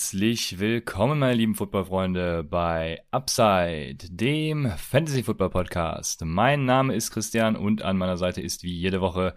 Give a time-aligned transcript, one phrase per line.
[0.00, 6.24] Herzlich willkommen, meine lieben Footballfreunde, bei Upside, dem Fantasy Football Podcast.
[6.24, 9.34] Mein Name ist Christian und an meiner Seite ist wie jede Woche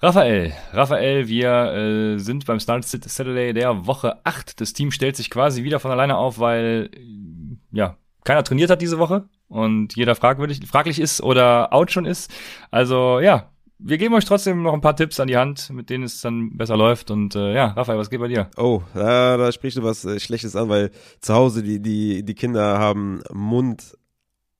[0.00, 0.52] Raphael.
[0.74, 4.60] Raphael, wir äh, sind beim Start Saturday der Woche 8.
[4.60, 6.90] Das Team stellt sich quasi wieder von alleine auf, weil
[7.72, 12.30] ja keiner trainiert hat diese Woche und jeder fragwürdig, fraglich ist oder out schon ist.
[12.70, 16.04] Also ja, wir geben euch trotzdem noch ein paar Tipps an die Hand, mit denen
[16.04, 17.10] es dann besser läuft.
[17.10, 18.50] Und äh, ja, Raphael, was geht bei dir?
[18.56, 20.90] Oh, da, da sprichst du was äh, Schlechtes an, weil
[21.20, 23.96] zu Hause die, die, die Kinder haben Mund,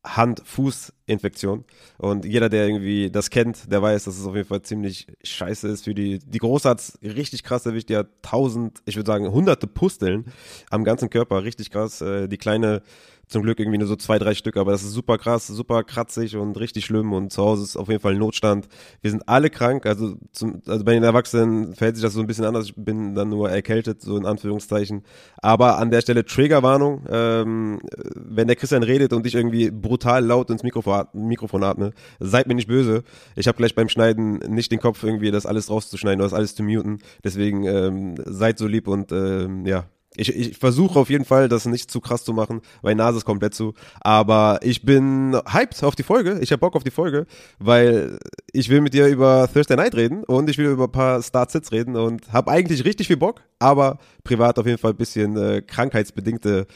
[0.05, 1.65] Hand, Fuß-Infektion.
[1.99, 5.67] Und jeder, der irgendwie das kennt, der weiß, dass es auf jeden Fall ziemlich scheiße
[5.69, 6.19] ist für die.
[6.19, 10.27] Die Große hat's richtig krass erwischt, die hat tausend, ich würde sagen, hunderte Pusteln
[10.71, 12.01] am ganzen Körper, richtig krass.
[12.03, 12.83] Äh, die Kleine
[13.29, 16.37] zum Glück irgendwie nur so zwei, drei Stück, aber das ist super krass, super kratzig
[16.37, 18.69] und richtig schlimm und zu Hause ist auf jeden Fall Notstand.
[19.01, 22.29] Wir sind alle krank, also, zum, also bei den Erwachsenen verhält sich das so ein
[22.29, 22.67] bisschen anders.
[22.67, 25.03] Ich bin dann nur erkältet, so in Anführungszeichen.
[25.39, 27.81] Aber an der Stelle Triggerwarnung, ähm,
[28.15, 32.55] wenn der Christian redet und ich irgendwie brutal laut ins Mikrofon, Mikrofon atme, seid mir
[32.55, 33.03] nicht böse.
[33.35, 36.55] Ich habe gleich beim Schneiden nicht den Kopf irgendwie, das alles rauszuschneiden oder das alles
[36.55, 36.99] zu muten.
[37.25, 41.67] Deswegen ähm, seid so lieb und ähm, ja, ich, ich versuche auf jeden Fall, das
[41.67, 43.75] nicht zu krass zu machen, weil Nase ist komplett zu.
[44.01, 46.39] Aber ich bin hyped auf die Folge.
[46.41, 47.27] Ich habe Bock auf die Folge,
[47.59, 48.19] weil
[48.53, 51.73] ich will mit dir über Thursday Night reden und ich will über ein paar Start-Sits
[51.73, 55.63] reden und habe eigentlich richtig viel Bock, aber privat auf jeden Fall ein bisschen äh,
[55.63, 56.67] krankheitsbedingte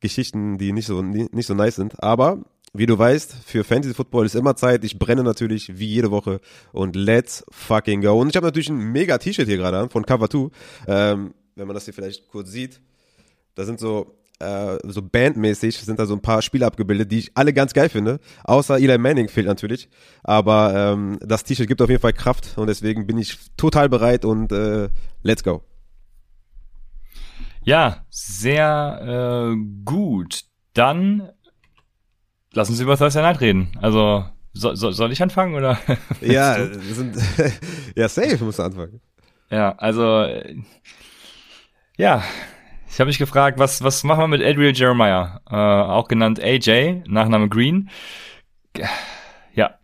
[0.00, 2.02] Geschichten, die nicht so, nicht so nice sind.
[2.02, 4.84] Aber wie du weißt, für Fantasy Football ist immer Zeit.
[4.84, 6.40] Ich brenne natürlich wie jede Woche
[6.72, 8.20] und let's fucking go.
[8.20, 10.50] Und ich habe natürlich ein mega T-Shirt hier gerade an von Cover 2.
[10.86, 12.80] Ähm, wenn man das hier vielleicht kurz sieht.
[13.54, 17.30] Da sind so äh, so bandmäßig sind da so ein paar Spiele abgebildet, die ich
[17.34, 18.20] alle ganz geil finde.
[18.44, 19.88] Außer Eli Manning fehlt natürlich.
[20.22, 24.24] Aber ähm, das T-Shirt gibt auf jeden Fall Kraft und deswegen bin ich total bereit
[24.24, 24.90] und äh,
[25.22, 25.62] let's go.
[27.64, 30.42] Ja, sehr äh, gut.
[30.74, 31.30] Dann
[32.52, 33.72] lassen Sie über Thursday Night reden.
[33.80, 35.78] Also so, so, soll ich anfangen oder?
[36.20, 37.16] ja, sind,
[37.96, 39.00] ja, safe muss anfangen.
[39.50, 40.26] Ja, also
[41.96, 42.22] ja,
[42.88, 47.02] ich habe mich gefragt, was, was machen wir mit Adriel Jeremiah, äh, auch genannt AJ,
[47.06, 47.90] Nachname Green.
[49.54, 49.78] Ja.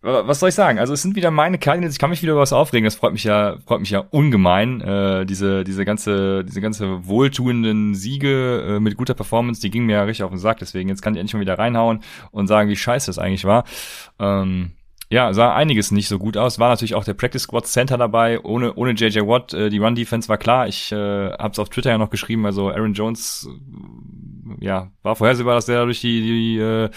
[0.00, 0.78] Was soll ich sagen?
[0.78, 1.94] Also es sind wieder meine Cardinals.
[1.94, 2.84] Ich kann mich wieder über was aufregen.
[2.84, 4.82] Das freut mich ja, freut mich ja ungemein.
[4.82, 9.94] Äh, diese, diese ganze, diese ganze wohltuenden Siege äh, mit guter Performance, die gingen mir
[9.94, 10.58] ja richtig auf den Sack.
[10.58, 13.64] Deswegen jetzt kann ich endlich mal wieder reinhauen und sagen, wie scheiße das eigentlich war.
[14.18, 14.72] Ähm,
[15.10, 16.58] ja, sah einiges nicht so gut aus.
[16.58, 18.40] War natürlich auch der Practice Squad Center dabei.
[18.40, 20.66] Ohne, ohne JJ Watt, äh, die Run Defense war klar.
[20.66, 22.46] Ich äh, habe es auf Twitter ja noch geschrieben.
[22.46, 23.48] Also Aaron Jones,
[24.60, 26.90] äh, ja, war vorhersehbar, dass der durch die, die äh,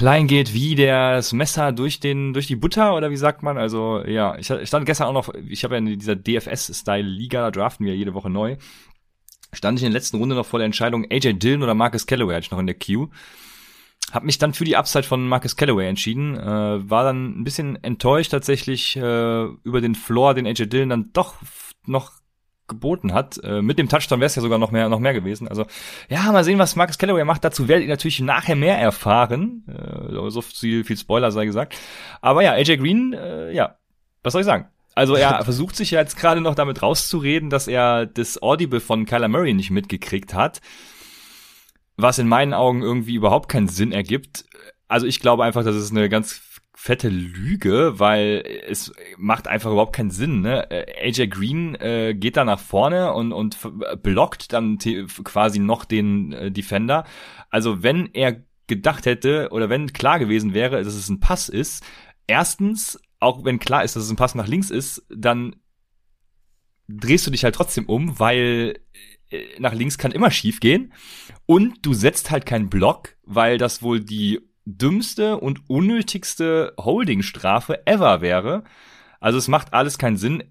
[0.00, 3.58] Line geht, wie das Messer durch den durch die Butter oder wie sagt man?
[3.58, 5.34] Also ja, ich, ich stand gestern auch noch.
[5.48, 8.56] Ich habe ja in dieser DFS-Style-Liga, da draften wir jede Woche neu.
[9.52, 12.34] Stand ich in der letzten Runde noch vor der Entscheidung AJ Dillon oder Marcus Callaway
[12.34, 13.08] hatte ich noch in der Queue
[14.12, 16.36] habe mich dann für die Upside von Marcus Callaway entschieden.
[16.36, 21.10] Äh, war dann ein bisschen enttäuscht tatsächlich äh, über den Floor, den AJ Dillon dann
[21.12, 21.34] doch
[21.86, 22.12] noch
[22.68, 23.38] geboten hat.
[23.42, 25.48] Äh, mit dem Touchdown wäre es ja sogar noch mehr, noch mehr gewesen.
[25.48, 25.66] Also
[26.08, 27.44] ja, mal sehen, was Marcus Callaway macht.
[27.44, 29.64] Dazu werdet ihr natürlich nachher mehr erfahren.
[29.68, 31.76] Äh, so viel, viel Spoiler sei gesagt.
[32.20, 33.76] Aber ja, AJ Green, äh, ja,
[34.22, 34.68] was soll ich sagen?
[34.94, 39.04] Also er versucht sich ja jetzt gerade noch damit rauszureden, dass er das Audible von
[39.04, 40.60] Kyler Murray nicht mitgekriegt hat
[41.96, 44.44] was in meinen Augen irgendwie überhaupt keinen Sinn ergibt.
[44.88, 46.40] Also ich glaube einfach, das ist eine ganz
[46.74, 50.42] fette Lüge, weil es macht einfach überhaupt keinen Sinn.
[50.42, 50.70] Ne?
[50.70, 53.58] Äh, AJ Green äh, geht da nach vorne und, und
[54.02, 54.78] blockt dann
[55.24, 57.04] quasi noch den äh, Defender.
[57.50, 61.82] Also wenn er gedacht hätte oder wenn klar gewesen wäre, dass es ein Pass ist,
[62.26, 65.56] erstens, auch wenn klar ist, dass es ein Pass nach links ist, dann
[66.88, 68.80] drehst du dich halt trotzdem um, weil
[69.58, 70.92] nach links kann immer schief gehen.
[71.46, 78.20] Und du setzt halt keinen Block, weil das wohl die dümmste und unnötigste Holding-Strafe ever
[78.20, 78.64] wäre.
[79.20, 80.42] Also es macht alles keinen Sinn.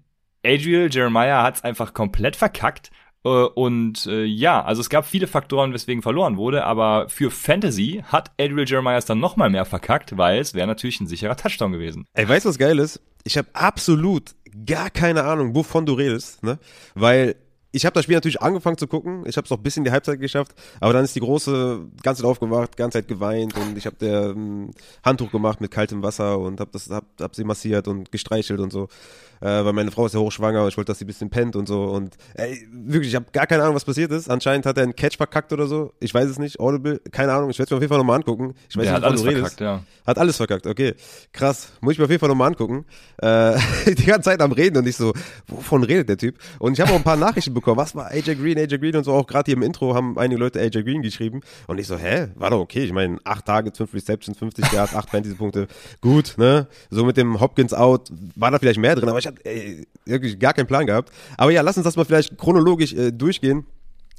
[0.44, 2.90] Adriel Jeremiah hat's einfach komplett verkackt.
[3.24, 8.02] Äh, und äh, ja, also es gab viele Faktoren, weswegen verloren wurde, aber für Fantasy
[8.06, 11.36] hat Adriel Jeremiah es dann noch mal mehr verkackt, weil es wäre natürlich ein sicherer
[11.36, 12.06] Touchdown gewesen.
[12.14, 13.02] Ey, weißt du, was geil ist?
[13.24, 14.34] Ich habe absolut
[14.64, 16.58] gar keine Ahnung, wovon du redest, ne?
[16.94, 17.36] Weil
[17.76, 19.24] ich habe das Spiel natürlich angefangen zu gucken.
[19.26, 22.22] Ich habe es noch bis in die Halbzeit geschafft, aber dann ist die große ganze
[22.22, 24.70] Zeit aufgewacht, ganze Zeit geweint und ich habe der ähm,
[25.04, 28.72] Handtuch gemacht mit kaltem Wasser und habe das hab, hab sie massiert und gestreichelt und
[28.72, 28.88] so
[29.40, 31.56] äh, weil meine Frau ist ja hochschwanger und ich wollte, dass sie ein bisschen pennt
[31.56, 31.84] und so.
[31.84, 34.28] Und ey, wirklich, ich habe gar keine Ahnung, was passiert ist.
[34.30, 35.92] Anscheinend hat er einen Catch verkackt oder so.
[36.00, 36.58] Ich weiß es nicht.
[36.60, 37.50] Audible, keine Ahnung.
[37.50, 38.54] Ich werde es mir auf jeden Fall nochmal angucken.
[38.68, 39.56] Ich weiß Der nicht, hat alles du redest.
[39.56, 39.82] verkackt, ja.
[40.06, 40.94] Hat alles verkackt, okay.
[41.32, 41.72] Krass.
[41.80, 42.84] Muss ich mir auf jeden Fall nochmal angucken.
[43.18, 43.56] Äh,
[43.86, 45.12] die ganze Zeit am Reden und ich so,
[45.48, 46.38] wovon redet der Typ?
[46.58, 47.76] Und ich habe auch ein paar Nachrichten bekommen.
[47.76, 49.12] Was war AJ Green, AJ Green und so.
[49.12, 51.40] Auch gerade hier im Intro haben einige Leute AJ Green geschrieben.
[51.66, 52.28] Und ich so, hä?
[52.36, 52.84] War doch okay.
[52.84, 55.66] Ich meine, acht Tage, fünf Receptions, 50 Yards, acht Fantasy-Punkte.
[56.00, 56.68] Gut, ne?
[56.90, 60.38] So mit dem Hopkins out war da vielleicht mehr drin, aber ich hatte ey, wirklich
[60.38, 61.12] gar keinen Plan gehabt.
[61.36, 63.66] Aber ja, lass uns das mal vielleicht chronologisch äh, durchgehen.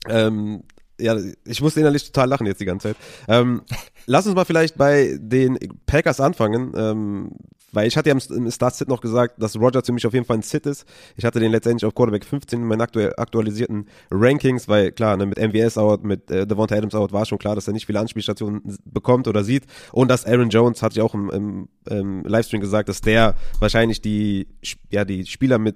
[0.07, 0.63] Ähm,
[0.99, 1.15] ja,
[1.45, 2.97] ich muss innerlich total lachen jetzt die ganze Zeit.
[3.27, 3.61] Ähm,
[4.05, 7.31] lass uns mal vielleicht bei den Packers anfangen, ähm,
[7.71, 10.37] weil ich hatte ja im, Start-Sit noch gesagt, dass Rogers für mich auf jeden Fall
[10.37, 10.85] ein Sit ist.
[11.15, 15.25] Ich hatte den letztendlich auf Quarterback 15 in meinen aktuell, aktualisierten Rankings, weil klar, ne,
[15.25, 17.99] mit MVS out, mit äh, Devonta Adams out war schon klar, dass er nicht viele
[17.99, 19.65] Anspielstationen bekommt oder sieht.
[19.91, 24.01] Und dass Aaron Jones, hatte ich auch im, im, im Livestream gesagt, dass der wahrscheinlich
[24.01, 24.47] die,
[24.89, 25.75] ja, die Spieler mit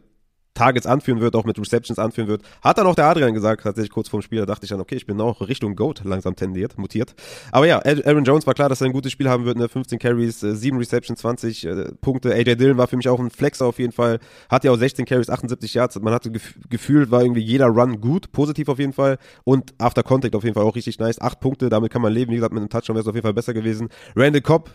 [0.53, 2.43] Targets anführen wird, auch mit Receptions anführen wird.
[2.61, 4.95] Hat dann auch der Adrian gesagt, tatsächlich kurz vorm Spiel, da dachte ich dann, okay,
[4.95, 7.15] ich bin auch Richtung GOAT langsam tendiert, mutiert.
[7.51, 9.69] Aber ja, Aaron Jones war klar, dass er ein gutes Spiel haben wird, ne?
[9.69, 12.33] 15 Carries, äh, 7 Receptions, 20 äh, Punkte.
[12.33, 14.19] AJ Dillon war für mich auch ein Flexer auf jeden Fall.
[14.49, 15.99] Hat ja auch 16 Carries, 78 Yards.
[15.99, 19.17] Man hatte gef gefühlt, war irgendwie jeder Run gut, positiv auf jeden Fall.
[19.43, 21.21] Und After Contact auf jeden Fall auch richtig nice.
[21.21, 22.31] 8 Punkte, damit kann man leben.
[22.31, 23.89] Wie gesagt, mit einem Touchdown wäre es auf jeden Fall besser gewesen.
[24.15, 24.71] Randall Cobb,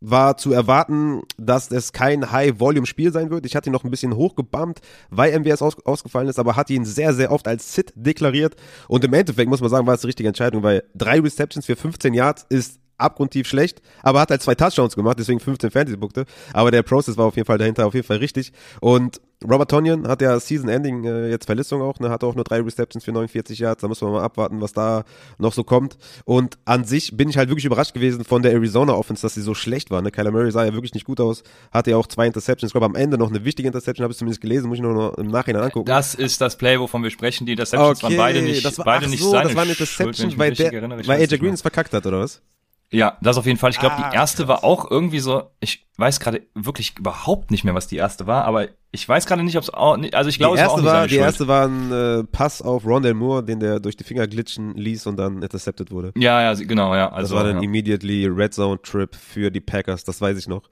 [0.00, 3.46] war zu erwarten, dass es kein High-Volume-Spiel sein wird.
[3.46, 4.80] Ich hatte ihn noch ein bisschen hochgebammt,
[5.10, 8.54] weil MWS aus, ausgefallen ist, aber hatte ihn sehr, sehr oft als Sit deklariert.
[8.86, 11.76] Und im Endeffekt muss man sagen, war es die richtige Entscheidung, weil drei Receptions für
[11.76, 16.26] 15 Yards ist abgrundtief schlecht, aber hat halt zwei Touchdowns gemacht, deswegen 15 Fantasy-Punkte.
[16.52, 18.52] Aber der Prozess war auf jeden Fall dahinter auf jeden Fall richtig.
[18.80, 22.60] Und Robert Tonyan hat ja Season-Ending äh, jetzt Verletzung auch, ne, hat auch nur drei
[22.60, 25.04] Receptions für 49 Yards, da müssen wir mal abwarten, was da
[25.38, 25.96] noch so kommt.
[26.24, 29.42] Und an sich bin ich halt wirklich überrascht gewesen von der Arizona Offense, dass sie
[29.42, 30.02] so schlecht war.
[30.02, 30.10] Ne?
[30.10, 32.86] Kyler Murray sah ja wirklich nicht gut aus, hatte ja auch zwei Interceptions, ich glaube
[32.86, 35.62] am Ende noch eine wichtige Interception, habe ich zumindest gelesen, muss ich noch im Nachhinein
[35.62, 35.86] angucken.
[35.86, 38.86] Das ist das Play, wovon wir sprechen, die Interceptions okay, waren beide nicht, das war,
[38.86, 41.38] beide ach nicht so, seine das war eine Schuld, Interception, mich weil, der, weil AJ
[41.38, 42.42] Green es verkackt hat, oder was?
[42.90, 43.70] Ja, das auf jeden Fall.
[43.70, 44.48] Ich glaube, Ah, die erste krass.
[44.48, 48.44] war auch irgendwie so, ich weiß gerade wirklich überhaupt nicht mehr, was die erste war,
[48.44, 50.78] aber ich weiß gerade nicht, ob es auch, also ich glaube, die es war auch
[50.78, 51.26] erste nicht war, seine die Schuld.
[51.26, 55.06] erste war ein äh, Pass auf Rondell Moore, den der durch die Finger glitschen ließ
[55.06, 56.12] und dann intercepted wurde.
[56.16, 57.08] Ja, ja, genau, ja.
[57.08, 57.62] Das Also, war dann ja.
[57.62, 60.62] immediately Red Zone Trip für die Packers, das weiß ich noch.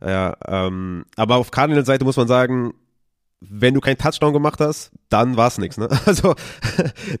[0.00, 2.74] Ja, ähm, aber auf Cardinals Seite muss man sagen,
[3.50, 5.76] wenn du keinen Touchdown gemacht hast, dann war's nix.
[5.76, 5.88] Ne?
[6.06, 6.34] Also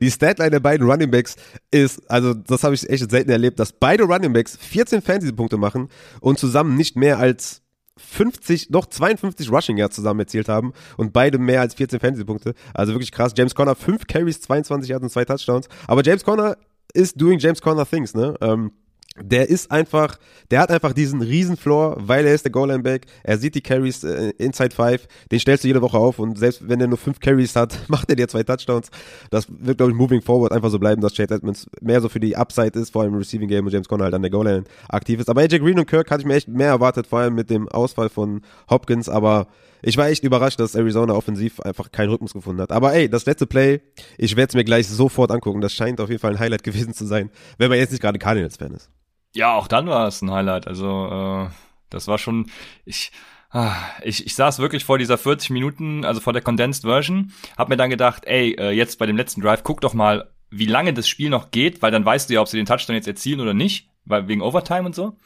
[0.00, 1.36] die Statline der beiden Running Backs
[1.70, 5.88] ist, also das habe ich echt selten erlebt, dass beide Running Backs 14 Fantasy-Punkte machen
[6.20, 7.62] und zusammen nicht mehr als
[7.96, 12.54] 50, noch 52 Rushing Yards zusammen erzielt haben und beide mehr als 14 Fantasy-Punkte.
[12.72, 13.32] Also wirklich krass.
[13.36, 15.68] James Conner 5 Carries, 22 Yards und 2 Touchdowns.
[15.86, 16.56] Aber James Conner
[16.92, 18.34] ist doing James Conner things, ne?
[18.40, 18.72] Ähm,
[19.16, 20.18] der ist einfach,
[20.50, 24.02] der hat einfach diesen riesen Floor, weil er ist der Goal-Line-Back, er sieht die Carries
[24.02, 27.20] äh, inside five, den stellst du jede Woche auf und selbst wenn er nur fünf
[27.20, 28.90] Carries hat, macht er dir zwei Touchdowns.
[29.30, 32.20] Das wird, glaube ich, moving forward einfach so bleiben, dass Chad Edmonds mehr so für
[32.20, 34.64] die Upside ist, vor allem im Receiving Game und James Conner halt an der Goal-Line
[34.88, 35.30] aktiv ist.
[35.30, 37.68] Aber AJ Green und Kirk hatte ich mir echt mehr erwartet, vor allem mit dem
[37.68, 39.46] Ausfall von Hopkins, aber
[39.86, 42.72] ich war echt überrascht, dass Arizona offensiv einfach keinen Rhythmus gefunden hat.
[42.72, 43.80] Aber ey, das letzte Play,
[44.16, 45.60] ich werde es mir gleich sofort angucken.
[45.60, 48.18] Das scheint auf jeden Fall ein Highlight gewesen zu sein, wenn man jetzt nicht gerade
[48.18, 48.90] Cardinals-Fan ist.
[49.34, 50.66] Ja, auch dann war es ein Highlight.
[50.66, 51.50] Also äh,
[51.90, 52.50] das war schon,
[52.84, 53.12] ich,
[53.50, 57.68] ah, ich, ich saß wirklich vor dieser 40 Minuten, also vor der Condensed Version, hab
[57.68, 60.94] mir dann gedacht, ey, äh, jetzt bei dem letzten Drive, guck doch mal, wie lange
[60.94, 63.40] das Spiel noch geht, weil dann weißt du ja, ob sie den Touchdown jetzt erzielen
[63.40, 65.16] oder nicht, weil wegen Overtime und so.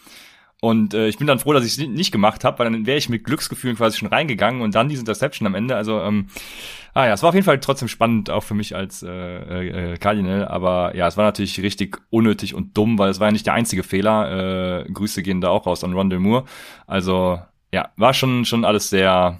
[0.60, 2.98] Und äh, ich bin dann froh, dass ich es nicht gemacht habe, weil dann wäre
[2.98, 5.76] ich mit Glücksgefühlen quasi schon reingegangen und dann diese Interception am Ende.
[5.76, 6.26] Also, ähm,
[6.94, 9.08] ah ja, es war auf jeden Fall trotzdem spannend, auch für mich als äh,
[9.92, 10.48] äh, Cardinal.
[10.48, 13.54] Aber ja, es war natürlich richtig unnötig und dumm, weil es war ja nicht der
[13.54, 14.84] einzige Fehler.
[14.86, 16.44] Äh, Grüße gehen da auch raus an Rondell Moore.
[16.88, 17.40] Also
[17.72, 19.38] ja, war schon schon alles sehr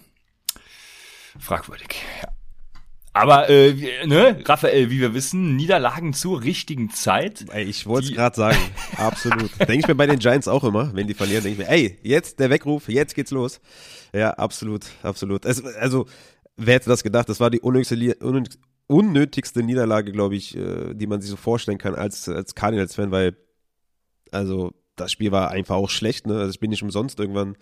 [1.41, 1.97] fragwürdig.
[2.23, 2.38] Ja.
[3.19, 7.47] Aber äh, ne, Raphael, wie wir wissen, Niederlagen zur richtigen Zeit.
[7.53, 8.59] Ey, ich wollte es gerade sagen.
[8.97, 9.51] Absolut.
[9.59, 11.99] denke ich mir bei den Giants auch immer, wenn die verlieren, denke ich mir, ey,
[12.03, 13.61] jetzt der Weckruf, jetzt geht's los.
[14.13, 15.45] Ja, absolut, absolut.
[15.45, 16.07] Es, also,
[16.57, 17.29] wer hätte das gedacht?
[17.29, 18.17] Das war die unnötigste,
[18.87, 23.37] unnötigste Niederlage, glaube ich, äh, die man sich so vorstellen kann als, als Cardinals-Fan, weil,
[24.31, 26.35] also, das Spiel war einfach auch schlecht, ne?
[26.38, 27.57] Also ich bin nicht umsonst irgendwann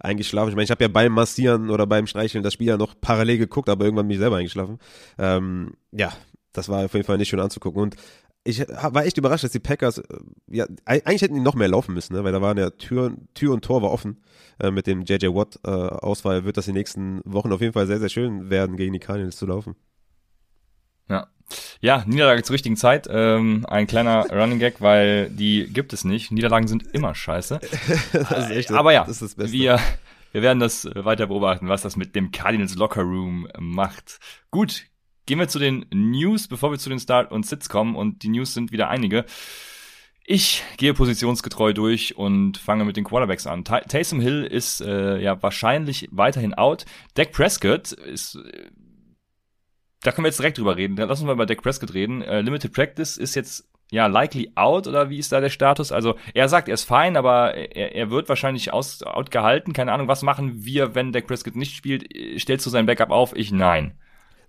[0.00, 0.50] eingeschlafen.
[0.50, 3.38] Ich meine, ich habe ja beim Massieren oder beim Streicheln das Spiel ja noch parallel
[3.38, 4.78] geguckt, aber irgendwann bin ich selber eingeschlafen.
[5.18, 6.12] Ähm, ja,
[6.52, 7.82] das war auf jeden Fall nicht schön anzugucken.
[7.82, 7.96] Und
[8.44, 10.04] ich war echt überrascht, dass die Packers, äh,
[10.50, 12.24] ja, eig- eigentlich hätten die noch mehr laufen müssen, ne?
[12.24, 14.22] weil da waren ja Tür, Tür und Tor war offen.
[14.58, 17.98] Äh, mit dem JJ Watt äh, wird das die nächsten Wochen auf jeden Fall sehr,
[17.98, 19.74] sehr schön werden, gegen die Cardinals zu laufen.
[21.80, 22.04] Ja.
[22.06, 23.08] Niederlage zur richtigen Zeit.
[23.10, 26.30] Ähm, ein kleiner Running Gag, weil die gibt es nicht.
[26.30, 27.60] Niederlagen sind immer scheiße.
[28.12, 29.78] das ist echt, Aber ja, wir,
[30.32, 34.18] wir werden das weiter beobachten, was das mit dem Cardinals Locker Room macht.
[34.50, 34.84] Gut,
[35.26, 37.96] gehen wir zu den News, bevor wir zu den Start und Sits kommen.
[37.96, 39.24] Und die News sind wieder einige.
[40.30, 43.64] Ich gehe positionsgetreu durch und fange mit den Quarterbacks an.
[43.64, 46.84] Taysom Hill ist äh, ja wahrscheinlich weiterhin out.
[47.14, 48.66] Dak Prescott ist äh,
[50.02, 50.96] da können wir jetzt direkt drüber reden.
[50.96, 52.22] Lass uns mal über Dak Prescott reden.
[52.22, 55.92] Äh, Limited Practice ist jetzt ja likely out oder wie ist da der Status?
[55.92, 59.72] Also er sagt, er ist fein, aber er, er wird wahrscheinlich aus, out gehalten.
[59.72, 62.08] Keine Ahnung, was machen wir, wenn Dak Prescott nicht spielt?
[62.38, 63.34] Stellst du sein Backup auf?
[63.34, 63.98] Ich nein.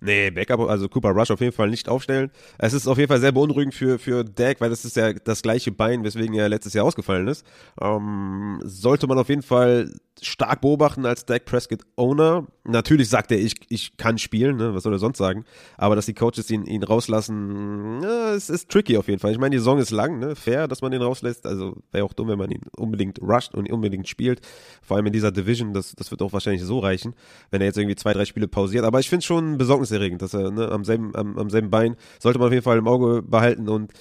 [0.02, 2.30] Nee, Backup, also Cooper Rush auf jeden Fall nicht aufstellen.
[2.56, 5.42] Es ist auf jeden Fall sehr beunruhigend für, für Dak, weil das ist ja das
[5.42, 7.44] gleiche Bein, weswegen er letztes Jahr ausgefallen ist.
[7.80, 12.46] Ähm, sollte man auf jeden Fall stark beobachten als Dak Prescott Owner.
[12.64, 14.74] Natürlich sagt er, ich, ich kann spielen, ne?
[14.74, 15.44] was soll er sonst sagen?
[15.76, 19.32] Aber dass die Coaches ihn, ihn rauslassen, ja, es ist tricky auf jeden Fall.
[19.32, 20.36] Ich meine, die Saison ist lang, ne?
[20.36, 21.46] fair, dass man ihn rauslässt.
[21.46, 24.40] Also wäre auch dumm, wenn man ihn unbedingt rusht und unbedingt spielt.
[24.82, 27.14] Vor allem in dieser Division, das, das wird auch wahrscheinlich so reichen,
[27.50, 28.84] wenn er jetzt irgendwie zwei, drei Spiele pausiert.
[28.84, 31.96] Aber ich finde es schon besorgniserregend, dass er ne, am, selben, am, am selben Bein,
[32.18, 33.92] sollte man auf jeden Fall im Auge behalten und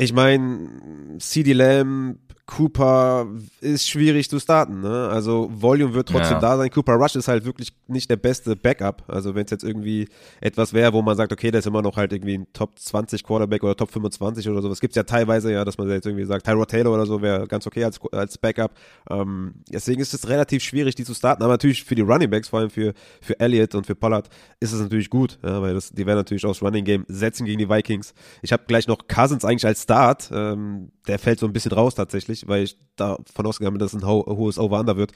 [0.00, 2.18] ich meine, CD Lamb,
[2.50, 3.28] Cooper
[3.60, 4.80] ist schwierig zu starten.
[4.80, 5.08] Ne?
[5.08, 6.40] Also Volume wird trotzdem ja.
[6.40, 6.68] da sein.
[6.68, 9.04] Cooper Rush ist halt wirklich nicht der beste Backup.
[9.06, 10.08] Also wenn es jetzt irgendwie
[10.40, 13.22] etwas wäre, wo man sagt, okay, der ist immer noch halt irgendwie ein Top 20
[13.22, 14.80] Quarterback oder Top 25 oder sowas.
[14.80, 17.46] Gibt es ja teilweise ja, dass man jetzt irgendwie sagt, Tyrod Taylor oder so wäre
[17.46, 18.72] ganz okay als, als Backup.
[19.08, 21.44] Ähm, deswegen ist es relativ schwierig, die zu starten.
[21.44, 24.28] Aber natürlich für die Running Backs, vor allem für, für Elliott und für Pollard,
[24.58, 27.60] ist es natürlich gut, ja, weil das, die werden natürlich aufs Running Game setzen gegen
[27.60, 28.12] die Vikings.
[28.42, 30.30] Ich habe gleich noch Cousins eigentlich als Start.
[30.34, 34.02] Ähm, der fällt so ein bisschen raus tatsächlich, weil ich davon ausgegangen bin, dass es
[34.02, 35.12] ein ho hohes Over-Under wird.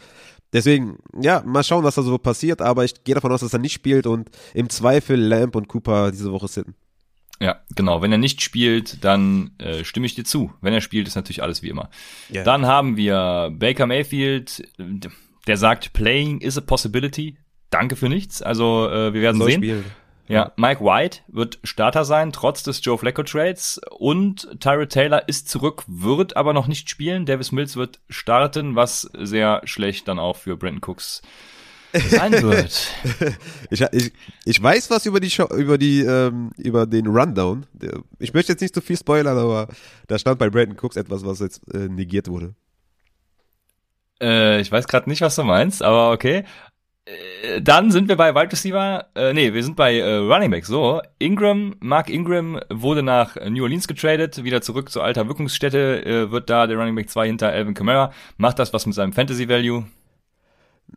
[0.53, 3.59] Deswegen, ja, mal schauen, was da so passiert, aber ich gehe davon aus, dass er
[3.59, 6.75] nicht spielt und im Zweifel Lamp und Cooper diese Woche sitten.
[7.41, 8.01] Ja, genau.
[8.01, 10.53] Wenn er nicht spielt, dann äh, stimme ich dir zu.
[10.61, 11.91] Wenn er spielt, ist natürlich alles wie immer.
[12.33, 12.45] Yeah.
[12.45, 14.63] Dann haben wir Baker Mayfield,
[15.47, 17.37] der sagt, playing is a possibility.
[17.71, 18.41] Danke für nichts.
[18.41, 19.61] Also äh, wir werden Soll sehen.
[19.61, 19.85] Spielen.
[20.27, 23.81] Ja, Mike White wird Starter sein, trotz des Joe Flacco Trades.
[23.91, 27.27] Und Tyrod Taylor ist zurück, wird aber noch nicht spielen.
[27.27, 31.21] Davis Mills wird starten, was sehr schlecht dann auch für Brandon Cooks
[31.93, 32.91] sein wird.
[33.71, 34.13] ich, ich,
[34.45, 37.67] ich weiß was über die Show, über die ähm, über den Rundown.
[38.19, 39.69] Ich möchte jetzt nicht zu viel spoilern, aber
[40.09, 42.55] da stand bei Brandon Cooks etwas, was jetzt äh, negiert wurde.
[44.21, 46.45] Äh, ich weiß gerade nicht, was du meinst, aber okay.
[47.07, 50.65] Äh, dann sind wir bei Wide Receiver, äh, nee, wir sind bei äh, Running Back.
[50.65, 56.31] So, Ingram, Mark Ingram wurde nach New Orleans getradet, wieder zurück zur alter Wirkungsstätte, äh,
[56.31, 59.49] wird da der Running Back 2 hinter Alvin Kamara, macht das was mit seinem Fantasy
[59.49, 59.85] Value?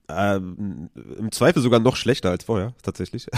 [0.10, 3.28] Ähm, Im Zweifel sogar noch schlechter als vorher, tatsächlich.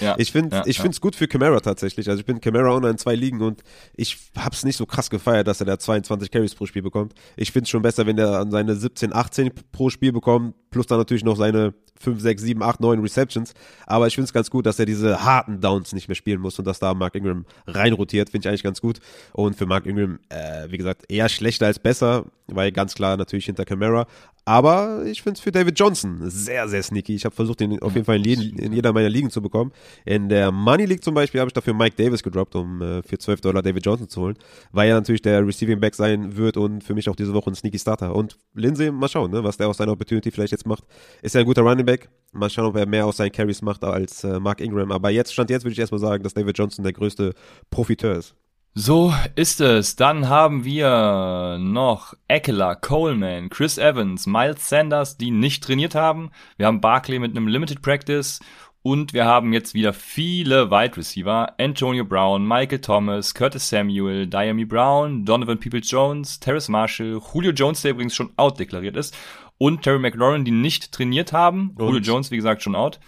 [0.00, 2.08] Ja, ich finde, ja, ich finde es gut für Camara tatsächlich.
[2.08, 3.62] Also ich bin Camara Owner in zwei Ligen und
[3.94, 7.14] ich hab's nicht so krass gefeiert, dass er da 22 Carries pro Spiel bekommt.
[7.36, 10.88] Ich finde es schon besser, wenn er an seine 17, 18 pro Spiel bekommt, plus
[10.88, 13.54] dann natürlich noch seine 5, 6, 7, 8, 9 Receptions.
[13.86, 16.58] Aber ich finde es ganz gut, dass er diese harten Downs nicht mehr spielen muss
[16.58, 18.98] und dass da Mark Ingram reinrotiert, finde ich eigentlich ganz gut.
[19.32, 23.46] Und für Mark Ingram, äh, wie gesagt, eher schlechter als besser, weil ganz klar natürlich
[23.46, 24.06] hinter Camara.
[24.46, 27.14] Aber ich finde es für David Johnson sehr, sehr sneaky.
[27.14, 29.72] Ich habe versucht, ihn auf jeden Fall in, jeden, in, jeder meiner Ligen zu bekommen.
[30.04, 33.16] In der Money League zum Beispiel habe ich dafür Mike Davis gedroppt, um äh, für
[33.16, 34.36] 12 Dollar David Johnson zu holen,
[34.72, 37.54] weil er natürlich der Receiving Back sein wird und für mich auch diese Woche ein
[37.54, 38.14] sneaky Starter.
[38.14, 40.84] Und Lindsay, mal schauen, ne, was der aus seiner Opportunity vielleicht jetzt macht.
[41.22, 42.10] Ist ja ein guter Running Back.
[42.32, 44.92] Mal schauen, ob er mehr aus seinen Carries macht als äh, Mark Ingram.
[44.92, 47.32] Aber jetzt, stand jetzt, würde ich erstmal sagen, dass David Johnson der größte
[47.70, 48.34] Profiteur ist.
[48.76, 49.94] So ist es.
[49.94, 56.32] Dann haben wir noch Eckler, Coleman, Chris Evans, Miles Sanders, die nicht trainiert haben.
[56.56, 58.40] Wir haben Barkley mit einem Limited Practice
[58.82, 61.54] und wir haben jetzt wieder viele Wide Receiver.
[61.56, 67.92] Antonio Brown, Michael Thomas, Curtis Samuel, Diami Brown, Donovan Peoples-Jones, Terrace Marshall, Julio Jones, der
[67.92, 69.16] übrigens schon out deklariert ist,
[69.56, 71.70] und Terry McLaurin, die nicht trainiert haben.
[71.76, 72.98] Und Julio Jones, wie gesagt, schon out.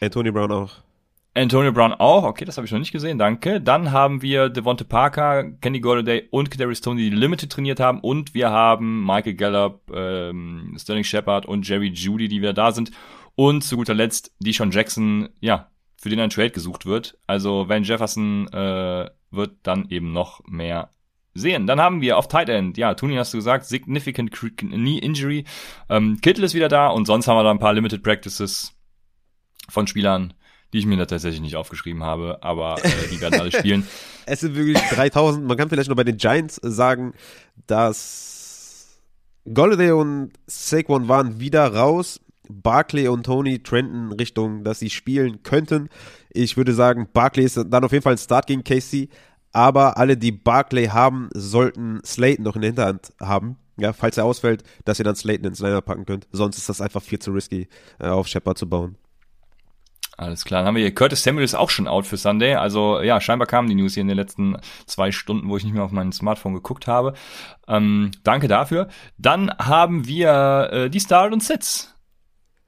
[0.00, 0.81] Antonio Brown auch.
[1.34, 3.60] Antonio Brown auch, okay, das habe ich noch nicht gesehen, danke.
[3.60, 8.00] Dann haben wir Devonte Parker, Kenny Golladay und Kadarius Tony, die Limited trainiert haben.
[8.00, 12.90] Und wir haben Michael Gallup, ähm, Sterling Shepard und Jerry Judy, die wieder da sind.
[13.34, 17.16] Und zu guter Letzt Deshaun Jackson, ja, für den ein Trade gesucht wird.
[17.26, 20.90] Also Van Jefferson äh, wird dann eben noch mehr
[21.32, 21.66] sehen.
[21.66, 25.44] Dann haben wir auf Tight End, ja, Tuni hast du gesagt, Significant Knee Injury.
[25.88, 28.76] Ähm, Kittel ist wieder da und sonst haben wir da ein paar Limited Practices
[29.70, 30.34] von Spielern,
[30.72, 33.86] die ich mir da tatsächlich nicht aufgeschrieben habe, aber äh, die werden alle spielen.
[34.26, 35.46] es sind wirklich 3000.
[35.46, 37.12] Man kann vielleicht noch bei den Giants sagen,
[37.66, 38.98] dass
[39.52, 42.20] Golladay und Saquon waren wieder raus.
[42.48, 45.88] Barclay und Tony trenden Richtung, dass sie spielen könnten.
[46.30, 49.08] Ich würde sagen, Barclay ist dann auf jeden Fall ein Start gegen KC,
[49.52, 53.56] aber alle, die Barclay haben, sollten Slayton noch in der Hinterhand haben.
[53.78, 56.26] Ja, falls er ausfällt, dass ihr dann Slayton ins Liner packen könnt.
[56.30, 58.96] Sonst ist das einfach viel zu risky, äh, auf Shepard zu bauen.
[60.22, 62.54] Alles klar, dann haben wir hier Curtis Samuel ist auch schon out für Sunday.
[62.54, 65.72] Also ja, scheinbar kamen die News hier in den letzten zwei Stunden, wo ich nicht
[65.72, 67.14] mehr auf mein Smartphone geguckt habe.
[67.66, 68.86] Ähm, danke dafür.
[69.18, 71.96] Dann haben wir äh, die Start und Sits.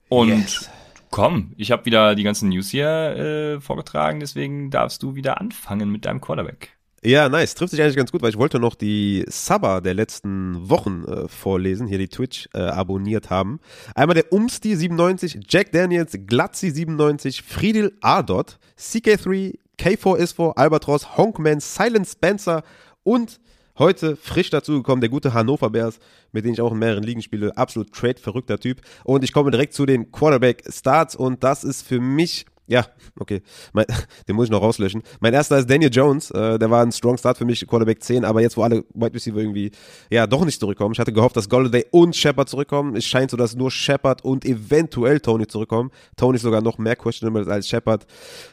[0.09, 0.69] Und yes.
[1.11, 5.89] komm, ich habe wieder die ganzen News hier äh, vorgetragen, deswegen darfst du wieder anfangen
[5.89, 6.74] mit deinem Quarterback.
[7.05, 7.53] Ja, nice.
[7.53, 11.27] Trifft sich eigentlich ganz gut, weil ich wollte noch die Sabber der letzten Wochen äh,
[11.27, 13.59] vorlesen, hier die Twitch äh, abonniert haben.
[13.93, 22.07] Einmal der Umsti 97, Jack Daniels, Glatzi 97, Friedel Ardot, CK3, K4S4, Albatros, Honkman, Silent
[22.07, 22.63] Spencer
[23.03, 23.39] und
[23.77, 25.99] heute frisch dazugekommen, der gute Hannover Bears,
[26.31, 27.55] mit dem ich auch in mehreren Ligen spiele.
[27.55, 28.81] Absolut trade-verrückter Typ.
[29.03, 32.85] Und ich komme direkt zu den Quarterback-Starts und das ist für mich ja,
[33.19, 33.41] okay.
[33.73, 33.85] Mein,
[34.27, 35.03] den muss ich noch rauslöschen.
[35.19, 36.31] Mein erster ist Daniel Jones.
[36.31, 39.13] Äh, der war ein Strong Start für mich, Quarterback 10, aber jetzt, wo alle Wide
[39.13, 39.71] Receiver irgendwie,
[40.09, 40.93] ja, doch nicht zurückkommen.
[40.93, 42.95] Ich hatte gehofft, dass Golladay und Shepard zurückkommen.
[42.95, 45.91] Es scheint so, dass nur Shepard und eventuell Tony zurückkommen.
[46.15, 48.05] Tony ist sogar noch mehr questionable als Shepard.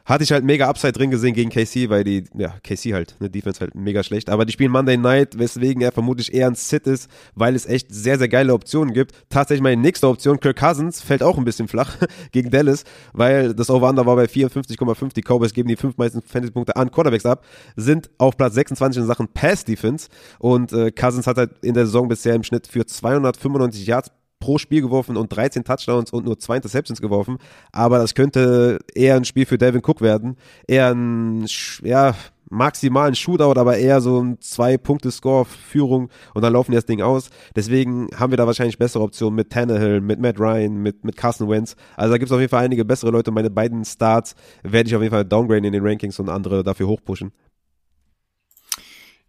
[0.05, 3.31] Hatte ich halt mega Upside drin gesehen gegen KC, weil die, ja, KC halt, ne,
[3.31, 4.29] Defense halt mega schlecht.
[4.29, 7.87] Aber die spielen Monday Night, weswegen er vermutlich eher ein Sit ist, weil es echt
[7.95, 9.13] sehr, sehr geile Optionen gibt.
[9.31, 11.97] Tatsächlich meine nächste Option, Kirk Cousins, fällt auch ein bisschen flach
[12.33, 15.15] gegen Dallas, weil das Over Thunder war bei 54,5.
[15.15, 17.45] Die Cowboys geben die fünf meisten Fantasy-Punkte an Quarterbacks ab,
[17.77, 22.09] sind auf Platz 26 in Sachen Pass-Defense und äh, Cousins hat halt in der Saison
[22.09, 26.57] bisher im Schnitt für 295 Yards pro Spiel geworfen und 13 Touchdowns und nur zwei
[26.57, 27.39] Interceptions geworfen.
[27.71, 30.37] Aber das könnte eher ein Spiel für Devin Cook werden.
[30.67, 31.47] Eher ein,
[31.83, 32.17] ja,
[32.53, 37.31] maximalen Shootout, aber eher so ein Zwei-Punkte-Score-Führung und dann laufen die das Ding aus.
[37.57, 41.49] Deswegen haben wir da wahrscheinlich bessere Optionen mit Tannehill, mit Matt Ryan, mit, mit Carson
[41.49, 41.75] Wentz.
[41.97, 43.31] Also da gibt es auf jeden Fall einige bessere Leute.
[43.31, 46.89] Meine beiden Starts werde ich auf jeden Fall downgraden in den Rankings und andere dafür
[46.89, 47.33] hochpushen.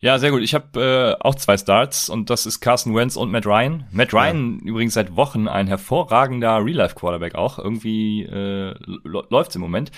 [0.03, 0.41] Ja, sehr gut.
[0.41, 3.85] Ich habe äh, auch zwei Starts und das ist Carson Wentz und Matt Ryan.
[3.91, 4.69] Matt Ryan ja.
[4.69, 7.57] übrigens seit Wochen ein hervorragender Real-Life-Quarterback auch.
[7.57, 8.73] Irgendwie äh,
[9.05, 9.91] läuft's im Moment.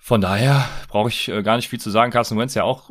[0.00, 2.10] Von daher brauche ich äh, gar nicht viel zu sagen.
[2.10, 2.90] Carson Wentz ja auch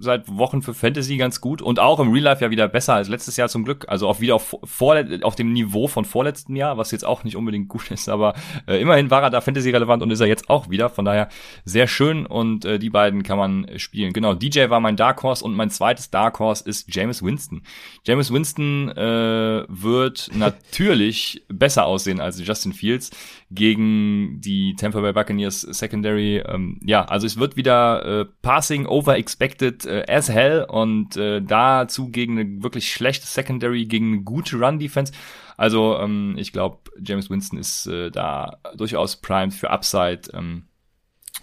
[0.00, 3.08] seit Wochen für Fantasy ganz gut und auch im Real Life ja wieder besser als
[3.08, 3.84] letztes Jahr zum Glück.
[3.88, 7.36] Also auch wieder auf, vor, auf dem Niveau von vorletzten Jahr, was jetzt auch nicht
[7.36, 8.34] unbedingt gut ist, aber
[8.66, 10.88] äh, immerhin war er da Fantasy relevant und ist er jetzt auch wieder.
[10.88, 11.28] Von daher
[11.64, 14.12] sehr schön und äh, die beiden kann man spielen.
[14.12, 17.62] Genau, DJ war mein Dark Horse und mein zweites Dark Horse ist James Winston.
[18.04, 23.10] James Winston äh, wird natürlich besser aussehen als Justin Fields
[23.50, 26.38] gegen die Tampa Bay Buccaneers Secondary.
[26.38, 31.42] Ähm, ja, also es wird wieder äh, Passing over expected äh, as hell und äh,
[31.42, 35.12] dazu gegen eine wirklich schlechte Secondary, gegen eine gute Run-Defense.
[35.56, 40.22] Also ähm, ich glaube, James Winston ist äh, da durchaus primed für Upside.
[40.32, 40.64] Ähm,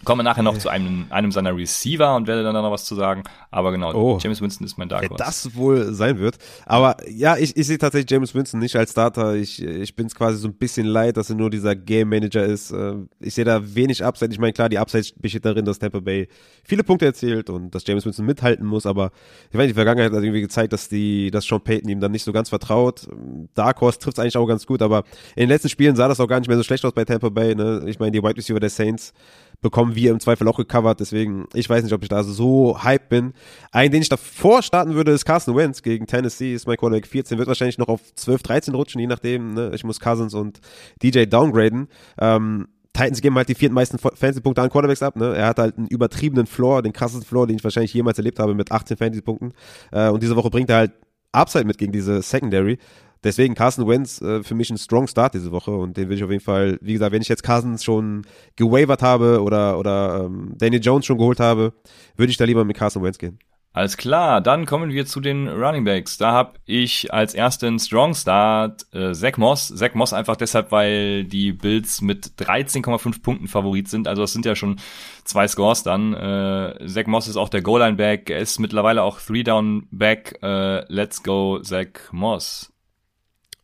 [0.04, 3.24] Komme nachher noch zu einem, einem seiner Receiver und werde dann noch was zu sagen.
[3.52, 5.24] Aber genau, oh, James Winston ist mein Dark Horse.
[5.24, 6.38] Das wohl sein wird.
[6.66, 9.36] Aber ja, ich, ich sehe tatsächlich James Winston nicht als Starter.
[9.36, 12.44] Ich, ich bin es quasi so ein bisschen leid, dass er nur dieser Game Manager
[12.44, 12.72] ist.
[12.72, 14.32] Äh, ich sehe da wenig Upside.
[14.32, 16.28] Ich meine, klar, die Upside besteht darin, dass Tampa Bay
[16.64, 18.86] viele Punkte erzielt und dass James Winston mithalten muss.
[18.86, 19.12] Aber
[19.50, 22.24] ich meine, die Vergangenheit hat irgendwie gezeigt, dass die, dass Sean Payton ihm dann nicht
[22.24, 23.08] so ganz vertraut.
[23.56, 24.82] Dark Horse trifft es eigentlich auch ganz gut.
[24.82, 25.04] Aber
[25.36, 27.30] in den letzten Spielen sah das auch gar nicht mehr so schlecht aus bei Tampa
[27.30, 27.56] Bay.
[27.56, 27.84] Ne?
[27.88, 29.14] Ich meine, die Wide Receiver der Saints
[29.62, 31.00] bekommen wir im Zweifel auch gecovert.
[31.00, 33.34] Deswegen, ich weiß nicht, ob ich da so hype bin.
[33.72, 36.54] Einen, den ich davor starten würde, ist Carson Wentz gegen Tennessee.
[36.54, 37.38] Ist mein Quarterback 14.
[37.38, 39.54] Wird wahrscheinlich noch auf 12, 13 rutschen, je nachdem.
[39.54, 39.72] Ne?
[39.74, 40.60] Ich muss Cousins und
[41.02, 41.88] DJ downgraden.
[42.20, 45.16] Ähm, Titans geben halt die viertmeisten Fantasy-Punkte an Quarterbacks ab.
[45.16, 45.36] Ne?
[45.36, 48.56] Er hat halt einen übertriebenen Floor, den krassesten Floor, den ich wahrscheinlich jemals erlebt habe
[48.56, 49.54] mit 18 Fantasy-Punkten.
[49.92, 50.92] Äh, und diese Woche bringt er halt
[51.32, 52.80] Upside mit gegen diese Secondary.
[53.24, 56.24] Deswegen Carson Wentz äh, für mich ein strong Start diese Woche und den will ich
[56.24, 58.26] auf jeden Fall, wie gesagt, wenn ich jetzt Cousins schon
[58.56, 61.74] gewavert habe oder, oder ähm, Daniel Jones schon geholt habe,
[62.16, 63.40] würde ich da lieber mit Carson Wentz gehen.
[63.78, 66.18] Alles klar, dann kommen wir zu den Running Backs.
[66.18, 69.68] Da habe ich als ersten Strong Start äh, Zach Moss.
[69.68, 74.08] Zach Moss einfach deshalb, weil die Bills mit 13,5 Punkten Favorit sind.
[74.08, 74.80] Also das sind ja schon
[75.26, 76.16] zwei Scores dann.
[76.16, 78.32] Äh, Zach Moss ist auch der Goal-Line-Back.
[78.32, 80.40] Er ist mittlerweile auch Three-Down-Back.
[80.42, 82.74] Äh, let's go, Zach Moss.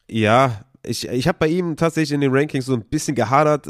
[0.10, 3.68] Ja, ich, ich habe bei ihm tatsächlich in den Rankings so ein bisschen gehadert,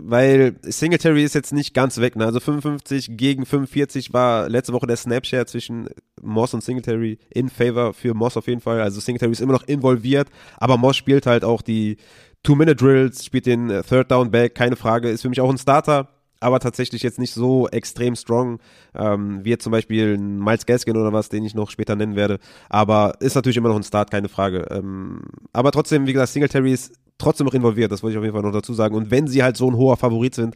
[0.00, 2.16] weil Singletary ist jetzt nicht ganz weg.
[2.16, 2.24] Ne?
[2.24, 5.88] Also 55 gegen 45 war letzte Woche der Snapshare zwischen
[6.22, 8.80] Moss und Singletary in favor für Moss auf jeden Fall.
[8.80, 11.98] Also Singletary ist immer noch involviert, aber Moss spielt halt auch die
[12.42, 16.13] Two-Minute-Drills, spielt den Third Down Back, keine Frage, ist für mich auch ein Starter
[16.44, 18.58] aber tatsächlich jetzt nicht so extrem strong,
[18.94, 22.16] ähm, wie jetzt zum Beispiel ein Miles Gaskin oder was, den ich noch später nennen
[22.16, 22.38] werde.
[22.68, 24.66] Aber ist natürlich immer noch ein Start, keine Frage.
[24.70, 25.22] Ähm,
[25.54, 28.42] aber trotzdem, wie gesagt, Singletary ist trotzdem noch involviert, das wollte ich auf jeden Fall
[28.42, 28.94] noch dazu sagen.
[28.94, 30.54] Und wenn sie halt so ein hoher Favorit sind,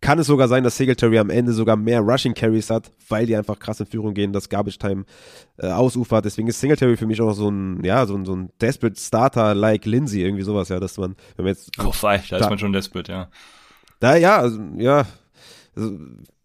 [0.00, 3.34] kann es sogar sein, dass Singletary am Ende sogar mehr Rushing Carries hat, weil die
[3.34, 5.04] einfach krass in Führung gehen, das Garbage Time
[5.56, 6.24] äh, ausufert.
[6.26, 9.00] Deswegen ist Singletary für mich auch noch so ein, ja, so ein, so ein Desperate
[9.00, 11.70] Starter like Lindsay, irgendwie sowas, ja, dass man, wenn man jetzt.
[11.80, 13.28] Oh, da ist man schon desperate, ja.
[13.98, 15.06] Da, ja, also, ja,
[15.76, 15.98] also,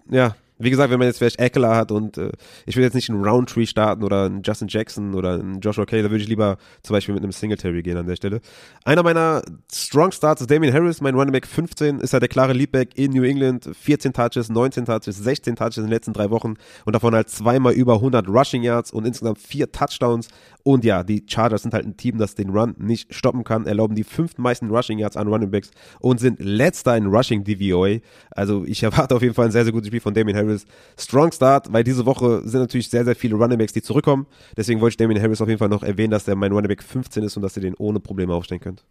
[0.09, 2.31] ja, wie gesagt, wenn man jetzt vielleicht Eckler hat und äh,
[2.65, 6.03] ich will jetzt nicht einen Roundtree starten oder einen Justin Jackson oder einen Joshua Kelly,
[6.03, 8.41] da würde ich lieber zum Beispiel mit einem Singletary gehen an der Stelle.
[8.83, 12.51] Einer meiner Strong Starts ist Damien Harris, mein Running Back 15, ist halt der klare
[12.51, 13.69] Leadback in New England.
[13.73, 17.71] 14 Touches, 19 Touches, 16 Touches in den letzten drei Wochen und davon halt zweimal
[17.71, 20.27] über 100 Rushing Yards und insgesamt vier Touchdowns.
[20.63, 23.95] Und ja, die Chargers sind halt ein Team, das den Run nicht stoppen kann, erlauben
[23.95, 27.99] die fünften meisten Rushing Yards an Running Backs und sind letzter in Rushing DVOA.
[28.31, 30.35] Also ich erwarte auf jeden Fall ein sehr, sehr gutes Spiel von Damien.
[30.35, 30.65] Harris.
[30.97, 34.27] Strong Start, weil diese Woche sind natürlich sehr, sehr viele Running Backs, die zurückkommen.
[34.55, 36.83] Deswegen wollte ich Damien Harris auf jeden Fall noch erwähnen, dass der mein Running Back
[36.83, 38.83] 15 ist und dass ihr den ohne Probleme aufstellen könnt.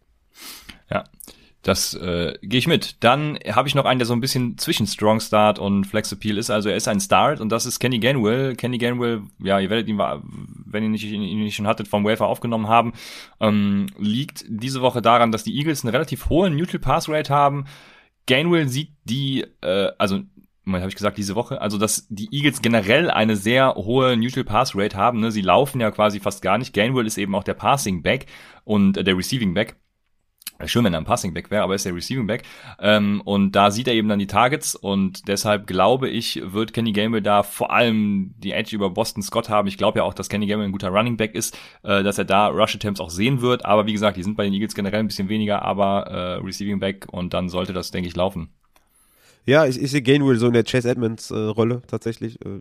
[0.90, 1.04] Ja,
[1.62, 3.02] das äh, gehe ich mit.
[3.02, 6.38] Dann habe ich noch einen, der so ein bisschen zwischen Strong Start und Flex Appeal
[6.38, 6.50] ist.
[6.50, 8.54] Also er ist ein Start und das ist Kenny Ganwell.
[8.54, 12.26] Kenny Ganwell, ja, ihr werdet ihn, wenn ihr nicht, ihn nicht schon hattet, vom Wafer
[12.26, 12.92] aufgenommen haben,
[13.40, 17.64] ähm, liegt diese Woche daran, dass die Eagles eine relativ hohe Neutral Pass Rate haben.
[18.26, 20.20] Gainwell sieht die, äh, also
[20.68, 24.44] Moment, habe ich gesagt, diese Woche, also dass die Eagles generell eine sehr hohe Neutral
[24.44, 25.20] Pass Rate haben.
[25.20, 25.32] Ne?
[25.32, 26.74] Sie laufen ja quasi fast gar nicht.
[26.74, 28.26] Gainwell ist eben auch der Passing Back
[28.64, 29.76] und äh, der Receiving Back.
[30.66, 32.42] Schön, wenn er ein Passing Back wäre, aber er ist der Receiving Back.
[32.80, 36.90] Ähm, und da sieht er eben dann die Targets und deshalb glaube ich, wird Kenny
[36.90, 39.68] Gamble da vor allem die Edge über Boston Scott haben.
[39.68, 42.24] Ich glaube ja auch, dass Kenny Gamble ein guter Running Back ist, äh, dass er
[42.24, 43.64] da Rush Attempts auch sehen wird.
[43.64, 46.80] Aber wie gesagt, die sind bei den Eagles generell ein bisschen weniger, aber äh, Receiving
[46.80, 48.48] Back und dann sollte das, denke ich, laufen.
[49.46, 52.44] Ja, ich, ich sehe Gainwell so in der Chase Edmonds äh, Rolle tatsächlich.
[52.44, 52.60] Äh,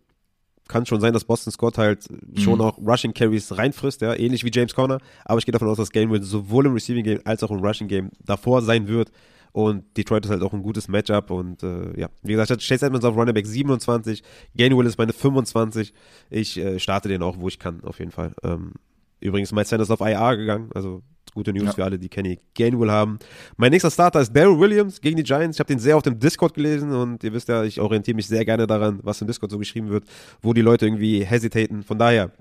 [0.67, 2.37] kann schon sein, dass Boston Scott halt mhm.
[2.37, 4.99] schon auch Rushing Carries reinfrisst, ja, ähnlich wie James Conner.
[5.25, 7.87] Aber ich gehe davon aus, dass Gainwell sowohl im Receiving Game als auch im Rushing
[7.87, 9.11] Game davor sein wird.
[9.53, 11.31] Und Detroit ist halt auch ein gutes Matchup.
[11.31, 14.21] Und äh, ja, wie gesagt, Chase Edmonds auf Running Back 27,
[14.55, 15.93] Gainwell ist meine 25.
[16.29, 18.33] Ich äh, starte den auch, wo ich kann, auf jeden Fall.
[18.43, 18.73] Ähm,
[19.19, 21.01] übrigens, Mike Sanders auf IR gegangen, also
[21.33, 21.71] Gute News ja.
[21.73, 23.19] für alle, die Kenny Gainwell haben.
[23.57, 25.57] Mein nächster Starter ist Daryl Williams gegen die Giants.
[25.57, 28.27] Ich habe den sehr auf dem Discord gelesen und ihr wisst ja, ich orientiere mich
[28.27, 30.05] sehr gerne daran, was im Discord so geschrieben wird,
[30.41, 31.83] wo die Leute irgendwie hesitaten.
[31.83, 32.31] Von daher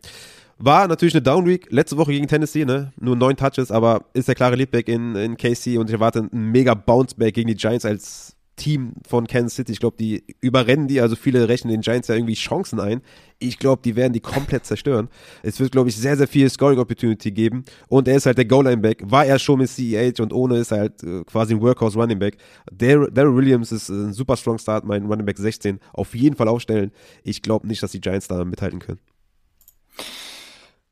[0.58, 1.66] war natürlich eine Down Week.
[1.70, 2.92] Letzte Woche gegen Tennessee, ne?
[2.98, 6.50] Nur neun Touches, aber ist der klare Leadback in, in KC und ich erwarte einen
[6.50, 9.72] mega Bounceback gegen die Giants als Team von Kansas City.
[9.72, 13.02] Ich glaube, die überrennen die, also viele rechnen den Giants ja irgendwie Chancen ein.
[13.38, 15.08] Ich glaube, die werden die komplett zerstören.
[15.42, 17.64] Es wird, glaube ich, sehr, sehr viel Scoring Opportunity geben.
[17.88, 19.10] Und er ist halt der Goal-Line-Back.
[19.10, 22.38] War er schon mit CEH und ohne ist er halt äh, quasi ein Workhouse-Running-Back.
[22.72, 25.78] Daryl Williams ist ein super strong Start, mein Running-Back 16.
[25.92, 26.92] Auf jeden Fall aufstellen.
[27.22, 29.00] Ich glaube nicht, dass die Giants da mithalten können.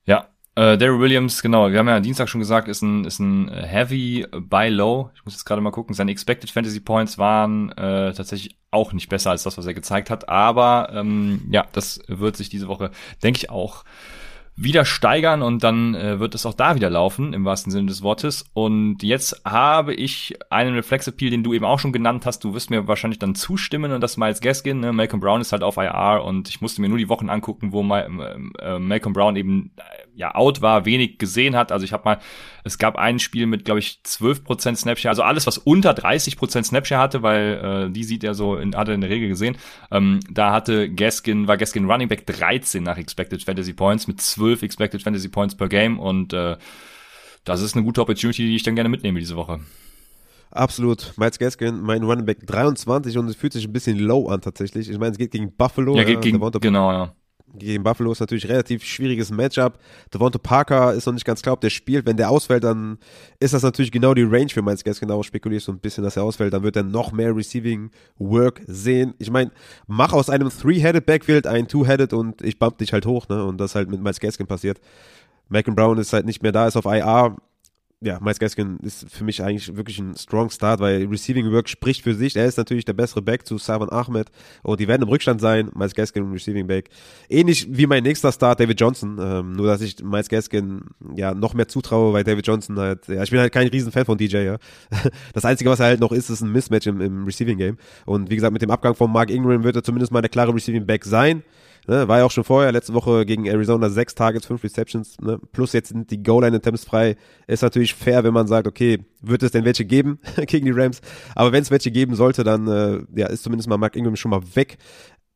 [0.06, 3.48] Ja, äh, Daryl Williams, genau, wir haben ja Dienstag schon gesagt, ist ein, ist ein
[3.48, 5.10] äh, Heavy Buy Low.
[5.14, 5.94] Ich muss jetzt gerade mal gucken.
[5.94, 10.10] Seine Expected Fantasy Points waren äh, tatsächlich auch nicht besser als das, was er gezeigt
[10.10, 10.28] hat.
[10.28, 13.84] Aber ähm, ja, das wird sich diese Woche, denke ich, auch
[14.56, 18.02] wieder steigern und dann äh, wird es auch da wieder laufen, im wahrsten Sinne des
[18.02, 18.44] Wortes.
[18.54, 22.44] Und jetzt habe ich einen Reflex-Appeal, den du eben auch schon genannt hast.
[22.44, 24.92] Du wirst mir wahrscheinlich dann zustimmen und das Miles Gaskin, ne?
[24.92, 27.82] Malcolm Brown ist halt auf IR und ich musste mir nur die Wochen angucken, wo
[27.82, 28.08] mal,
[28.60, 29.72] äh, Malcolm Brown eben
[30.14, 31.72] ja out war, wenig gesehen hat.
[31.72, 32.18] Also ich habe mal,
[32.62, 37.00] es gab ein Spiel mit, glaube ich, 12% Snapshare, also alles, was unter 30% Snapshare
[37.00, 39.56] hatte, weil äh, die sieht er so, in, hat er in der Regel gesehen.
[39.90, 44.43] Ähm, da hatte Gaskin, war Gaskin Running Back 13 nach Expected Fantasy Points mit 12
[44.52, 46.56] Expected Fantasy Points per Game und äh,
[47.44, 49.60] das ist eine gute Opportunity, die ich dann gerne mitnehme diese Woche.
[50.50, 51.12] Absolut.
[51.16, 54.88] Miles Gaskin, mein Running Back 23 und es fühlt sich ein bisschen low an tatsächlich.
[54.88, 55.96] Ich meine, es geht gegen Buffalo.
[55.96, 57.14] Ja, geht gegen, genau, ja
[57.56, 59.78] gegen Buffalo ist natürlich relativ schwieriges Matchup.
[60.12, 62.06] Devonta Parker ist noch nicht ganz klar, ob der spielt.
[62.06, 62.98] Wenn der ausfällt, dann
[63.40, 65.08] ist das natürlich genau die Range für Miles Gaskin.
[65.08, 66.52] Darauf spekuliere ich so ein bisschen, dass er ausfällt.
[66.52, 69.14] Dann wird er noch mehr Receiving Work sehen.
[69.18, 69.50] Ich meine,
[69.86, 73.44] mach aus einem Three-Headed Backfield ein Two-Headed und ich bump dich halt hoch, ne?
[73.44, 74.80] Und das halt mit Miles Gaskin passiert.
[75.48, 77.36] Malcolm Brown ist halt nicht mehr da, ist auf IR
[78.04, 82.02] ja, Miles Gaskin ist für mich eigentlich wirklich ein strong Start, weil Receiving Work spricht
[82.02, 82.36] für sich.
[82.36, 84.30] Er ist natürlich der bessere Back zu Savon Ahmed
[84.62, 85.70] und die werden im Rückstand sein.
[85.74, 86.90] Miles Gaskin und Receiving Back.
[87.28, 89.18] Ähnlich wie mein nächster Start, David Johnson.
[89.20, 90.82] Ähm, nur, dass ich Miles Gaskin
[91.16, 94.18] ja noch mehr zutraue, weil David Johnson halt, ja, ich bin halt kein Riesenfan von
[94.18, 94.58] DJ, ja.
[95.32, 97.78] Das Einzige, was er halt noch ist, ist ein Mismatch im, im Receiving Game.
[98.04, 100.54] Und wie gesagt, mit dem Abgang von Mark Ingram wird er zumindest mal der klare
[100.54, 101.42] Receiving Back sein.
[101.86, 105.38] Ne, war ja auch schon vorher, letzte Woche gegen Arizona sechs Targets, fünf Receptions, ne,
[105.52, 107.16] plus jetzt sind die Goal-Line-Attempts frei.
[107.46, 111.02] Ist natürlich fair, wenn man sagt, okay, wird es denn welche geben gegen die Rams?
[111.34, 114.30] Aber wenn es welche geben sollte, dann äh, ja, ist zumindest mal Mark Ingram schon
[114.30, 114.78] mal weg.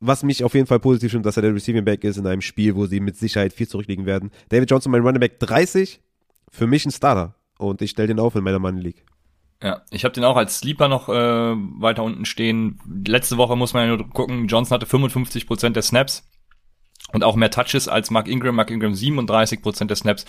[0.00, 2.40] Was mich auf jeden Fall positiv stimmt, dass er der Receiving Back ist in einem
[2.40, 4.30] Spiel, wo sie mit Sicherheit viel zurückliegen werden.
[4.48, 6.00] David Johnson, mein Running Back 30,
[6.50, 7.34] für mich ein Starter.
[7.58, 9.04] Und ich stelle den auf in meiner Money League.
[9.60, 12.78] Ja, ich habe den auch als Sleeper noch äh, weiter unten stehen.
[13.06, 16.28] Letzte Woche muss man ja nur gucken, Johnson hatte 55% der Snaps
[17.12, 18.54] und auch mehr Touches als Mark Ingram.
[18.54, 20.26] Mark Ingram 37 Prozent der Snaps.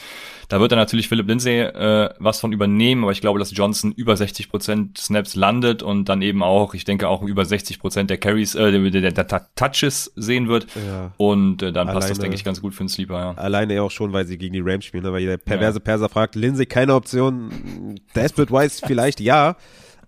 [0.48, 3.92] Da wird dann natürlich Philip Lindsay äh, was von übernehmen, aber ich glaube, dass Johnson
[3.92, 8.10] über 60 Prozent Snaps landet und dann eben auch, ich denke auch über 60 Prozent
[8.10, 10.68] der Carries, äh, der, der, der Touches sehen wird.
[10.76, 11.12] Ja.
[11.18, 13.20] Und äh, dann alleine, passt das, denke ich, ganz gut für einen Sleeper.
[13.20, 13.32] Ja.
[13.34, 15.12] Alleine auch schon, weil sie gegen die Rams spielen, ne?
[15.12, 19.58] weil der perverse Perser fragt, Lindsay keine Option, Desperate Wise vielleicht ja.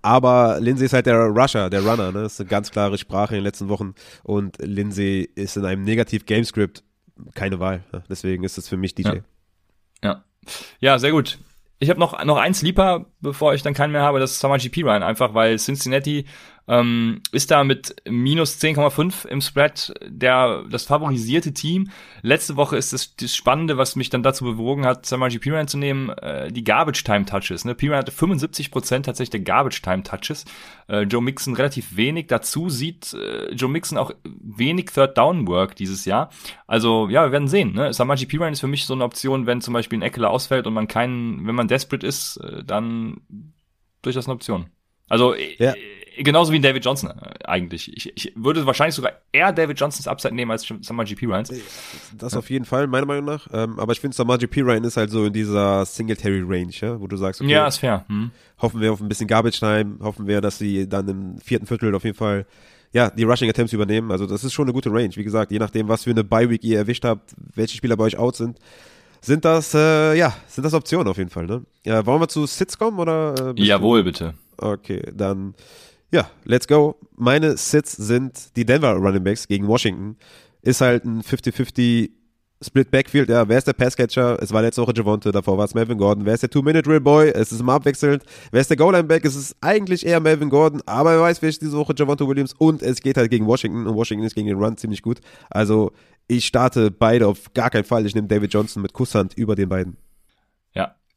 [0.01, 2.23] Aber Lindsay ist halt der Rusher, der Runner, ne?
[2.23, 3.93] Das ist eine ganz klare Sprache in den letzten Wochen.
[4.23, 6.83] Und Lindsay ist in einem Negativ-Gamescript
[7.35, 7.83] keine Wahl.
[7.91, 8.03] Ne?
[8.09, 9.07] Deswegen ist es für mich DJ.
[9.07, 9.21] Ja.
[10.03, 10.23] ja.
[10.79, 11.39] Ja, sehr gut.
[11.79, 14.83] Ich habe noch, noch ein Sleeper, bevor ich dann keinen mehr habe, das ist GP
[14.83, 16.25] Ryan, einfach weil Cincinnati
[16.67, 21.89] ähm, ist da mit minus 10,5 im Spread der, das favorisierte Team.
[22.21, 25.77] Letzte Woche ist das, das Spannende, was mich dann dazu bewogen hat, Samaji Piran zu
[25.77, 27.65] nehmen, äh, die Garbage Time Touches.
[27.65, 27.75] Ne?
[27.75, 30.45] Piran hatte 75% tatsächlich der Garbage Time Touches.
[30.87, 32.27] Äh, Joe Mixon relativ wenig.
[32.27, 36.29] Dazu sieht äh, Joe Mixon auch wenig Third Down Work dieses Jahr.
[36.67, 37.73] Also ja, wir werden sehen.
[37.73, 37.91] Ne?
[37.91, 40.73] Samaji Piran ist für mich so eine Option, wenn zum Beispiel ein Eckler ausfällt und
[40.73, 42.63] man keinen, wenn man desperate ist, äh,
[43.11, 43.53] dann
[44.01, 44.67] durchaus eine Option.
[45.07, 45.73] Also ja.
[45.73, 47.91] Äh, genauso wie David Johnson äh, eigentlich.
[47.95, 51.49] Ich, ich würde wahrscheinlich sogar eher David Johnsons Upside nehmen als Samar GP Ryans.
[51.49, 51.59] Äh,
[52.17, 52.39] das ja.
[52.39, 53.47] auf jeden Fall, meiner Meinung nach.
[53.51, 57.07] Ähm, aber ich finde, Samar GP Ryan ist halt so in dieser Singletary-Range, ja, wo
[57.07, 58.05] du sagst, okay, ja, ist fair.
[58.07, 58.31] Hm.
[58.59, 61.93] hoffen wir auf ein bisschen Garbage Time, hoffen wir, dass sie dann im vierten Viertel
[61.95, 62.45] auf jeden Fall
[62.93, 64.11] ja, die Rushing Attempts übernehmen.
[64.11, 65.15] Also das ist schon eine gute Range.
[65.15, 68.17] Wie gesagt, je nachdem, was für eine Bye-Week ihr erwischt habt, welche Spieler bei euch
[68.17, 68.59] out sind,
[69.21, 71.63] sind das, äh, ja, sind das Optionen auf jeden Fall, ne?
[71.85, 73.53] Ja, wollen wir zu Sits kommen oder?
[73.55, 74.33] Äh, Jawohl, bitte.
[74.57, 75.55] Okay, dann
[76.11, 76.97] ja, let's go.
[77.15, 80.17] Meine Sits sind die Denver Running Backs gegen Washington.
[80.61, 82.09] Ist halt ein 50-50
[82.63, 84.37] Split Backfield, ja, wer ist der Passcatcher?
[84.39, 86.25] Es war letzte Woche Javonte, davor war es Melvin Gordon.
[86.25, 87.29] Wer ist der Two-Minute-Real Boy?
[87.29, 88.23] Es ist immer abwechselnd.
[88.51, 89.25] Wer ist der Goal-Line-Back?
[89.25, 92.53] Es ist eigentlich eher Melvin Gordon, aber wer weiß, wer ist diese Woche Javonte Williams
[92.53, 95.21] und es geht halt gegen Washington und Washington ist gegen den Run ziemlich gut.
[95.49, 95.91] Also
[96.31, 98.05] ich starte beide auf gar keinen Fall.
[98.05, 99.97] Ich nehme David Johnson mit Kusshand über den beiden.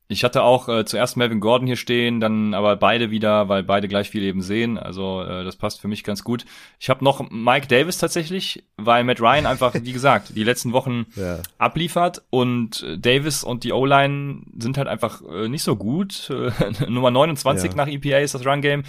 [0.07, 3.89] Ich hatte auch äh, zuerst Melvin Gordon hier stehen, dann aber beide wieder, weil beide
[3.89, 4.79] gleich viel eben sehen.
[4.79, 6.45] Also äh, das passt für mich ganz gut.
[6.79, 11.07] Ich habe noch Mike Davis tatsächlich, weil Matt Ryan einfach, wie gesagt, die letzten Wochen
[11.17, 11.39] ja.
[11.57, 16.31] abliefert und äh, Davis und die O-Line sind halt einfach äh, nicht so gut.
[16.89, 17.77] Nummer 29 ja.
[17.77, 18.83] nach EPA ist das Run-Game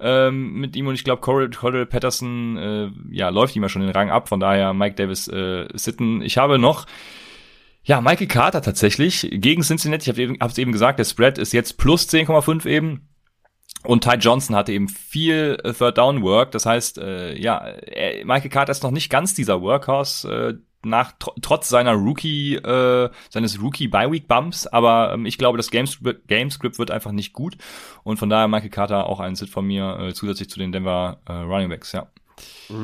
[0.00, 3.90] ähm, mit ihm und ich glaube Cordell Patterson äh, ja läuft ihm ja schon den
[3.90, 4.28] Rang ab.
[4.28, 6.22] Von daher Mike Davis äh, sitten.
[6.22, 6.86] Ich habe noch
[7.84, 10.10] ja, Michael Carter tatsächlich gegen Cincinnati.
[10.10, 13.08] Ich habe hab's eben gesagt, der Spread ist jetzt plus 10,5 eben.
[13.84, 16.50] Und Ty Johnson hatte eben viel äh, Third Down Work.
[16.52, 21.12] Das heißt, äh, ja, er, Michael Carter ist noch nicht ganz dieser Workhorse äh, nach
[21.18, 24.66] tr trotz seiner Rookie äh, seines Rookie Bye Week Bumps.
[24.66, 27.56] Aber ähm, ich glaube, das Gamescript, Gamescript wird einfach nicht gut.
[28.02, 31.20] Und von daher Michael Carter auch ein Sit von mir äh, zusätzlich zu den Denver
[31.26, 31.92] äh, Running Backs.
[31.92, 32.10] Ja.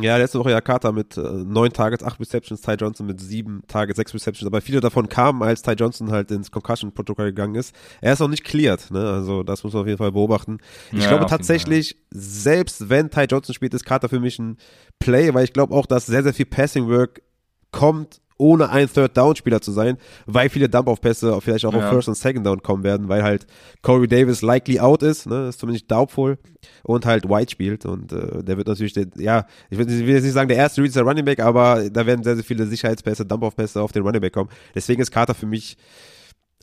[0.01, 3.63] Ja, letzte Woche ja Carter mit äh, neun Targets, acht Receptions, Ty Johnson mit sieben
[3.69, 7.75] Targets, sechs Receptions, aber viele davon kamen, als Ty Johnson halt ins Concussion-Protokoll gegangen ist.
[8.01, 9.11] Er ist noch nicht cleared, ne?
[9.11, 10.59] Also das muss man auf jeden Fall beobachten.
[10.93, 14.57] Ich ja, glaube tatsächlich, selbst wenn Ty Johnson spielt, ist Carter für mich ein
[14.99, 17.23] Play, weil ich glaube auch, dass sehr, sehr viel Passing-Work
[17.71, 21.79] kommt ohne ein Third-Down-Spieler zu sein, weil viele Dump-Off-Pässe vielleicht auch ja.
[21.79, 23.47] auf First und Second Down kommen werden, weil halt
[23.83, 26.39] Corey Davis likely out ist, ne, ist zumindest doubtful
[26.83, 30.15] und halt White spielt und äh, der wird natürlich, der, ja, ich will, ich will
[30.15, 32.45] jetzt nicht sagen, der erste Read ist der Running Back, aber da werden sehr, sehr
[32.45, 34.51] viele Sicherheitspässe, Dump-Off-Pässe auf den Running Back kommen.
[34.75, 35.77] Deswegen ist Carter für mich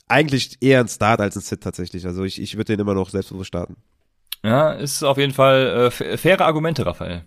[0.08, 2.06] eigentlich eher ein Start als ein Sit tatsächlich.
[2.06, 3.76] Also ich, ich würde den immer noch selbstbewusst starten.
[4.44, 7.24] Ja, ist auf jeden Fall äh, faire Argumente, Raphael.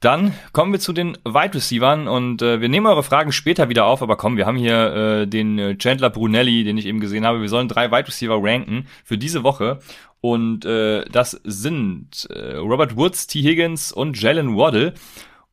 [0.00, 3.84] Dann kommen wir zu den Wide Receivern und äh, wir nehmen eure Fragen später wieder
[3.84, 7.26] auf, aber komm, wir haben hier äh, den äh, Chandler Brunelli, den ich eben gesehen
[7.26, 7.42] habe.
[7.42, 9.80] Wir sollen drei Wide Receiver ranken für diese Woche
[10.20, 13.42] und äh, das sind äh, Robert Woods, T.
[13.42, 14.94] Higgins und Jalen Waddle.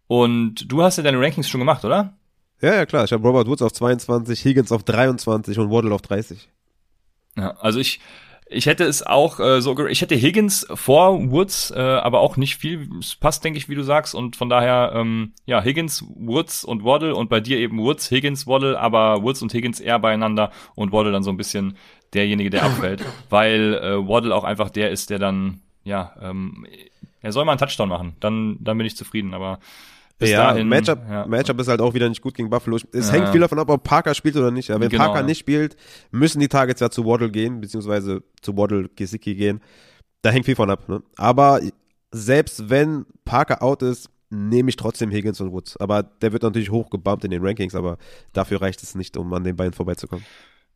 [0.07, 2.13] Und du hast ja deine Rankings schon gemacht, oder?
[2.61, 3.03] Ja, ja, klar.
[3.03, 6.49] Ich habe Robert Woods auf 22, Higgins auf 23 und Waddle auf 30.
[7.35, 7.99] Ja, also ich
[8.49, 12.57] ich hätte es auch äh, so, ich hätte Higgins vor Woods, äh, aber auch nicht
[12.57, 12.89] viel.
[12.99, 14.15] Es passt, denke ich, wie du sagst.
[14.15, 18.47] Und von daher, ähm, ja, Higgins, Woods und Waddle und bei dir eben Woods, Higgins,
[18.47, 21.77] Waddle, aber Woods und Higgins eher beieinander und Waddle dann so ein bisschen
[22.13, 26.65] derjenige, der abfällt, weil äh, Waddle auch einfach der ist, der dann, ja, ähm,
[27.21, 28.15] er soll mal einen Touchdown machen.
[28.19, 29.33] Dann, dann bin ich zufrieden.
[29.33, 29.59] Aber
[30.19, 31.27] bis ja, dahin, Matchup, ja.
[31.27, 32.77] Matchup ist halt auch wieder nicht gut gegen Buffalo.
[32.91, 33.13] Es ja.
[33.13, 34.71] hängt viel davon ab, ob Parker spielt oder nicht.
[34.71, 35.75] Aber wenn genau, Parker nicht spielt,
[36.11, 39.61] müssen die Targets ja zu Waddle gehen, beziehungsweise zu Waddle Gesicki gehen.
[40.23, 40.89] Da hängt viel von ab.
[40.89, 41.03] Ne?
[41.17, 41.61] Aber
[42.11, 45.77] selbst wenn Parker out ist, nehme ich trotzdem Higgins und Woods.
[45.77, 47.97] Aber der wird natürlich hochgebumpt in den Rankings, aber
[48.33, 50.25] dafür reicht es nicht, um an den beiden vorbeizukommen.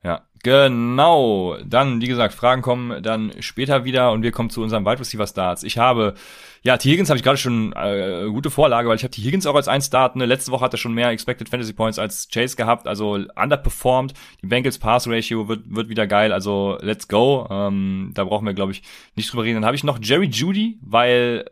[0.04, 1.58] Ja, genau.
[1.64, 5.28] Dann, wie gesagt, Fragen kommen dann später wieder und wir kommen zu unserem Wide Receiver
[5.28, 5.62] Starts.
[5.62, 6.16] Ich habe,
[6.64, 6.90] ja, T.
[6.90, 9.22] Higgins habe ich gerade schon äh, gute Vorlage, weil ich habe T.
[9.22, 10.16] Higgins auch als ein Start.
[10.16, 10.26] Ne?
[10.26, 14.16] Letzte Woche hat er schon mehr Expected Fantasy Points als Chase gehabt, also underperformed.
[14.42, 17.48] Die Bengals Pass Ratio wird, wird wieder geil, also let's go.
[17.52, 18.82] Ähm, da brauchen wir, glaube ich,
[19.16, 19.58] nicht drüber reden.
[19.58, 21.46] Dann habe ich noch Jerry Judy, weil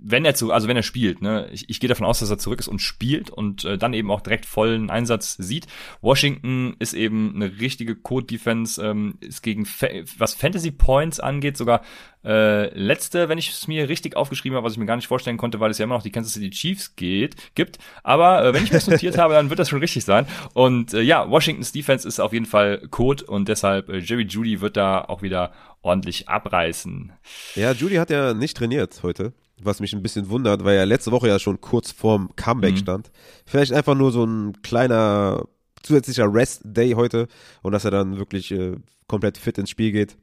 [0.00, 2.38] wenn er zu, also wenn er spielt, ne, ich, ich gehe davon aus, dass er
[2.38, 5.66] zurück ist und spielt und äh, dann eben auch direkt vollen Einsatz sieht.
[6.00, 11.82] Washington ist eben eine richtige Code-Defense, ähm, ist gegen, Fa was Fantasy Points angeht, sogar
[12.24, 15.36] äh, letzte, wenn ich es mir richtig aufgeschrieben habe, was ich mir gar nicht vorstellen
[15.36, 17.78] konnte, weil es ja immer noch die Kansas City Chiefs geht, gibt.
[18.02, 20.26] Aber äh, wenn ich das notiert habe, dann wird das schon richtig sein.
[20.54, 24.60] Und äh, ja, Washingtons Defense ist auf jeden Fall Code und deshalb äh, Jerry Judy
[24.60, 27.12] wird da auch wieder ordentlich abreißen.
[27.54, 29.32] Ja, Judy hat ja nicht trainiert heute
[29.62, 32.78] was mich ein bisschen wundert, weil er letzte Woche ja schon kurz vorm Comeback mhm.
[32.78, 33.10] stand.
[33.44, 35.44] Vielleicht einfach nur so ein kleiner
[35.82, 37.28] zusätzlicher Rest-Day heute
[37.62, 40.16] und dass er dann wirklich äh, komplett fit ins Spiel geht.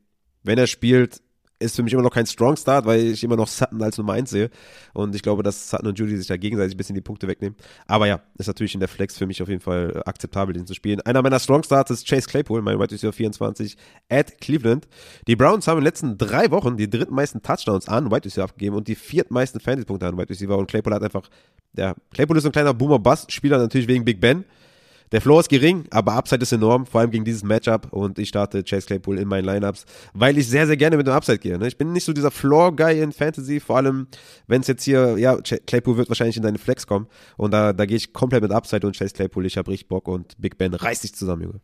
[0.44, 1.22] Wenn er spielt,
[1.66, 4.14] ist für mich immer noch kein Strong Start, weil ich immer noch Sutton als Nummer
[4.14, 4.50] 1 sehe.
[4.94, 7.56] Und ich glaube, dass Sutton und Judy sich da gegenseitig ein bisschen die Punkte wegnehmen.
[7.88, 10.74] Aber ja, ist natürlich in der Flex für mich auf jeden Fall akzeptabel, den zu
[10.74, 11.02] spielen.
[11.02, 13.76] Einer meiner Strong Starts ist Chase Claypool, mein Wide Receiver 24
[14.10, 14.88] at Cleveland.
[15.28, 18.76] Die Browns haben in den letzten drei Wochen die drittmeisten Touchdowns an Wide Receiver abgegeben
[18.76, 20.58] und die viertmeisten Fantasy-Punkte an Wide Receiver.
[20.58, 21.30] Und Claypool hat einfach,
[21.76, 24.46] ja, Claypool ist ein kleiner Boomer-Bust-Spieler natürlich wegen Big Ben.
[25.12, 27.92] Der Floor ist gering, aber Upside ist enorm, vor allem gegen dieses Matchup.
[27.92, 31.14] Und ich starte Chase Claypool in meinen Lineups, weil ich sehr, sehr gerne mit dem
[31.14, 31.58] Upside gehe.
[31.58, 31.68] Ne?
[31.68, 34.08] Ich bin nicht so dieser Floor-Guy in Fantasy, vor allem,
[34.48, 37.08] wenn es jetzt hier, ja, Claypool wird wahrscheinlich in deine Flex kommen.
[37.38, 39.46] Und da, da gehe ich komplett mit Upside und Chase Claypool.
[39.46, 41.62] Ich habe richtig Bock und Big Ben reißt sich zusammen, Junge.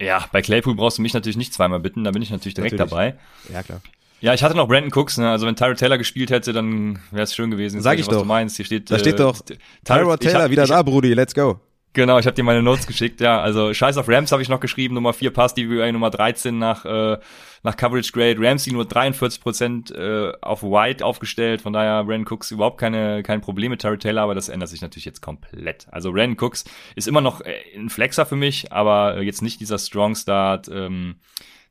[0.00, 2.76] Ja, bei Claypool brauchst du mich natürlich nicht zweimal bitten, da bin ich natürlich direkt
[2.76, 2.90] natürlich.
[2.90, 3.18] dabei.
[3.52, 3.80] Ja, klar.
[4.20, 5.30] Ja, ich hatte noch Brandon Cooks, ne?
[5.30, 7.82] Also wenn Tyrod Taylor gespielt hätte, dann wäre es schön gewesen.
[7.82, 8.22] Sag ich was doch.
[8.22, 8.56] du meinst.
[8.56, 9.38] Hier steht, da steht äh, doch
[9.84, 11.60] Tyrod Taylor hab, wieder da, Brudi, let's go.
[11.94, 13.40] Genau, ich habe dir meine Notes geschickt, ja.
[13.40, 16.84] Also Scheiß auf Rams habe ich noch geschrieben, Nummer 4 Pass DVA, Nummer 13 nach,
[16.84, 17.18] äh,
[17.62, 18.36] nach Coverage Grade.
[18.40, 23.70] Ramsey nur 43% äh, auf White aufgestellt, von daher Brandon Cooks überhaupt keine, kein Problem
[23.70, 25.86] mit Terry Taylor, aber das ändert sich natürlich jetzt komplett.
[25.92, 26.64] Also Brandon Cooks
[26.96, 31.14] ist immer noch äh, ein Flexer für mich, aber jetzt nicht dieser Strong Start, ähm,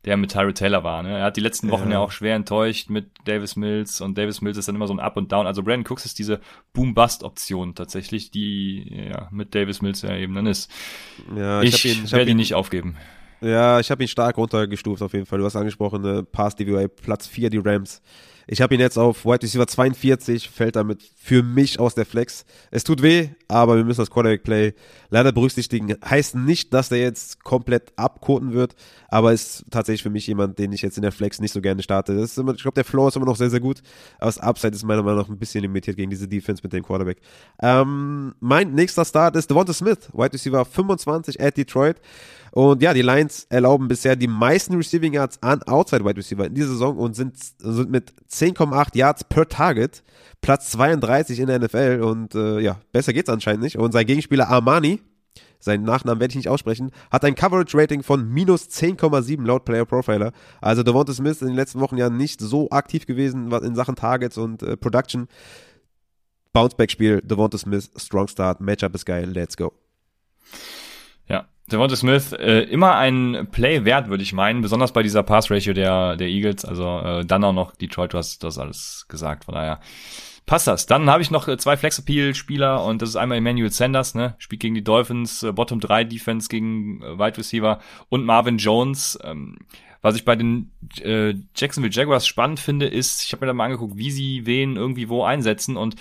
[0.06, 1.02] der mit Tyrod Taylor war.
[1.04, 1.18] Ne?
[1.18, 1.94] Er hat die letzten Wochen ja.
[1.94, 2.00] ja.
[2.00, 5.16] auch schwer enttäuscht mit Davis Mills und Davis Mills ist dann immer so ein Up
[5.18, 5.48] und Down.
[5.48, 6.42] Also Brandon Cooks ist diese
[6.74, 10.70] Boom-Bust-Option tatsächlich, die ja mit Davis Mills ja eben dann ist.
[11.36, 12.98] Ja, ich, ich, werde ihn nicht aufgeben.
[13.42, 15.40] Ja, ich habe ihn stark runtergestuft auf jeden Fall.
[15.40, 16.24] Du hast angesprochen, ne?
[16.24, 18.02] Pass DVA Platz 4, die Rams.
[18.46, 22.46] Ich habe ihn jetzt auf Wide Receiver 42, fällt damit für mich aus der Flex.
[22.72, 24.74] Es tut weh, aber wir müssen das Quarterback Play
[25.14, 25.96] leider berücksichtigen.
[26.04, 28.76] Heißt nicht, dass der jetzt komplett abkoten wird,
[29.10, 31.84] aber ist tatsächlich für mich jemand, den ich jetzt in der Flex nicht so gerne
[31.84, 32.16] starte.
[32.16, 33.84] Das ist immer, ich glaube, der Floor ist immer noch sehr, sehr gut,
[34.18, 36.84] aber das Upside ist meiner Meinung nach ein bisschen limitiert gegen diese Defense mit dem
[36.84, 37.22] Quarterback.
[37.62, 42.02] Ähm, mein nächster Start ist Devonta Smith, Wide Receiver 25 at Detroit.
[42.50, 46.56] Und ja, die Lions erlauben bisher die meisten Receiving Yards an Outside Wide Receiver in
[46.56, 50.04] dieser Saison und sind, sind mit 10,8 Yards per Target
[50.44, 53.78] Platz 32 in der NFL und äh, ja, besser geht's anscheinend nicht.
[53.78, 55.02] Und sein Gegenspieler Armani,
[55.60, 59.86] seinen Nachnamen werde ich nicht aussprechen, hat ein Coverage Rating von minus 10,7 laut Player
[59.86, 60.34] Profiler.
[60.62, 64.38] Also Devonta Smith in den letzten Wochen ja nicht so aktiv gewesen in Sachen Targets
[64.38, 65.28] und äh, Production.
[66.52, 69.74] Bounceback-Spiel, Devonta Smith, Strong Start, Matchup ist geil, let's go.
[71.72, 76.18] Devonta Smith äh, immer ein Play wert, würde ich meinen, besonders bei dieser Pass-Ratio der,
[76.18, 76.66] der Eagles.
[76.66, 79.80] Also äh, dann auch noch Detroit, du hast das alles gesagt, von daher
[80.46, 80.86] passt das.
[80.86, 84.62] Dann habe ich noch äh, zwei Flex-Appeal-Spieler und das ist einmal Emmanuel Sanders, ne, spielt
[84.62, 87.80] gegen die Dolphins, äh, Bottom 3 Defense gegen äh, Wide Receiver
[88.10, 89.18] und Marvin Jones.
[89.24, 89.58] Ähm,
[90.02, 90.70] was ich bei den
[91.02, 94.76] äh, Jacksonville Jaguars spannend finde, ist, ich habe mir da mal angeguckt, wie sie wen
[94.76, 95.96] irgendwie wo einsetzen und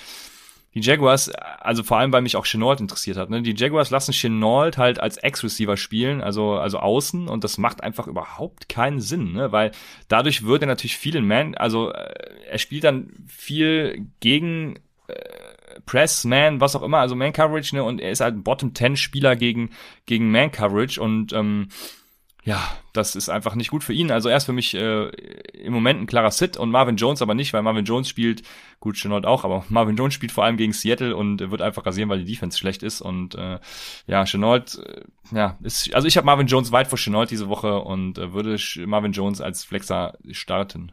[0.74, 3.42] die Jaguars, also vor allem, weil mich auch Chenault interessiert hat, ne?
[3.42, 8.06] die Jaguars lassen Chenault halt als Ex-Receiver spielen, also, also außen, und das macht einfach
[8.06, 9.52] überhaupt keinen Sinn, ne?
[9.52, 9.72] weil
[10.08, 12.14] dadurch wird er natürlich viel in Man, also äh,
[12.50, 14.76] er spielt dann viel gegen
[15.08, 17.85] äh, Press, Man, was auch immer, also Man Coverage, ne?
[17.85, 19.70] und er ist halt ein Bottom Ten Spieler gegen,
[20.06, 21.68] gegen Man Coverage und ähm,
[22.44, 22.61] ja,
[22.92, 24.11] das ist einfach nicht gut für ihn.
[24.11, 25.09] Also er ist für mich äh,
[25.52, 28.43] im Moment ein klarer Sit und Marvin Jones aber nicht, weil Marvin Jones spielt,
[28.80, 32.09] gut, Chenault auch, aber Marvin Jones spielt vor allem gegen Seattle und wird einfach rasieren,
[32.09, 33.01] weil die Defense schlecht ist.
[33.01, 33.61] Und äh,
[34.09, 37.78] ja, Chenault, äh, ja, ist, also ich habe Marvin Jones weit vor Chenault diese Woche
[37.78, 40.90] und äh, würde Marvin Jones als Flexer starten.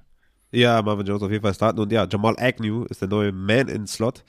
[0.52, 3.68] Ja, Marvin Jones auf jeden Fall starten und ja, Jamal Agnew ist der neue Man
[3.70, 4.24] in Slot.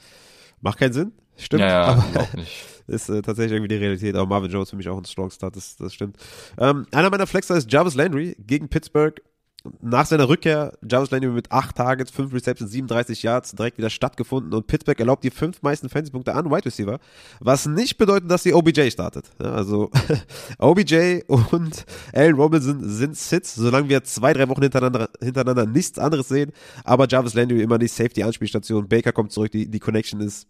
[0.62, 1.60] Macht keinen Sinn, stimmt.
[1.60, 2.64] Ja, ja aber nicht.
[2.90, 4.14] Ist äh, tatsächlich irgendwie die Realität.
[4.16, 6.16] Aber Marvin Jones für mich auch ein Strong Start, das, das stimmt.
[6.58, 9.20] Ähm, einer meiner Flexer ist Jarvis Landry gegen Pittsburgh.
[9.82, 14.54] nach seiner Rückkehr, Jarvis Landry mit 8 Targets, 5 Receptions, 37 Yards direkt wieder stattgefunden
[14.54, 16.98] und Pittsburgh erlaubt die fünf meisten Fantasy-Punkte an Wide Receiver,
[17.40, 19.30] was nicht bedeutet, dass sie OBJ startet.
[19.40, 19.90] Ja, also
[20.58, 21.84] OBJ und
[22.14, 26.52] Allen Robinson sind Sits, solange wir zwei, drei Wochen hintereinander, hintereinander nichts anderes sehen,
[26.84, 30.48] aber Jarvis Landry immer die Safety-Anspielstation, Baker kommt zurück, die, die Connection ist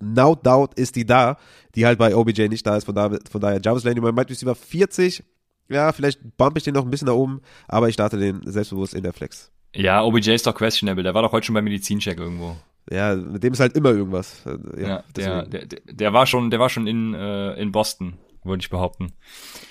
[0.00, 1.38] no doubt ist die da,
[1.74, 4.30] die halt bei OBJ nicht da ist, von, da, von daher Jarvis Landry mein Wide
[4.30, 5.24] Receiver 40,
[5.68, 8.94] ja, vielleicht bump ich den noch ein bisschen nach oben, aber ich starte den selbstbewusst
[8.94, 9.50] in der Flex.
[9.74, 11.02] Ja, OBJ ist doch questionable.
[11.02, 12.56] Der war doch heute schon beim Medizincheck irgendwo.
[12.90, 14.42] Ja, mit dem ist halt immer irgendwas.
[14.76, 18.60] Ja, ja der, der, der, war schon, der war schon in, äh, in Boston, würde
[18.60, 19.12] ich behaupten.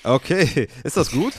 [0.03, 1.34] Okay, ist das gut?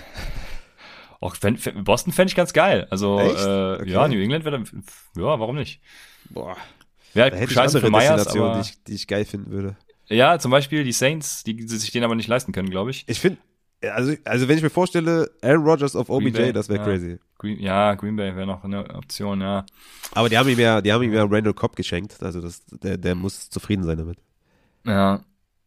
[1.20, 2.86] Auch Boston fände ich ganz geil.
[2.90, 3.90] Also äh, okay.
[3.90, 4.62] ja, New England wäre
[5.16, 5.80] ja, warum nicht?
[6.30, 6.56] Boah.
[7.14, 9.76] Wäre halt scheiße für Myers, aber die ich, die ich geil finden würde.
[10.08, 13.04] Ja, zum Beispiel die Saints, die sich den aber nicht leisten können, glaube ich.
[13.06, 13.38] Ich finde,
[13.90, 16.84] also, also wenn ich mir vorstelle, Aaron Rodgers auf OBJ, das wäre ja.
[16.84, 17.18] crazy.
[17.38, 19.64] Green, ja, Green Bay wäre noch eine Option, ja.
[20.12, 22.98] Aber die haben ihm ja, die haben ihm ja Randall Cobb geschenkt, also das, der,
[22.98, 24.18] der muss zufrieden sein damit.
[24.86, 25.20] Ja,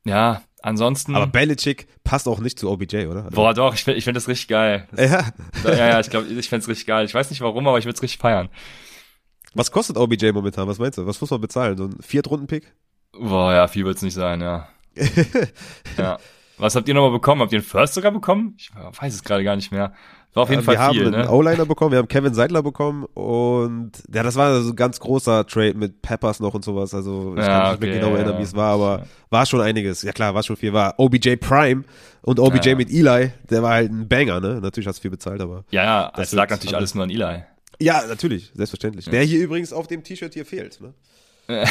[0.05, 1.15] ja, ansonsten.
[1.15, 3.25] Aber Belichick passt auch nicht zu OBJ, oder?
[3.25, 4.87] Also Boah, doch, ich finde ich find das richtig geil.
[4.91, 5.31] Das, ja.
[5.65, 7.05] ja, ja, ich glaube, ich fände es richtig geil.
[7.05, 8.49] Ich weiß nicht warum, aber ich würde es richtig feiern.
[9.57, 10.67] Was kostet OBJ momentan?
[10.67, 11.05] Was meinst du?
[11.05, 11.77] Was muss man bezahlen?
[11.77, 12.73] So ein Viertrunden-Pick?
[13.13, 14.67] Boah, ja, viel wird's nicht sein, ja.
[15.97, 16.17] ja.
[16.57, 17.41] Was habt ihr nochmal bekommen?
[17.41, 18.55] Habt ihr einen First sogar bekommen?
[18.57, 19.93] Ich weiß es gerade gar nicht mehr.
[20.33, 20.99] War auf jeden ja, Fall viel.
[20.99, 21.17] Wir haben ne?
[21.21, 24.99] einen O-Liner bekommen, wir haben Kevin Seidler bekommen und ja, das war so ein ganz
[24.99, 26.93] großer Trade mit Peppers noch und sowas.
[26.93, 28.39] Also ich Ja, kann mich nicht okay, mehr genau erinnern, ja.
[28.39, 30.03] wie es war, aber war schon einiges.
[30.03, 30.73] Ja klar, war schon viel.
[30.73, 31.85] War OBJ Prime
[32.21, 34.59] und OBJ mit Eli, der war halt ein Banger, ne?
[34.61, 37.09] Natürlich hast du viel bezahlt, aber Ja, ja, Das es lag natürlich alles nur an
[37.09, 37.43] Eli.
[37.79, 39.05] Ja, natürlich, selbstverständlich.
[39.05, 40.93] Der hier übrigens auf dem T-Shirt hier fehlt, ne?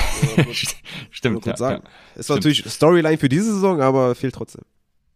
[1.11, 1.83] Stimmt, kurz ja, sagen.
[1.85, 2.21] ja.
[2.21, 4.65] Ist natürlich Storyline für diese Saison, aber fehlt trotzdem.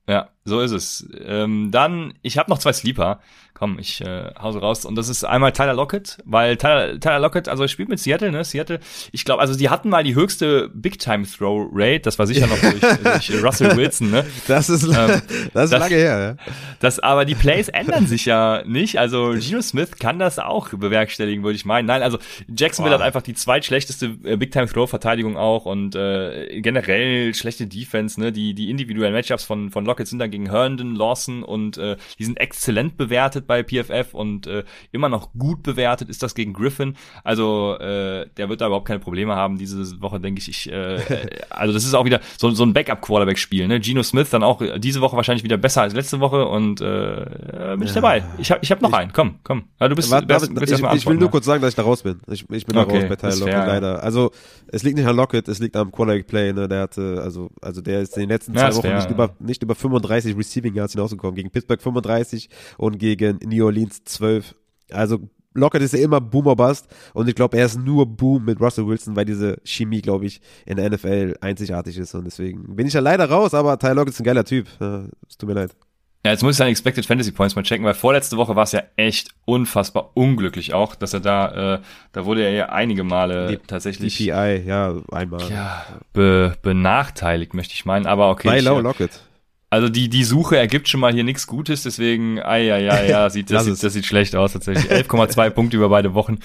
[0.07, 1.09] Ja, so ist es.
[1.25, 3.21] Ähm, dann, ich habe noch zwei Sleeper.
[3.61, 4.87] Komm, ich äh, hause raus.
[4.87, 8.33] Und das ist einmal Tyler Lockett, weil Tyler, Tyler Lockett, also er spielt mit Seattle,
[8.33, 8.43] ne?
[8.43, 8.81] Seattle,
[9.13, 12.01] ich glaube, also die hatten mal die höchste Big-Time-Throw-Rate.
[12.01, 12.81] Das war sicher noch durch,
[13.29, 14.25] durch Russell Wilson, ne?
[14.49, 15.21] Das ist, Ähm,
[15.53, 16.53] das ist das- lange her, ja.
[16.81, 18.99] Das, aber die Plays ändern sich ja nicht.
[18.99, 21.85] Also Geno Smith kann das auch bewerkstelligen, würde ich meinen.
[21.85, 22.17] Nein, also
[22.49, 23.01] Jacksonville Boah.
[23.01, 28.19] hat einfach die zweitschlechteste äh, Big-Time-Throw-Verteidigung auch und äh, generell schlechte Defense.
[28.19, 28.33] Ne?
[28.33, 32.25] Die, die individuellen Matchups von, von Lockett sind dann gegen Herndon, Lawson und äh, die
[32.25, 36.95] sind exzellent bewertet bei PFF und äh, immer noch gut bewertet ist das gegen Griffin.
[37.25, 40.49] Also äh, der wird da überhaupt keine Probleme haben diese Woche, denke ich.
[40.49, 41.01] ich äh,
[41.51, 43.67] also das ist auch wieder so, so ein Backup-Quarterback-Spiel.
[43.67, 43.81] Ne?
[43.81, 47.75] Geno Smith dann auch äh, diese Woche wahrscheinlich wieder besser als letzte Woche und äh,
[47.77, 48.23] bin ich dabei.
[48.39, 49.13] Ich habe ich hab noch einen.
[49.13, 49.65] Komm, komm.
[49.81, 51.31] Ja, du bist, Warte, bist, bist ich, ich will nur ne?
[51.31, 52.21] kurz sagen, dass ich da raus bin.
[52.31, 54.03] Ich, ich bin da Okay, raus bei Tyler Lockett fair, leider.
[54.05, 54.31] Also
[54.69, 56.53] es liegt nicht an Lockett, es liegt am Quarterback Play.
[56.53, 56.69] Ne?
[56.69, 59.11] Der hatte, also, also der ist in den letzten Ja, zwei Wochen fair, nicht, ja.
[59.11, 61.35] über, nicht über 35 Receiving Yards hinausgekommen.
[61.35, 62.49] Gegen Pittsburgh 35
[62.79, 64.55] und gegen New Orleans 12.
[64.91, 65.19] Also
[65.55, 68.61] Lockett ist ja immer Boom or Bust und ich glaube, er ist nur Boom mit
[68.61, 72.87] Russell Wilson, weil diese Chemie, glaube ich, in der NFL einzigartig ist und deswegen bin
[72.87, 74.69] ich ja leider raus, aber Tyler Lockett ist ein geiler Typ.
[75.29, 75.75] Es tut mir leid.
[76.25, 78.73] Ja, jetzt muss ich seine Expected Fantasy Points mal checken, weil vorletzte Woche war es
[78.73, 81.81] ja echt unfassbar unglücklich auch, dass er da, äh,
[82.13, 85.51] da wurde er ja einige Male Die- tatsächlich DPI, ja, einmal.
[85.51, 85.83] ja,
[86.13, 88.05] be, benachteiligt, möchte ich meinen.
[88.07, 88.49] Aber okay.
[88.49, 89.19] Bei Low äh, Lockett.
[89.73, 93.31] Also die, die Suche ergibt schon mal hier nichts Gutes, deswegen, ai, ja, ja, ja,
[93.31, 94.91] sieht, das, sieht, das sieht schlecht aus tatsächlich.
[94.91, 96.39] 11,2 Punkte über beide Wochen.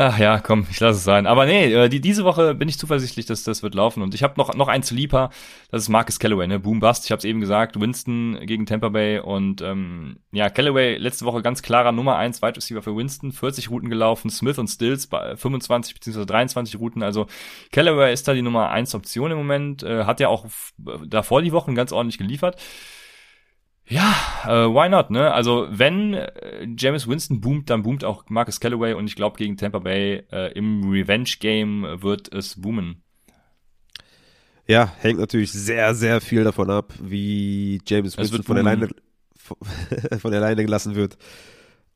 [0.00, 1.26] Ach ja, komm, ich lasse es sein.
[1.26, 4.00] Aber nee, äh, die, diese Woche bin ich zuversichtlich, dass das wird laufen.
[4.00, 5.30] Und ich habe noch, noch einen Sleeper,
[5.72, 6.60] das ist Marcus Callaway, ne?
[6.60, 9.18] Boom Bust, ich habe es eben gesagt, Winston gegen Tampa Bay.
[9.18, 13.70] Und ähm, ja, Callaway letzte Woche ganz klarer Nummer 1 Wide Receiver für Winston, 40
[13.70, 16.26] Routen gelaufen, Smith und Stills bei 25 bzw.
[16.26, 17.02] 23 Routen.
[17.02, 17.26] Also
[17.72, 20.46] Callaway ist da die Nummer 1 Option im Moment, äh, hat ja auch
[21.08, 22.54] davor die Wochen ganz ordentlich geliefert.
[23.88, 24.14] Ja,
[24.44, 25.32] äh, why not, ne?
[25.32, 29.56] Also wenn äh, James Winston boomt, dann boomt auch Marcus Callaway und ich glaube gegen
[29.56, 33.02] Tampa Bay äh, im Revenge-Game wird es boomen.
[34.66, 38.64] Ja, hängt natürlich sehr, sehr viel davon ab, wie James Es Winston von der.
[38.64, 38.88] Leine,
[39.34, 39.56] von,
[40.20, 41.16] von der Leine gelassen wird.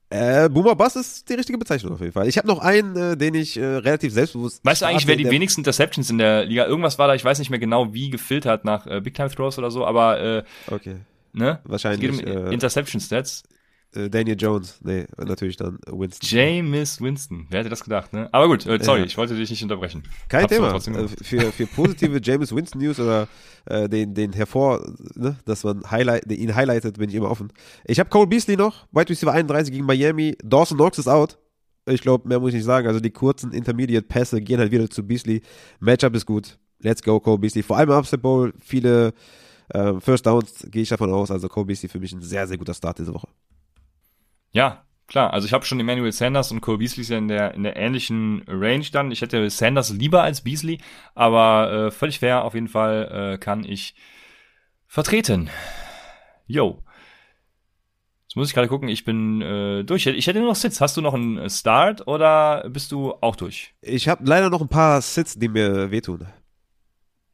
[0.09, 2.29] Äh, Boomer Bass ist die richtige Bezeichnung auf jeden Fall.
[2.29, 4.65] Ich habe noch einen, äh, den ich äh, relativ selbstbewusst.
[4.65, 6.67] Weißt du eigentlich, wer die wenigsten Interceptions in der Liga?
[6.67, 9.59] Irgendwas war da, ich weiß nicht mehr genau, wie gefiltert nach äh, Big Time Throws
[9.59, 10.97] oder so, aber äh, Okay,
[11.33, 11.61] ne?
[11.65, 13.43] Es wahrscheinlich geht um äh, Interception Stats.
[13.95, 14.79] äh, Daniel Jones.
[14.83, 16.29] Nee, natürlich dann Winston.
[16.29, 17.47] James Winston.
[17.51, 18.29] Wer hätte das gedacht, ne?
[18.33, 19.07] Aber gut, äh, sorry, Ja.
[19.07, 20.03] ich wollte dich nicht unterbrechen.
[20.29, 21.03] Kein Hab's Thema.
[21.03, 23.29] Äh, für, für positive James Winston News oder
[23.67, 24.83] äh, den, den hervor,
[25.15, 27.53] ne, dass man highlight, ihn highlightet, bin ich immer offen.
[27.85, 30.37] Ich habe Cole Beasley noch, Wide Receiver 31 gegen Miami.
[30.43, 31.39] Dawson Knox ist out.
[31.85, 32.87] Ich glaube, mehr muss ich nicht sagen.
[32.87, 35.43] Also die kurzen Intermediate Pässe gehen halt wieder zu Beasley.
[35.81, 36.59] Matchup ist gut.
[36.79, 37.63] Let's go, Cole Beasley.
[37.63, 39.13] Vor allem Upset Bowl, viele
[39.75, 41.31] ähm, First Downs gehe ich davon aus.
[41.31, 43.29] Also Cole Beasley für mich ein sehr, sehr guter Start diese Woche.
[44.53, 45.33] Ja, klar.
[45.33, 48.87] Also ich habe schon Emmanuel Sanders und Cole Beasley in der, in der ähnlichen Range
[48.93, 49.11] dann.
[49.11, 50.79] Ich hätte Sanders lieber als Beasley,
[51.15, 52.45] aber äh, völlig fair.
[52.45, 53.95] Auf jeden Fall äh, kann ich
[54.87, 55.49] vertreten.
[56.47, 56.83] Yo.
[58.25, 60.07] Jetzt muss ich gerade gucken, ich bin äh, durch.
[60.07, 60.81] Ich hätte nur noch Sits.
[60.81, 63.75] Hast du noch einen Start oder bist du auch durch?
[63.83, 66.27] Ich habe leider noch ein paar Sits, die mir wehtun.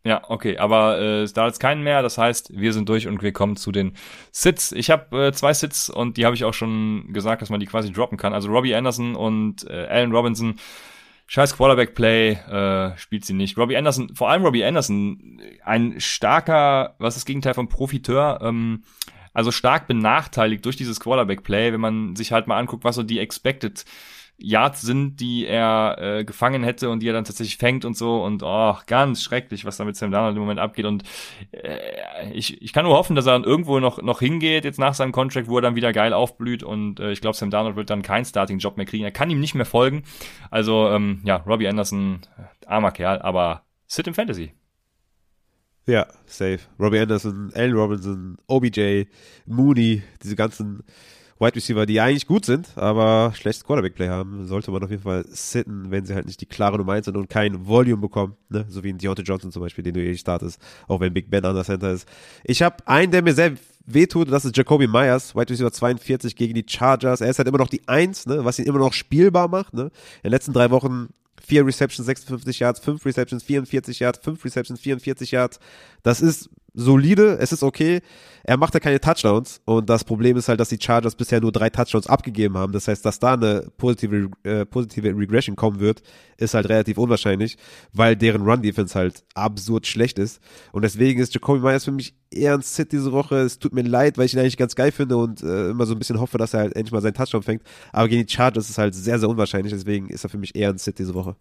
[0.05, 2.03] Ja, okay, aber äh, Starts keinen mehr.
[2.03, 3.93] Das heißt, wir sind durch und wir kommen zu den
[4.31, 4.73] Sits.
[4.73, 7.67] Ich habe äh, zwei Sits und die habe ich auch schon gesagt, dass man die
[7.67, 8.33] quasi droppen kann.
[8.33, 10.57] Also Robbie Anderson und äh, Allen Robinson.
[11.31, 13.59] Scheiß Quarterback-Play, äh, spielt sie nicht.
[13.59, 18.83] Robbie Anderson, vor allem Robbie Anderson, ein starker, was ist das Gegenteil von Profiteur, ähm,
[19.35, 23.19] also stark benachteiligt durch dieses Quarterback-Play, wenn man sich halt mal anguckt, was so die
[23.19, 23.85] Expected
[24.39, 28.23] Yards sind, die er äh, gefangen hätte und die er dann tatsächlich fängt und so
[28.23, 31.03] und oh, ganz schrecklich, was da mit Sam Darnold im Moment abgeht und
[31.51, 34.95] äh, ich, ich kann nur hoffen, dass er dann irgendwo noch noch hingeht jetzt nach
[34.95, 37.91] seinem Contract, wo er dann wieder geil aufblüht und äh, ich glaube, Sam Darnold wird
[37.91, 39.05] dann keinen Starting-Job mehr kriegen.
[39.05, 40.05] Er kann ihm nicht mehr folgen.
[40.51, 42.21] Also ähm, ja, Robbie Anderson,
[42.67, 44.53] armer Kerl, aber sit im Fantasy.
[45.87, 46.61] Ja, safe.
[46.79, 49.07] Robbie Anderson, Allen Robinson, OBJ,
[49.47, 50.85] Mooney, diese ganzen
[51.41, 55.25] Wide Receiver, die eigentlich gut sind, aber schlechtes Quarterback-Play haben, sollte man auf jeden Fall
[55.29, 58.67] sitten, wenn sie halt nicht die klare Nummer 1 sind und kein Volume bekommen, ne?
[58.69, 61.45] so wie ein Deontay Johnson zum Beispiel, den du eh startest, auch wenn Big Ben
[61.45, 62.09] an der Center ist.
[62.45, 63.53] Ich habe einen, der mir sehr
[63.87, 67.21] wehtut, das ist Jacoby Myers, Wide Receiver 42 gegen die Chargers.
[67.21, 68.45] Er ist halt immer noch die 1, ne?
[68.45, 69.75] was ihn immer noch spielbar macht.
[69.75, 69.83] Ne?
[69.83, 69.91] In
[70.25, 71.09] den letzten drei Wochen
[71.41, 75.59] vier Receptions, 56 Yards, fünf Receptions, 44 Yards, fünf Receptions, 44 Yards.
[76.03, 78.01] Das ist solide, es ist okay.
[78.45, 81.53] Er macht ja keine Touchdowns und das Problem ist halt, dass die Chargers bisher nur
[81.53, 82.73] drei Touchdowns abgegeben haben.
[82.73, 86.03] Das heißt, dass da eine positive, äh, positive Regression kommen wird,
[86.39, 87.59] ist halt relativ unwahrscheinlich,
[87.93, 90.41] weil deren Run-Defense halt absurd schlecht ist.
[90.73, 93.37] Und deswegen ist Jacoby Myers für mich eher ein Sit diese Woche.
[93.37, 95.95] Es tut mir leid, weil ich ihn eigentlich ganz geil finde und äh, immer so
[95.95, 97.63] ein bisschen hoffe, dass er halt endlich mal seinen Touchdown fängt.
[97.93, 99.73] Aber gegen die Chargers ist es halt sehr, sehr unwahrscheinlich.
[99.73, 101.37] Deswegen ist er für mich eher ein Sit diese Woche.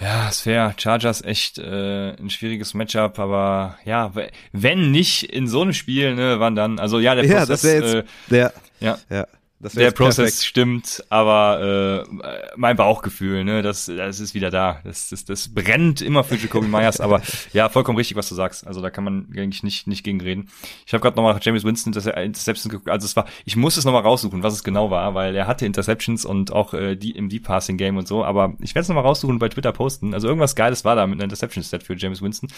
[0.00, 0.74] Ja, ist fair.
[0.78, 4.12] Chargers echt äh, ein schwieriges Matchup, aber ja,
[4.52, 6.78] wenn nicht in so einem Spiel, ne, wann dann?
[6.78, 8.98] Also ja, der Prozess, ja, das jetzt äh, der, ja.
[9.10, 9.26] ja
[9.60, 14.80] der Prozess stimmt, aber äh, mein Bauchgefühl, ne, das, das ist wieder da.
[14.84, 17.20] Das, das, das brennt immer für Jacoby Myers, aber
[17.52, 18.66] ja, vollkommen richtig, was du sagst.
[18.66, 20.48] Also da kann man eigentlich nicht, nicht gegen reden.
[20.86, 22.88] Ich habe gerade nochmal James Winston dass er Interceptions geguckt.
[22.88, 25.66] Also es war, ich muss es nochmal raussuchen, was es genau war, weil er hatte
[25.66, 28.88] Interceptions und auch äh, die im Deep Passing Game und so, aber ich werde es
[28.88, 30.14] nochmal raussuchen und bei Twitter posten.
[30.14, 32.48] Also irgendwas Geiles war da mit einer Interception-Stat für James Winston.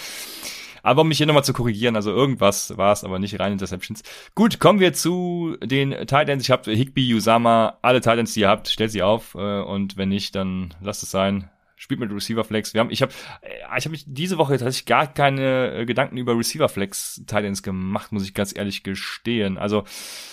[0.83, 4.03] Aber um mich hier nochmal zu korrigieren, also irgendwas war es, aber nicht rein Interceptions.
[4.35, 6.43] Gut, kommen wir zu den Titans.
[6.43, 9.35] Ich habe Higby, Usama, alle Titans, die ihr habt, stellt sie auf.
[9.35, 11.49] Äh, und wenn nicht, dann lasst es sein.
[11.77, 12.75] Spielt mit Receiver Flex.
[12.75, 13.13] Wir haben, ich habe,
[13.43, 17.63] äh, ich habe mich diese Woche tatsächlich gar keine äh, Gedanken über Receiver Flex Titans
[17.63, 19.59] gemacht, muss ich ganz ehrlich gestehen.
[19.59, 19.85] Also,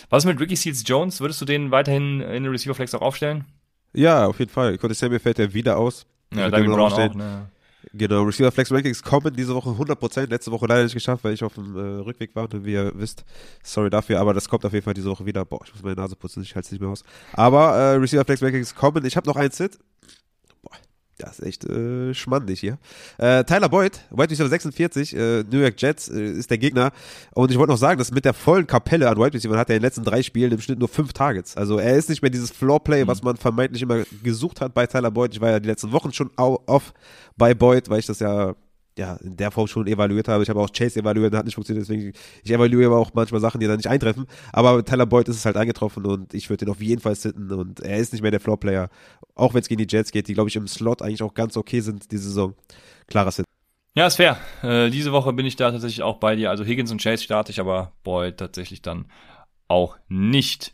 [0.09, 1.21] was mit Ricky Seals Jones?
[1.21, 3.45] Würdest du den weiterhin in den Receiver Flex auch aufstellen?
[3.93, 4.77] Ja, auf jeden Fall.
[4.77, 6.05] Konnte Samuel fällt ja wieder aus.
[6.33, 7.49] Ja, David Brown auch, ne?
[7.93, 10.29] Genau, Receiver Flex Rankings kommen diese Woche 100%.
[10.29, 12.43] Letzte Woche leider nicht geschafft, weil ich auf dem äh, Rückweg war.
[12.43, 13.25] Und wie ihr wisst,
[13.63, 15.43] sorry dafür, aber das kommt auf jeden Fall diese Woche wieder.
[15.43, 17.03] Boah, ich muss meine Nase putzen, ich halte es nicht mehr aus.
[17.33, 19.03] Aber äh, Receiver Flex Rankings kommen.
[19.05, 19.79] Ich habe noch ein Sit.
[21.19, 22.77] Das ist echt äh, schmandig hier.
[23.17, 26.91] Äh, Tyler Boyd, Wide Receiver 46, äh, New York Jets äh, ist der Gegner.
[27.31, 29.75] Und ich wollte noch sagen, dass mit der vollen Kapelle an Wide Receiver hat er
[29.75, 31.57] in den letzten drei Spielen im Schnitt nur fünf Targets.
[31.57, 33.07] Also er ist nicht mehr dieses Floor-Play, mhm.
[33.09, 35.33] was man vermeintlich immer gesucht hat bei Tyler Boyd.
[35.33, 36.93] Ich war ja die letzten Wochen schon off
[37.37, 38.55] bei Boyd, weil ich das ja
[38.99, 40.43] ja, in der Form schon evaluiert habe.
[40.43, 43.67] Ich habe auch Chase evaluiert, hat nicht funktioniert, deswegen, ich evaluiere auch manchmal Sachen, die
[43.67, 44.25] da nicht eintreffen.
[44.51, 47.51] Aber Tyler Boyd ist es halt eingetroffen und ich würde ihn auf jeden Fall sitten
[47.51, 48.89] und er ist nicht mehr der Floor-Player.
[49.35, 51.55] Auch wenn es gegen die Jets geht, die, glaube ich, im Slot eigentlich auch ganz
[51.55, 52.55] okay sind, diese Saison.
[53.07, 53.45] Klarer Sit.
[53.95, 54.37] Ja, ist fair.
[54.61, 56.49] Äh, diese Woche bin ich da tatsächlich auch bei dir.
[56.49, 59.05] Also Higgins und Chase starte ich, aber Boyd tatsächlich dann
[59.69, 60.73] auch nicht.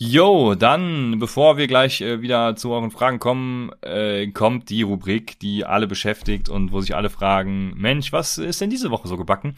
[0.00, 5.40] Jo, dann, bevor wir gleich äh, wieder zu euren Fragen kommen, äh, kommt die Rubrik,
[5.40, 9.16] die alle beschäftigt und wo sich alle fragen, Mensch, was ist denn diese Woche so
[9.16, 9.56] gebacken?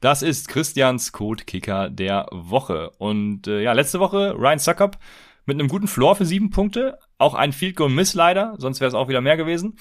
[0.00, 2.90] Das ist Christians Code-Kicker der Woche.
[2.96, 4.96] Und äh, ja, letzte Woche Ryan Suckup
[5.44, 8.88] mit einem guten Floor für sieben Punkte, auch ein Field Goal Miss leider, sonst wäre
[8.88, 9.76] es auch wieder mehr gewesen.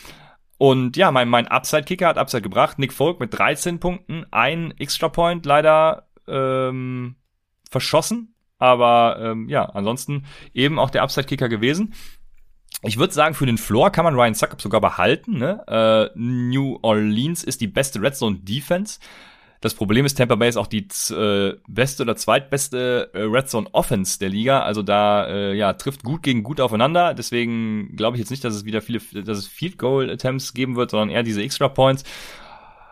[0.57, 2.79] Und ja, mein, mein Upside-Kicker hat Upside gebracht.
[2.79, 7.15] Nick Folk mit 13 Punkten, ein Extra-Point leider ähm,
[7.69, 11.93] verschossen aber ähm, ja, ansonsten eben auch der Upside-Kicker gewesen.
[12.83, 15.37] Ich würde sagen, für den Floor kann man Ryan Suckup sogar behalten.
[15.37, 15.63] Ne?
[15.67, 18.99] Äh, New Orleans ist die beste Red Zone Defense.
[19.61, 23.67] Das Problem ist, Tampa Bay ist auch die äh, beste oder zweitbeste äh, Red Zone
[23.73, 24.61] Offense der Liga.
[24.61, 27.13] Also da äh, ja trifft gut gegen gut aufeinander.
[27.15, 30.75] Deswegen glaube ich jetzt nicht, dass es wieder viele, dass es Field Goal Attempts geben
[30.75, 32.03] wird, sondern eher diese Extra Points.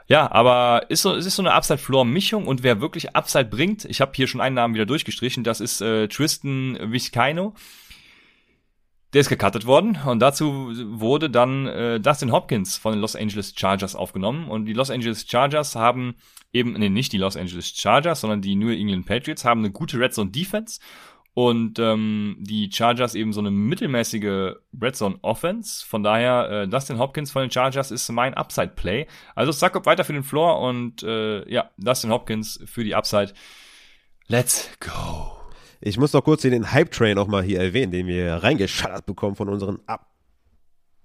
[0.09, 4.01] Ja, aber ist so, es ist so eine Upside-Floor-Mischung und wer wirklich Upside bringt, ich
[4.01, 7.53] habe hier schon einen Namen wieder durchgestrichen, das ist äh, Tristan Vizcaino.
[9.13, 13.53] Der ist gecuttet worden und dazu wurde dann äh, Dustin Hopkins von den Los Angeles
[13.55, 16.15] Chargers aufgenommen und die Los Angeles Chargers haben
[16.53, 19.99] eben, nee, nicht die Los Angeles Chargers, sondern die New England Patriots haben eine gute
[19.99, 20.79] Red Zone Defense
[21.33, 25.85] und ähm, die Chargers eben so eine mittelmäßige Red Zone Offense.
[25.85, 29.07] Von daher, äh, Dustin Hopkins von den Chargers ist mein Upside Play.
[29.35, 33.33] Also Suckup weiter für den Floor und äh, ja, Dustin Hopkins für die Upside.
[34.27, 35.31] Let's go.
[35.81, 39.47] Ich muss noch kurz den Hype-Train auch mal hier erwähnen, den wir reingeschallert bekommen von
[39.47, 39.79] unseren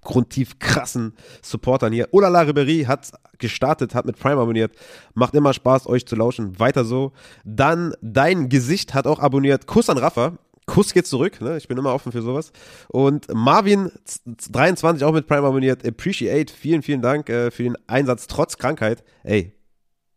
[0.05, 2.09] abgrundtief krassen Supportern hier.
[2.13, 4.73] Olala Ribery hat gestartet, hat mit Prime abonniert.
[5.15, 6.59] Macht immer Spaß, euch zu lauschen.
[6.61, 7.13] Weiter so.
[7.45, 9.67] Dann Dein Gesicht hat auch abonniert.
[9.67, 10.39] Kuss an Rafa.
[10.67, 11.59] Kuss geht zurück, ne?
[11.59, 12.51] ich bin immer offen für sowas.
[12.89, 15.87] Und Marvin23 auch mit Prime abonniert.
[15.87, 19.05] Appreciate, vielen, vielen Dank äh, für den Einsatz trotz Krankheit.
[19.25, 19.53] Ey,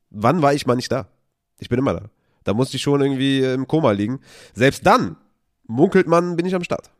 [0.09, 1.07] wann war ich mal nicht da?
[1.59, 2.09] Ich bin immer da.
[2.45, 4.21] Da musste ich schon irgendwie im Koma liegen.
[4.53, 5.17] Selbst dann,
[5.65, 6.91] munkelt man, bin ich am Start.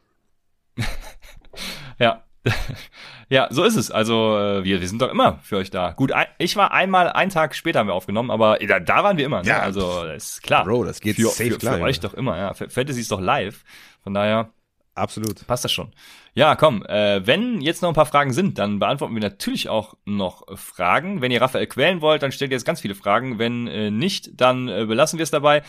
[1.99, 2.26] ja.
[3.29, 3.91] ja, so ist es.
[3.91, 5.91] Also äh, wir, wir sind doch immer für euch da.
[5.91, 9.17] Gut, ein, ich war einmal einen Tag später haben wir aufgenommen, aber da, da waren
[9.17, 9.41] wir immer.
[9.41, 9.49] Ne?
[9.49, 10.65] Ja, also ist klar.
[10.65, 11.77] Bro, das geht für, safe für, klar.
[11.77, 12.37] Für euch doch immer.
[12.37, 13.63] Ja, Fantasy ist doch live.
[14.03, 14.51] Von daher
[14.97, 15.45] Absolut.
[15.45, 15.91] Passt das schon.
[16.33, 19.95] Ja, komm, äh, wenn jetzt noch ein paar Fragen sind, dann beantworten wir natürlich auch
[20.05, 21.21] noch Fragen.
[21.21, 23.37] Wenn ihr Raphael quälen wollt, dann stellt ihr jetzt ganz viele Fragen.
[23.37, 25.61] Wenn äh, nicht, dann äh, belassen wir es dabei.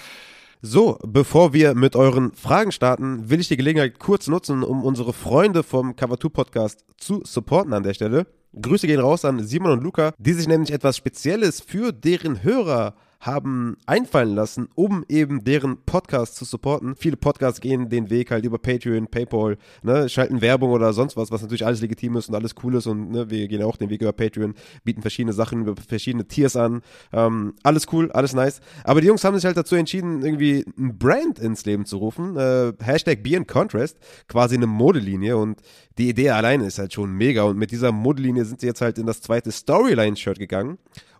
[0.60, 5.12] So, bevor wir mit euren Fragen starten, will ich die Gelegenheit kurz nutzen, um unsere
[5.12, 8.26] Freunde vom Cover2 Podcast zu supporten an der Stelle.
[8.60, 12.96] Grüße gehen raus an Simon und Luca, die sich nämlich etwas Spezielles für deren Hörer
[13.20, 16.94] haben einfallen lassen, um eben deren Podcast zu supporten.
[16.94, 21.32] Viele Podcasts gehen den Weg halt über Patreon, PayPal, ne, schalten Werbung oder sonst was,
[21.32, 23.90] was natürlich alles legitim ist und alles cool ist und ne, wir gehen auch den
[23.90, 24.54] Weg über Patreon,
[24.84, 26.82] bieten verschiedene Sachen über verschiedene Tiers an.
[27.12, 28.60] Ähm, alles cool, alles nice.
[28.84, 32.36] Aber die Jungs haben sich halt dazu entschieden, irgendwie ein Brand ins Leben zu rufen.
[32.36, 33.98] Äh, Hashtag Be in Contrast,
[34.28, 35.60] quasi eine Modelinie und
[35.98, 38.98] die Idee alleine ist halt schon mega und mit dieser Modelinie sind sie jetzt halt
[38.98, 40.78] in das zweite Storyline-Shirt gegangen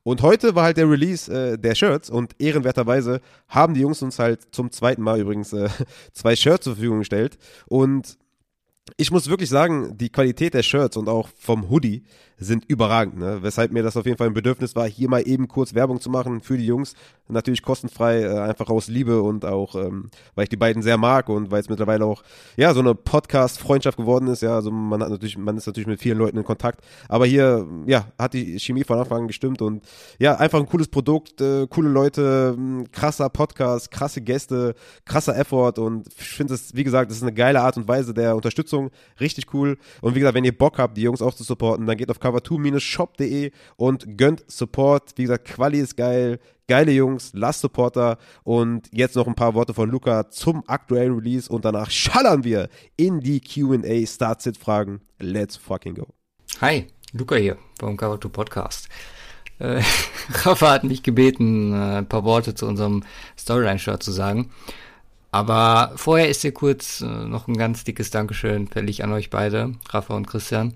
[0.09, 4.19] und heute war halt der Release äh, der Shirts und ehrenwerterweise haben die Jungs uns
[4.19, 5.69] halt zum zweiten Mal übrigens äh,
[6.15, 7.37] zwei Shirts zur Verfügung gestellt.
[7.67, 8.17] Und
[8.97, 12.05] ich muss wirklich sagen, die Qualität der Shirts und auch vom Hoodie
[12.39, 13.39] sind überragend, ne?
[13.43, 16.11] weshalb mir das auf jeden Fall ein Bedürfnis war, hier mal eben kurz Werbung zu
[16.11, 16.95] machen für die Jungs.
[17.29, 21.29] Natürlich kostenfrei, äh, einfach aus Liebe und auch, ähm, weil ich die beiden sehr mag
[21.29, 22.23] und weil es mittlerweile auch,
[22.57, 24.41] ja, so eine Podcast-Freundschaft geworden ist.
[24.41, 27.67] Ja, also man hat natürlich, man ist natürlich mit vielen Leuten in Kontakt, aber hier,
[27.87, 29.83] ja, hat die Chemie von Anfang an gestimmt und
[30.19, 32.57] ja, einfach ein cooles Produkt, äh, coole Leute,
[32.93, 34.75] krasser Podcast, krasse Gäste,
[35.05, 38.15] krasser Effort und ich finde es, wie gesagt, das ist eine geile Art und Weise
[38.15, 39.77] der Unterstützung, richtig cool.
[40.01, 42.21] Und wie gesagt, wenn ihr Bock habt, die Jungs auch zu supporten, dann geht auf
[42.29, 45.13] cover2-shop.de und gönnt Support.
[45.17, 49.75] Wie gesagt, Quali ist geil, geile Jungs, Last Supporter und jetzt noch ein paar Worte
[49.75, 55.01] von Luca zum aktuellen Release und danach schallern wir in die Q&A Start-Sit-Fragen.
[55.19, 56.07] Let's fucking go.
[56.61, 58.89] Hi, Luca hier vom Cover2 Podcast.
[59.59, 59.83] Äh,
[60.45, 63.03] Rafa hat mich gebeten, äh, ein paar Worte zu unserem
[63.39, 64.51] Storyline-Shirt zu sagen.
[65.31, 69.73] Aber vorher ist hier kurz äh, noch ein ganz dickes Dankeschön fällig an euch beide,
[69.91, 70.75] Rafa und Christian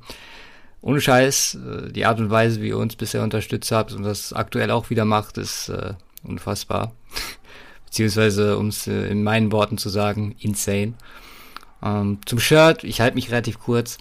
[0.82, 4.32] ohne Scheiß, äh, die Art und Weise, wie ihr uns bisher unterstützt habt und das
[4.32, 6.92] aktuell auch wieder macht, ist äh, unfassbar.
[7.86, 10.94] Beziehungsweise, um es äh, in meinen Worten zu sagen, insane.
[11.82, 13.98] Ähm, zum Shirt, ich halte mich relativ kurz.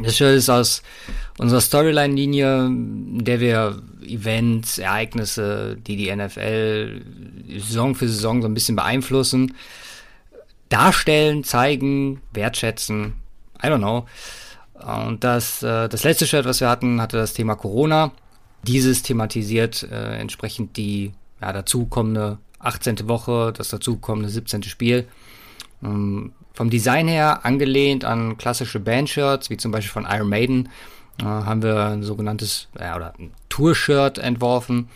[0.00, 0.82] Das Shirt ist aus
[1.38, 7.02] unserer Storyline-Linie, in der wir Events, Ereignisse, die die NFL
[7.58, 9.54] Saison für Saison so ein bisschen beeinflussen,
[10.68, 13.14] darstellen, zeigen, wertschätzen.
[13.62, 14.06] I don't know.
[14.84, 18.12] Und das, äh, das letzte Shirt, was wir hatten, hatte das Thema Corona.
[18.62, 23.08] Dieses thematisiert äh, entsprechend die ja, dazukommende 18.
[23.08, 24.62] Woche, das dazukommende 17.
[24.64, 25.06] Spiel.
[25.82, 30.68] Ähm, vom Design her angelehnt an klassische Bandshirts, wie zum Beispiel von Iron Maiden,
[31.20, 34.88] äh, haben wir ein sogenanntes ja, oder ein Tour-Shirt entworfen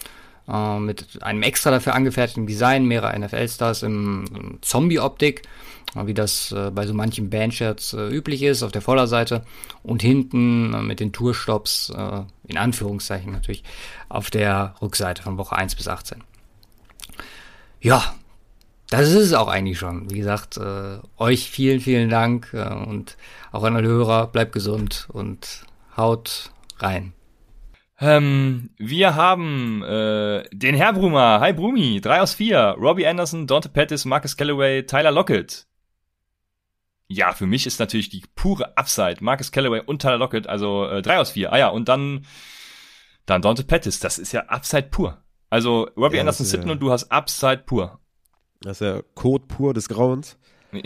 [0.48, 5.42] äh, mit einem extra dafür angefertigten Design mehrerer NFL-Stars im, im Zombie-Optik
[5.94, 9.44] wie das äh, bei so manchen Bandshirts äh, üblich ist, auf der Vorderseite
[9.82, 13.62] und hinten äh, mit den Tourstops, äh, in Anführungszeichen natürlich,
[14.08, 16.22] auf der Rückseite von Woche 1 bis 18.
[17.80, 18.14] Ja,
[18.90, 20.10] das ist es auch eigentlich schon.
[20.10, 23.16] Wie gesagt, äh, euch vielen, vielen Dank äh, und
[23.52, 25.64] auch an alle Hörer, bleibt gesund und
[25.96, 27.12] haut rein.
[28.00, 31.38] Ähm, wir haben äh, den Herr Brumer.
[31.40, 32.76] Hi Brumi, 3 aus 4.
[32.78, 35.66] Robbie Anderson, Dante Pettis, Marcus Callaway, Tyler Lockett
[37.14, 39.16] ja, für mich ist natürlich die pure Upside.
[39.20, 41.52] Marcus Callaway und Tyler Lockett, also äh, drei aus vier.
[41.52, 42.26] Ah ja, und dann
[43.26, 44.00] dann Dante Pettis.
[44.00, 45.22] Das ist ja Upside pur.
[45.50, 48.00] Also Robbie Ja, Anderson sitten ja- und du hast Upside pur.
[48.60, 50.38] Das ist ja Code pur des Grauens.
[50.72, 50.82] Nee.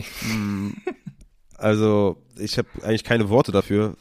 [1.57, 3.97] Also, ich habe eigentlich keine Worte dafür,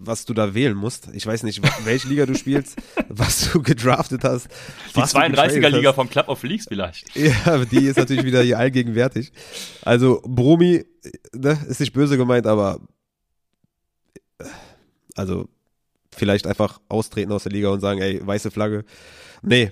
[0.00, 1.08] was du da wählen musst.
[1.12, 2.76] Ich weiß nicht, welche Liga du spielst,
[3.08, 4.48] was du gedraftet hast.
[4.94, 7.14] Die was du 32er getradet Liga vom Club of Leagues vielleicht.
[7.16, 9.32] Ja, die ist natürlich wieder hier allgegenwärtig.
[9.82, 10.84] Also, Bromi,
[11.34, 12.80] ne, ist nicht böse gemeint, aber
[14.38, 14.44] äh,
[15.14, 15.48] also
[16.14, 18.84] vielleicht einfach austreten aus der Liga und sagen, ey, weiße Flagge.
[19.42, 19.70] Nee, äh,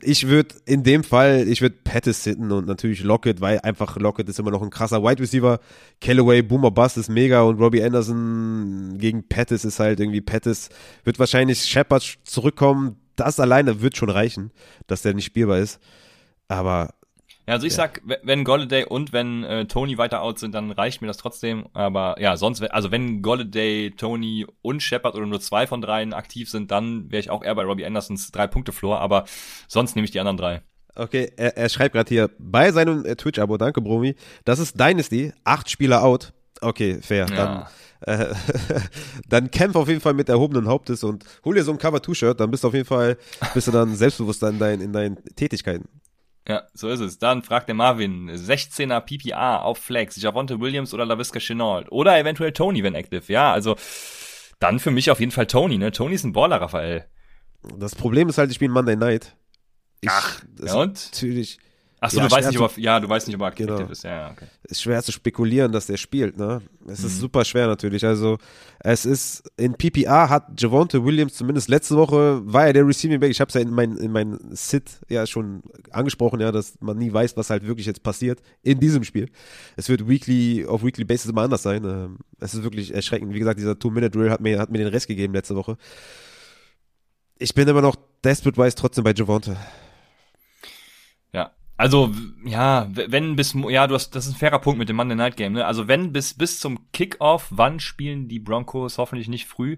[0.00, 4.28] ich würde in dem Fall, ich würde Pettis sitten und natürlich Lockett, weil einfach Lockett
[4.28, 5.60] ist immer noch ein krasser Wide Receiver.
[6.00, 10.70] Callaway, Boomer Bust ist mega und Robbie Anderson gegen Pettis ist halt irgendwie Pettis.
[11.04, 12.96] Wird wahrscheinlich Shepard zurückkommen.
[13.16, 14.52] Das alleine wird schon reichen,
[14.86, 15.80] dass der nicht spielbar ist.
[16.48, 16.94] Aber
[17.48, 20.70] Ja, also ich sag, w- wenn Golladay und wenn äh, Tony weiter out sind, dann
[20.70, 21.66] reicht mir das trotzdem.
[21.72, 26.50] Aber ja, sonst, also wenn Golladay, Tony und Shepard oder nur zwei von dreien aktiv
[26.50, 29.00] sind, dann wäre ich auch eher bei Robbie Andersons drei Punkte Floor.
[29.00, 29.24] Aber
[29.66, 30.60] sonst nehme ich die anderen drei.
[30.94, 35.32] Okay, er, er schreibt gerade hier bei seinem äh, Twitch-Abo, danke Bromi, das ist Dynasty,
[35.44, 36.34] acht Spieler out.
[36.60, 37.26] Okay, fair.
[37.30, 37.68] Ja.
[38.04, 38.34] Dann, äh,
[39.28, 42.50] dann kämpf auf jeden Fall mit erhobenen Hauptes und hol dir so ein Cover-2-Shirt, dann
[42.50, 43.16] bist du auf jeden Fall,
[43.54, 45.88] bist du dann selbstbewusster in, dein, in deinen Tätigkeiten.
[46.48, 47.18] Ja, so ist es.
[47.18, 52.52] Dann fragt der Marvin, 16er PPA auf Flex, Javonte Williams oder LaVisca Chenault oder eventuell
[52.52, 53.30] Tony, wenn active.
[53.30, 53.76] Ja, also
[54.58, 55.92] dann für mich auf jeden Fall Tony, ne?
[55.92, 57.04] Tony ist ein Baller, Raphael.
[57.76, 59.36] Das Problem ist halt, ich spiele Monday Night.
[60.00, 61.10] Ich, Ach, das ja ist und?
[61.12, 61.58] Natürlich
[62.00, 63.66] Ach so, Ja, du weißt nicht, ob er, ja, du weißt nicht, ob er aktiv
[63.66, 63.88] Genau.
[63.90, 64.04] ist.
[64.04, 64.46] Ja, okay.
[64.64, 66.62] ist schwer zu spekulieren, dass der spielt, ne?
[66.86, 67.06] Es Mhm.
[67.06, 68.04] ist super schwer natürlich.
[68.06, 68.38] Also,
[68.78, 73.30] es ist, in PPR hat Javonte Williams zumindest letzte Woche, war er der Receiving Back.
[73.32, 76.98] Ich habe es ja in mein, in mein Sit ja schon angesprochen, ja, dass man
[76.98, 79.28] nie weiß, was halt wirklich jetzt passiert in diesem Spiel.
[79.76, 81.84] Es wird weekly, auf weekly basis immer anders sein.
[81.84, 83.34] Ähm, Es ist wirklich erschreckend.
[83.34, 85.76] Wie gesagt, dieser Two-Minute-Drill hat mir, hat mir den Rest gegeben letzte Woche.
[87.40, 89.56] Ich bin immer noch desperate-wise trotzdem bei Javonte.
[91.78, 92.12] Also,
[92.44, 95.36] ja, wenn bis, ja, du hast, das ist ein fairer Punkt mit dem Monday Night
[95.36, 95.64] Game, ne?
[95.64, 98.98] Also, wenn bis, bis zum Kickoff, wann spielen die Broncos?
[98.98, 99.76] Hoffentlich nicht früh.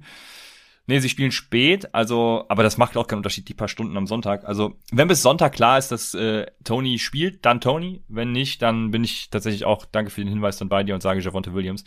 [0.87, 4.07] Nee, sie spielen spät, also, aber das macht auch keinen Unterschied, die paar Stunden am
[4.07, 4.45] Sonntag.
[4.47, 8.03] Also, wenn bis Sonntag klar ist, dass äh, Tony spielt, dann Tony.
[8.09, 11.03] Wenn nicht, dann bin ich tatsächlich auch, danke für den Hinweis, dann bei dir und
[11.03, 11.85] sage Javonte Williams.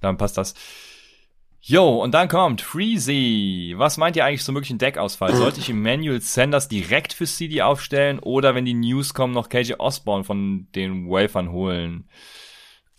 [0.00, 0.54] Dann passt das.
[1.68, 3.74] Jo, und dann kommt Freezy.
[3.76, 5.34] Was meint ihr eigentlich zum möglichen Deckausfall?
[5.34, 9.74] Sollte ich Emmanuel Sanders direkt für CD aufstellen oder wenn die News kommen, noch KJ
[9.78, 12.08] Osborne von den Wafern holen?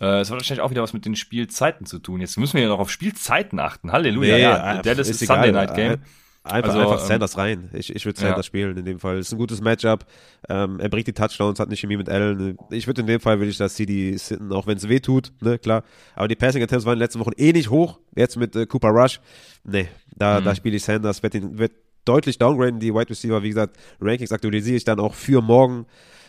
[0.02, 2.20] Äh, Es hat wahrscheinlich auch wieder was mit den Spielzeiten zu tun.
[2.20, 3.94] Jetzt müssen wir ja noch auf Spielzeiten achten.
[3.94, 4.80] Halleluja, Nee, ja.
[4.80, 5.66] äh, Dallas ist ist Sunday egal.
[5.66, 6.02] Night Game.
[6.48, 7.70] Ein- Einfach, Also, einfach ähm, Sanders rein.
[7.74, 8.44] Ich, ich würde Sanders ja.
[8.44, 9.18] spielen in dem Fall.
[9.20, 10.06] Ist ein gutes Matchup.
[10.50, 12.58] Ähm, er bringt die Touchdowns, hat nicht Chemie mit Allen.
[12.72, 15.32] Ich würde in dem Fall, würde ich das CD sitten, auch wenn es weh tut,
[15.42, 15.84] ne, klar.
[16.16, 18.00] Aber die Passing Attempts waren in den letzten Wochen eh nicht hoch.
[18.16, 19.20] Jetzt mit äh, Cooper Rush.
[19.64, 20.46] Nee, da, Mhm.
[20.46, 21.22] da spiele ich Sanders.
[21.24, 21.72] Wird, den, wird
[22.06, 23.44] deutlich downgraden, die Wide Receiver.
[23.44, 25.86] Wie gesagt, Rankings aktualisiere ich dann auch für morgen.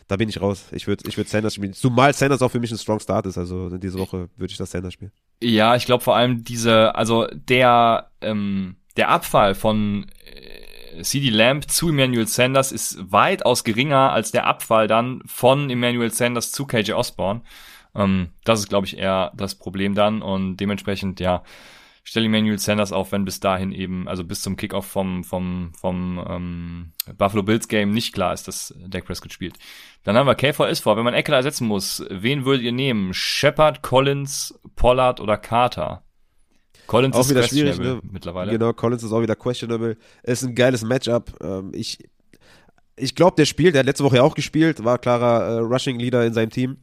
[0.08, 0.64] Da bin ich raus.
[0.72, 1.74] Ich würde ich würd Sanders spielen.
[1.74, 3.36] Zumal Sanders auch für mich ein Strong Start ist.
[3.36, 5.12] Also diese Woche würde ich das Sanders spielen.
[5.42, 11.70] Ja, ich glaube vor allem diese, also der, ähm, der Abfall von äh, CD Lamb
[11.70, 16.92] zu Emmanuel Sanders ist weitaus geringer als der Abfall dann von Emmanuel Sanders zu KJ
[16.92, 17.42] Osborne.
[17.94, 21.44] Ähm, das ist, glaube ich, eher das Problem dann und dementsprechend, ja,
[22.02, 26.24] stelle Emmanuel Sanders auf, wenn bis dahin eben, also bis zum Kickoff vom, vom, vom
[26.28, 29.58] ähm, Buffalo Bills Game nicht klar ist, dass Dak Prescott spielt.
[30.04, 30.96] Dann haben wir KVS vor.
[30.96, 33.12] Wenn man Eckler ersetzen muss, wen würdet ihr nehmen?
[33.14, 36.02] Shepard, Collins, Pollard oder Carter?
[36.88, 38.00] Collins Auch ist wieder schwierig, ne?
[38.10, 38.50] mittlerweile.
[38.50, 39.96] Genau, Collins ist auch wieder questionable.
[40.22, 41.32] Ist ein geiles Matchup.
[41.40, 41.98] Ähm, ich
[42.96, 45.98] ich glaube, der spielt, der hat letzte Woche ja auch gespielt, war klarer äh, Rushing
[45.98, 46.78] Leader in seinem Team.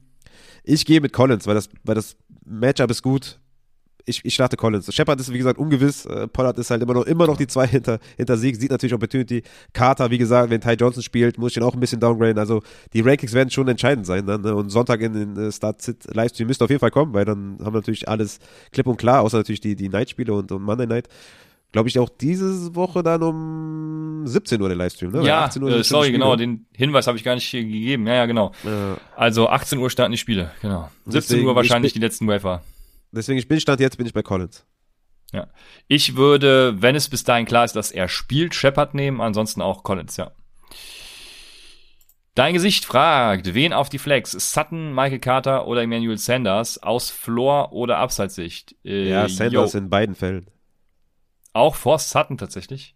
[0.64, 3.39] Ich gehe mit Collins, weil das, weil das Matchup ist gut.
[4.08, 4.93] Ich, ich starte Collins.
[4.93, 6.06] Shepard ist, wie gesagt, ungewiss.
[6.06, 8.56] Äh, Pollard ist halt immer noch, immer noch die zwei hinter, hinter Sieg.
[8.56, 9.41] Sieht natürlich Opportunity.
[9.74, 12.38] Carter, wie gesagt, wenn Ty Johnson spielt, muss ich ihn auch ein bisschen downgraden.
[12.38, 12.62] Also,
[12.93, 14.41] die Rankings werden schon entscheidend sein dann.
[14.41, 14.56] Ne?
[14.56, 17.80] Und Sonntag in den äh, Start-Sit-Livestream müsste auf jeden Fall kommen, weil dann haben wir
[17.80, 18.39] natürlich alles
[18.72, 21.08] klipp und klar, außer natürlich die, die Night-Spiele und, und Monday Night.
[21.72, 25.20] Glaube ich auch diese Woche dann um 17 Uhr der Livestream, ne?
[25.20, 28.08] Weil ja, 18 Uhr äh, sorry, genau, den Hinweis habe ich gar nicht hier gegeben.
[28.08, 28.53] Ja, ja, genau.
[28.64, 30.89] Äh, Also 18 Uhr starten die Spiele, genau.
[31.06, 32.62] 17 Deswegen, Uhr ich wahrscheinlich die letzten Wafer.
[33.16, 34.66] Deswegen, ich bin Stand jetzt, bin ich bei Collins.
[35.32, 35.47] Ja.
[35.88, 39.84] Ich würde, wenn es bis dahin klar ist, dass er spielt, Shepard nehmen, ansonsten auch
[39.84, 40.32] Collins, ja.
[42.36, 44.32] Dein Gesicht fragt, wen auf die Flex?
[44.32, 48.76] Sutton, Michael Carter oder Emmanuel Sanders aus Floor- oder Abseitssicht?
[48.84, 49.80] Äh, Ja, Sanders yo.
[49.80, 50.49] in beiden Fällen.
[51.53, 52.95] Auch vor Sutton tatsächlich.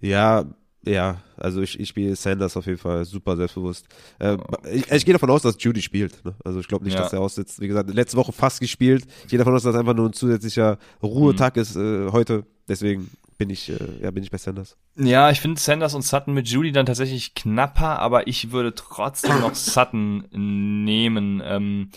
[0.00, 0.44] Ja,
[0.86, 3.86] ja, also ich, ich spiele Sanders auf jeden Fall super selbstbewusst.
[4.18, 4.36] Äh,
[4.72, 6.24] ich, ich gehe davon aus, dass Judy spielt.
[6.24, 6.34] Ne?
[6.44, 7.00] Also ich glaube nicht, Ja.
[7.02, 7.60] dass er aussitzt.
[7.60, 9.04] Wie gesagt, letzte Woche fast gespielt.
[9.24, 12.44] Ich gehe davon aus, dass das einfach nur ein zusätzlicher Ruhetag ist äh, heute.
[12.68, 14.76] Deswegen bin ich, äh, ja, bin ich bei Sanders.
[14.96, 19.40] Ja, ich finde Sanders und Sutton mit Judy dann tatsächlich knapper, aber ich würde trotzdem
[19.40, 21.42] noch Sutton nehmen.
[21.44, 21.90] Ähm,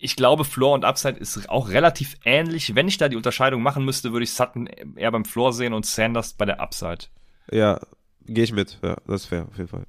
[0.00, 2.74] ich glaube, Floor und Upside ist auch relativ ähnlich.
[2.74, 5.86] Wenn ich da die Unterscheidung machen müsste, würde ich Sutton eher beim Floor sehen und
[5.86, 7.06] Sanders bei der Upside.
[7.50, 7.80] Ja,
[8.22, 8.78] gehe ich mit.
[8.82, 9.86] Ja, das ist fair, auf jeden Fall.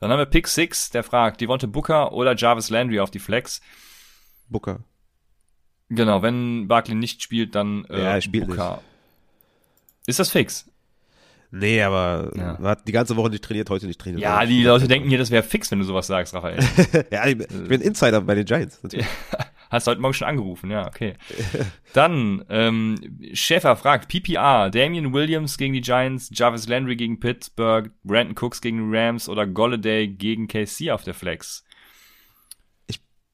[0.00, 3.60] Dann haben wir Pick 6, der fragt, Devonte Booker oder Jarvis Landry auf die Flex.
[4.48, 4.80] Booker.
[5.90, 8.76] Genau, wenn Barkley nicht spielt, dann äh, ja, er spielt Booker.
[8.76, 8.84] Nicht.
[10.06, 10.69] Ist das fix?
[11.52, 12.58] Nee, aber ja.
[12.62, 14.22] hat die ganze Woche nicht trainiert, heute nicht trainiert.
[14.22, 16.60] Ja, die Leute denken hier, das wäre fix, wenn du sowas sagst, Raphael.
[17.10, 18.80] ja, ich, ich, bin Insider bei den Giants.
[18.82, 19.06] Natürlich.
[19.70, 21.14] Hast heute Morgen schon angerufen, ja, okay.
[21.92, 22.96] Dann, ähm,
[23.32, 28.90] Schäfer fragt, PPR, Damian Williams gegen die Giants, Jarvis Landry gegen Pittsburgh, Brandon Cooks gegen
[28.90, 31.64] die Rams oder Golladay gegen KC auf der Flex?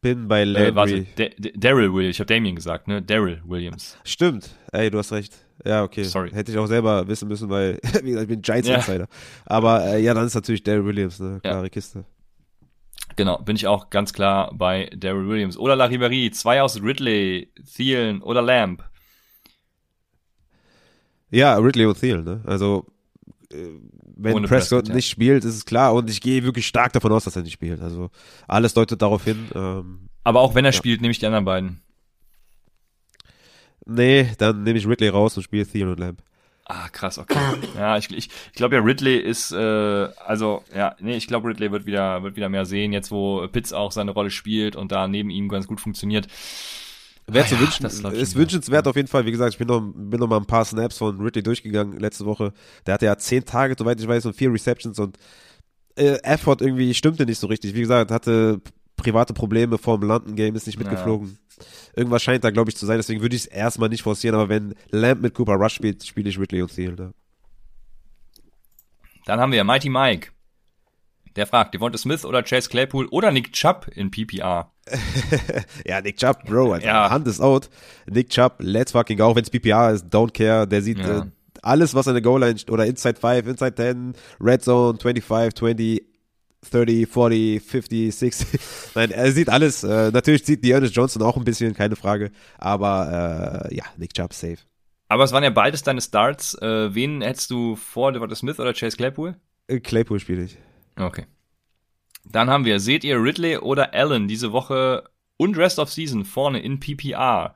[0.06, 0.68] Bin bei Landry.
[0.68, 3.02] Äh, warte, Daryl Williams, ich habe Damian gesagt, ne?
[3.02, 3.98] Daryl Williams.
[4.04, 5.34] Stimmt, ey, du hast recht.
[5.64, 6.04] Ja, okay.
[6.04, 6.30] Sorry.
[6.30, 9.00] Hätte ich auch selber wissen müssen, weil, wie gesagt, ich bin Giants Insider.
[9.00, 9.06] Ja.
[9.46, 11.68] Aber äh, ja, dann ist natürlich Daryl Williams eine klare ja.
[11.68, 12.04] Kiste.
[13.16, 15.58] Genau, bin ich auch ganz klar bei Daryl Williams.
[15.58, 18.84] Oder La Ribéry, zwei aus Ridley, Thielen oder Lamb.
[21.30, 22.42] Ja, Ridley und Thielen, ne?
[22.44, 22.86] Also,
[23.50, 23.70] äh,
[24.16, 25.94] wenn Prescott, Prescott nicht spielt, ist es klar.
[25.94, 27.80] Und ich gehe wirklich stark davon aus, dass er nicht spielt.
[27.80, 28.10] Also,
[28.48, 29.48] alles deutet darauf hin.
[29.54, 30.76] Ähm, Aber auch wenn er ja.
[30.76, 31.82] spielt, nehme ich die anderen beiden.
[33.84, 36.22] Nee, dann nehme ich Ridley raus und spiele Theon und Lamb.
[36.64, 37.38] Ah, krass, okay.
[37.76, 41.70] Ja, ich, ich, ich glaube ja, Ridley ist, äh, also, ja, nee, ich glaube, Ridley
[41.70, 45.06] wird wieder, wird wieder mehr sehen, jetzt wo Pitts auch seine Rolle spielt und da
[45.06, 46.26] neben ihm ganz gut funktioniert.
[47.28, 49.26] Wäre ah, zu ja, wünschen, ist, ist wünschenswert auf jeden Fall.
[49.26, 52.24] Wie gesagt, ich bin noch, bin noch mal ein paar Snaps von Ridley durchgegangen letzte
[52.24, 52.52] Woche.
[52.86, 55.18] Der hatte ja zehn Tage, soweit ich weiß, und vier Receptions und
[55.96, 57.74] äh, Effort irgendwie stimmte nicht so richtig.
[57.74, 58.60] Wie gesagt, hatte
[58.96, 61.36] private Probleme vor dem London Game, ist nicht mitgeflogen.
[61.58, 61.64] Ja.
[61.96, 64.48] Irgendwas scheint da, glaube ich, zu sein, deswegen würde ich es erstmal nicht forcieren, aber
[64.48, 66.94] wenn Lamb mit Cooper Rush spielt, spiele ich Ridley und Thielen.
[66.94, 67.12] Ne?
[69.24, 70.28] Dann haben wir Mighty Mike.
[71.36, 74.72] Der fragt, Devonta Smith oder Chase Claypool oder Nick Chubb in PPR?
[75.86, 77.10] ja, Nick Chubb, Bro, also ja.
[77.10, 77.68] Hand ist out.
[78.06, 80.66] Nick Chubb, let's fucking go, wenn es PPR ist, don't care.
[80.66, 81.20] Der sieht ja.
[81.20, 81.22] äh,
[81.62, 86.02] alles, was an der Goal-Line oder Inside 5, Inside 10, Red Zone, 25, 20,
[86.70, 88.60] 30, 40, 50, 60.
[88.94, 89.84] Nein, er sieht alles.
[89.84, 92.30] Äh, natürlich sieht Dearness Johnson auch ein bisschen, keine Frage.
[92.58, 94.58] Aber äh, ja, Nick Chubb safe.
[95.08, 96.54] Aber es waren ja beides deine Starts.
[96.60, 99.36] Äh, wen hättest du vor Devonta Smith oder Chase Claypool?
[99.68, 100.58] Äh, Claypool spiele ich.
[100.96, 101.26] Okay.
[102.24, 105.04] Dann haben wir, seht ihr Ridley oder Allen diese Woche
[105.36, 107.14] und Rest of Season vorne in PPR?
[107.14, 107.54] Ja,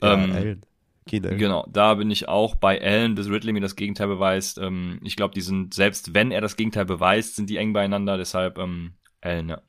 [0.00, 0.66] ähm, Allen.
[1.06, 1.36] Keenan.
[1.36, 4.58] Genau, da bin ich auch bei Allen, bis Ridley mir das Gegenteil beweist.
[4.58, 8.16] Ähm, ich glaube, die sind, selbst wenn er das Gegenteil beweist, sind die eng beieinander,
[8.16, 9.62] deshalb ähm, Allen, ja.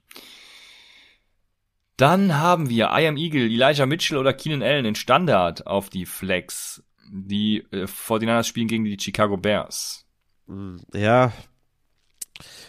[1.97, 6.05] Dann haben wir I Am Eagle, Elijah Mitchell oder Keenan Allen in Standard auf die
[6.05, 6.83] Flex.
[7.11, 10.05] Die äh, 49ers spielen gegen die Chicago Bears.
[10.93, 11.31] Ja,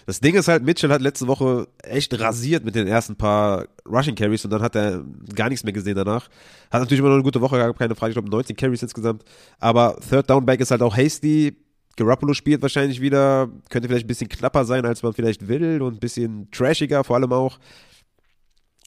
[0.07, 4.15] das Ding ist halt, Mitchell hat letzte Woche echt rasiert mit den ersten paar Rushing
[4.15, 5.03] Carries und dann hat er
[5.35, 6.29] gar nichts mehr gesehen danach.
[6.71, 8.11] Hat natürlich immer noch eine gute Woche gehabt, keine Frage.
[8.11, 9.25] Ich glaube 19 Carries insgesamt.
[9.61, 11.57] Aber Third Down Back ist halt auch hasty.
[11.97, 15.95] Garoppolo spielt wahrscheinlich wieder, könnte vielleicht ein bisschen knapper sein, als man vielleicht will und
[15.95, 17.59] ein bisschen trashiger vor allem auch.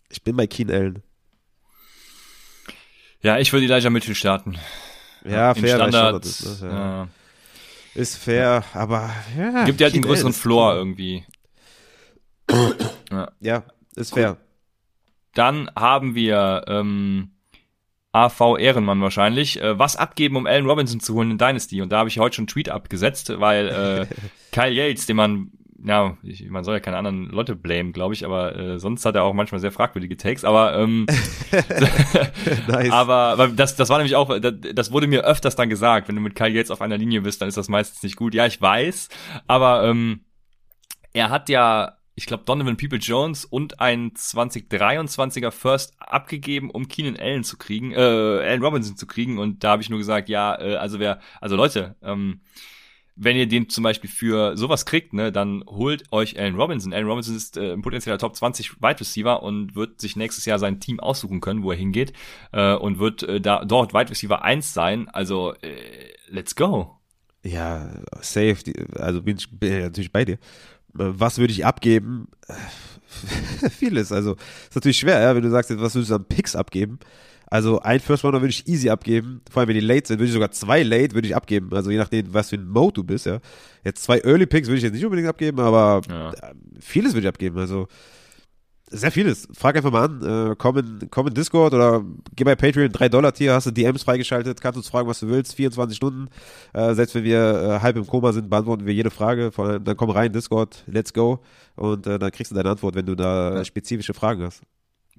[0.09, 1.01] Ich bin bei Keen Allen.
[3.21, 4.57] Ja, ich würde Elijah Mitchell starten.
[5.25, 6.69] Ja, fair, Standard, ist, ne?
[6.69, 7.07] ja.
[7.97, 9.65] Ist fair, aber ja.
[9.65, 11.25] Gibt ja halt einen größeren Floor irgendwie.
[13.11, 13.31] ja.
[13.39, 13.63] ja,
[13.95, 14.37] ist fair.
[15.33, 17.31] Dann haben wir ähm,
[18.11, 19.59] AV Ehrenmann wahrscheinlich.
[19.59, 21.81] Äh, was abgeben, um Allen Robinson zu holen in Dynasty?
[21.81, 24.15] Und da habe ich heute schon einen Tweet abgesetzt, weil äh,
[24.51, 25.51] Kyle Yates, den man
[25.87, 29.15] ja, ich, man soll ja keine anderen Leute blamen, glaube ich, aber äh, sonst hat
[29.15, 31.05] er auch manchmal sehr fragwürdige Takes, aber ähm,
[32.67, 32.91] nice.
[32.91, 36.21] aber das, das war nämlich auch, das, das wurde mir öfters dann gesagt, wenn du
[36.21, 38.33] mit Kyle Yates auf einer Linie bist, dann ist das meistens nicht gut.
[38.33, 39.09] Ja, ich weiß,
[39.47, 40.25] aber ähm,
[41.13, 47.17] er hat ja, ich glaube, Donovan People Jones und ein 2023er First abgegeben, um Keenan
[47.17, 50.59] Allen zu kriegen, äh, Allen Robinson zu kriegen und da habe ich nur gesagt, ja,
[50.59, 52.41] äh, also wer, also Leute, ähm,
[53.17, 56.93] wenn ihr den zum Beispiel für sowas kriegt, ne, dann holt euch Allen Robinson.
[56.93, 60.59] Allen Robinson ist äh, ein potenzieller Top 20 Wide Receiver und wird sich nächstes Jahr
[60.59, 62.13] sein Team aussuchen können, wo er hingeht
[62.51, 65.09] äh, und wird äh, da dort Wide Receiver 1 sein.
[65.09, 66.95] Also äh, let's go.
[67.43, 67.89] Ja,
[68.21, 68.57] safe.
[68.95, 70.33] Also bin ich bin natürlich bei dir.
[70.33, 70.37] Äh,
[70.93, 72.27] was würde ich abgeben?
[73.77, 74.11] Vieles.
[74.11, 76.99] Also ist natürlich schwer, ja, wenn du sagst, was würdest du an Picks abgeben?
[77.49, 79.41] Also ein First Rounder würde ich easy abgeben.
[79.49, 81.69] Vor allem, wenn die late sind, würde ich sogar zwei late würde ich abgeben.
[81.71, 83.39] Also je nachdem, was für ein Mode du bist, ja.
[83.85, 86.33] Jetzt zwei Early Picks würde ich jetzt nicht unbedingt abgeben, aber ja.
[86.79, 87.57] vieles würde ich abgeben.
[87.57, 87.87] Also
[88.89, 89.47] Sehr vieles.
[89.53, 90.51] Frag einfach mal an.
[90.51, 93.71] Äh, komm, in, komm in Discord oder geh bei Patreon, 3 Dollar Tier, hast du
[93.71, 96.29] DMs freigeschaltet, kannst uns fragen, was du willst, 24 Stunden.
[96.73, 97.39] Äh, selbst wenn wir
[97.77, 99.51] äh, halb im Koma sind, beantworten wir jede Frage.
[99.51, 101.39] Von, dann komm rein, Discord, let's go.
[101.75, 104.61] Und äh, dann kriegst du deine Antwort, wenn du da spezifische Fragen hast.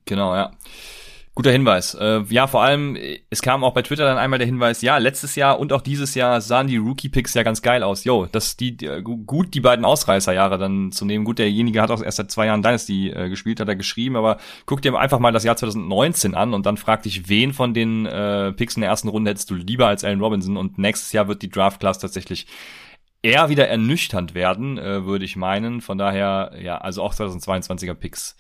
[0.07, 0.51] Genau, ja.
[1.39, 1.95] Guter Hinweis.
[1.95, 2.99] Äh, ja, vor allem,
[3.31, 6.17] es kam auch bei Twitter dann einmal der Hinweis, ja, letztes Jahr und auch dieses
[6.17, 8.03] Jahr sahen die Rookie-Picks ja ganz geil aus.
[8.03, 11.25] Jo, dass die, äh, gut die beiden Ausreißerjahre dann zu nehmen.
[11.25, 14.39] Gut, derjenige hat auch erst seit zwei Jahren Dynasty äh, gespielt, hat er geschrieben, aber
[14.67, 18.07] guck dir einfach mal das Jahr 2019 an und dann frag dich, wen von den
[18.07, 21.29] äh, Picks in der ersten Runde hättest du lieber als Allen Robinson und nächstes Jahr
[21.29, 22.49] wird die Draft-Class tatsächlich
[23.23, 25.83] eher wieder ernüchternd werden, äh, würde ich meinen.
[25.83, 28.35] Von daher, ja, also auch 2022er Picks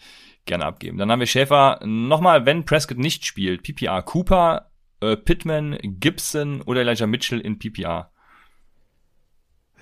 [0.49, 0.99] gerne abgeben.
[0.99, 4.71] Dann haben wir Schäfer nochmal, wenn Prescott nicht spielt, PPR Cooper,
[5.01, 8.11] äh, Pittman, Gibson oder Elijah Mitchell in PPR.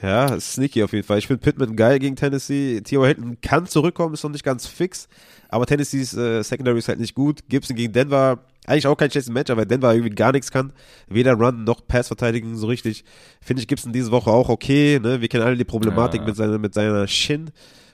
[0.03, 1.19] Ja, sneaky auf jeden Fall.
[1.19, 2.83] Ich finde Pittman geil gegen Tennessee.
[2.83, 5.09] Theo Hilton kann zurückkommen, ist noch nicht ganz fix.
[5.49, 7.49] Aber Tennessees äh, Secondary ist halt nicht gut.
[7.49, 10.73] Gibson gegen Denver, eigentlich auch kein schlechtes Match, aber Denver irgendwie gar nichts kann.
[11.09, 13.05] Weder Run noch Pass verteidigen so richtig.
[13.41, 15.01] Finde ich Gibson diese Woche auch okay.
[15.03, 15.23] Ne?
[15.23, 16.27] Wir kennen alle die Problematik ja.
[16.27, 17.51] mit, seiner, mit seiner Shin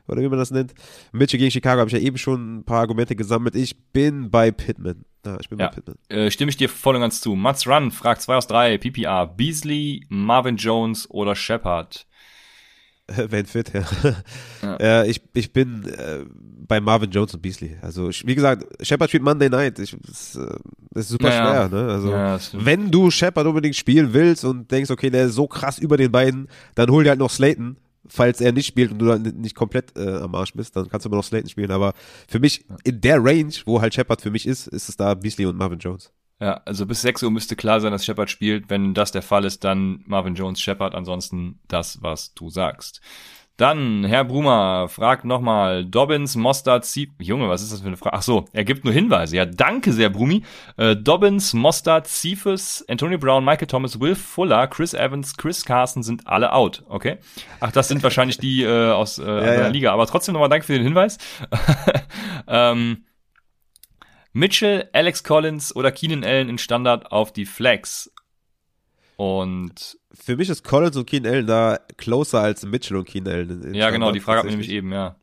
[0.08, 0.74] oder wie man das nennt.
[1.12, 3.54] Mitchell gegen Chicago habe ich ja eben schon ein paar Argumente gesammelt.
[3.54, 5.04] Ich bin bei Pittman.
[5.24, 5.68] Ja, ich bin ja.
[5.68, 5.96] bei Pittman.
[6.08, 7.34] Äh, stimme ich dir voll und ganz zu.
[7.34, 12.06] Mats Run fragt 2 aus 3, PPR, Beasley, Marvin Jones oder Shepard?
[13.28, 13.84] Wenn fit, ja.
[14.02, 14.16] ja.
[14.80, 17.76] Äh, ich, ich bin äh, bei Marvin Jones und Beasley.
[17.82, 19.78] Also, ich, wie gesagt, Shepard spielt Monday Night.
[19.78, 20.46] Ich, das, äh,
[20.90, 21.68] das ist super naja.
[21.68, 21.80] schwer.
[21.80, 21.92] Ne?
[21.92, 25.78] Also, ja, wenn du Shepard unbedingt spielen willst und denkst, okay, der ist so krass
[25.78, 27.76] über den beiden, dann hol dir halt noch Slayton
[28.08, 31.04] falls er nicht spielt und du dann nicht komplett äh, am Arsch bist, dann kannst
[31.04, 31.70] du immer noch Slayton spielen.
[31.70, 31.94] Aber
[32.28, 35.46] für mich, in der Range, wo halt Shepard für mich ist, ist es da Beasley
[35.46, 36.12] und Marvin Jones.
[36.40, 38.68] Ja, also bis 6 Uhr müsste klar sein, dass Shepard spielt.
[38.68, 40.94] Wenn das der Fall ist, dann Marvin Jones, Shepard.
[40.94, 43.00] Ansonsten das, was du sagst.
[43.58, 48.16] Dann, Herr Brumer fragt nochmal, Dobbins, Mostard, Zief, Junge, was ist das für eine Frage?
[48.16, 49.36] Ach so, er gibt nur Hinweise.
[49.36, 50.42] Ja, danke sehr, Brumi.
[50.78, 56.26] Äh, Dobbins, Mostard, Cephas, Antonio Brown, Michael Thomas, Will Fuller, Chris Evans, Chris Carson sind
[56.26, 57.18] alle out, okay?
[57.60, 59.68] Ach, das sind wahrscheinlich die äh, aus äh, ja, ja.
[59.68, 59.92] Liga.
[59.92, 61.18] Aber trotzdem nochmal danke für den Hinweis.
[62.48, 63.04] ähm,
[64.32, 68.10] Mitchell, Alex Collins oder Keenan Allen in Standard auf die Flex.
[69.22, 73.72] Und für mich ist Collins und Keen Allen da closer als Mitchell und Keen Allen.
[73.72, 75.14] Ja, genau, die Frage hat mir nämlich eben, ja.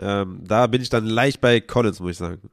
[0.00, 2.50] Ähm, da bin ich dann leicht bei Collins, muss ich sagen.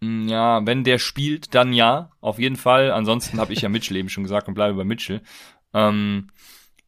[0.00, 2.92] Mm, ja, wenn der spielt, dann ja, auf jeden Fall.
[2.92, 5.20] Ansonsten habe ich ja Mitchell eben schon gesagt und bleibe bei Mitchell.
[5.74, 6.28] Ähm,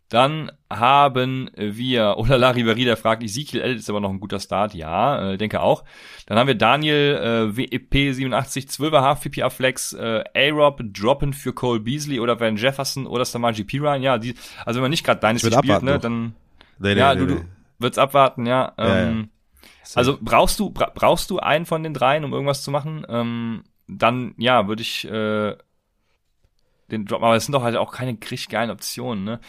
[0.09, 4.75] dann haben wir, oder Larry Verida fragt, Ezekiel Elliott ist aber noch ein guter Start.
[4.75, 5.85] Ja, äh, denke auch.
[6.27, 11.53] Dann haben wir Daniel, äh, WEP 87, 12er Half PPA Flex, äh, A-Rob droppen für
[11.53, 14.03] Cole Beasley oder Van Jefferson oder Samaji Piran.
[14.03, 14.35] Ja, die,
[14.65, 16.35] also wenn man nicht gerade deines spielt, ne, dann,
[16.79, 17.45] nee, nee, ja, nee, du, du
[17.79, 18.73] würdest abwarten, ja.
[18.79, 19.25] Ähm, ja, ja.
[19.95, 23.07] Also brauchst du, bra brauchst du einen von den dreien, um irgendwas zu machen?
[23.09, 25.57] Ähm, dann, ja, würde ich, äh,
[26.91, 29.41] den Drop, aber es sind doch halt auch keine richtig geilen Optionen, ne?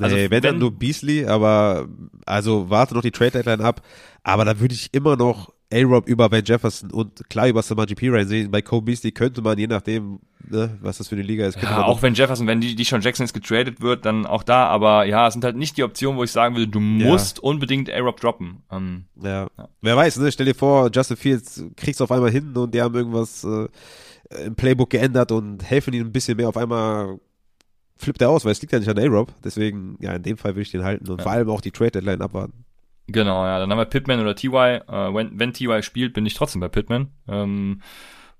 [0.00, 1.88] Also, nee, wenn, wenn dann nur Beasley, aber
[2.24, 3.82] also warte noch die Trade Deadline ab,
[4.22, 8.26] aber da würde ich immer noch A-Rob über Van Jefferson und klar über Samaji Piran
[8.26, 8.50] sehen.
[8.50, 11.84] Bei Cole Beasley könnte man, je nachdem, ne, was das für eine Liga ist, ja,
[11.84, 15.06] auch wenn Jefferson, wenn die, die schon Jackson ist getradet wird, dann auch da, aber
[15.06, 17.42] ja, es sind halt nicht die Optionen, wo ich sagen will, du musst ja.
[17.42, 18.62] unbedingt A-Rob droppen.
[18.70, 19.48] Ähm, ja.
[19.58, 19.68] ja.
[19.82, 22.80] Wer weiß, ne, stell dir vor, Justin Fields kriegst du auf einmal hin und die
[22.80, 23.66] haben irgendwas, äh,
[24.44, 26.48] im Playbook geändert und helfen ihm ein bisschen mehr.
[26.48, 27.18] Auf einmal
[27.96, 29.32] flippt er aus, weil es liegt ja nicht an A-Rob.
[29.44, 31.22] Deswegen, ja, in dem Fall würde ich den halten und ja.
[31.22, 32.64] vor allem auch die Trade-Deadline abwarten.
[33.08, 33.58] Genau, ja.
[33.58, 34.48] Dann haben wir Pittman oder TY.
[34.48, 37.08] Äh, wenn, wenn TY spielt, bin ich trotzdem bei Pittman.
[37.28, 37.80] Ähm,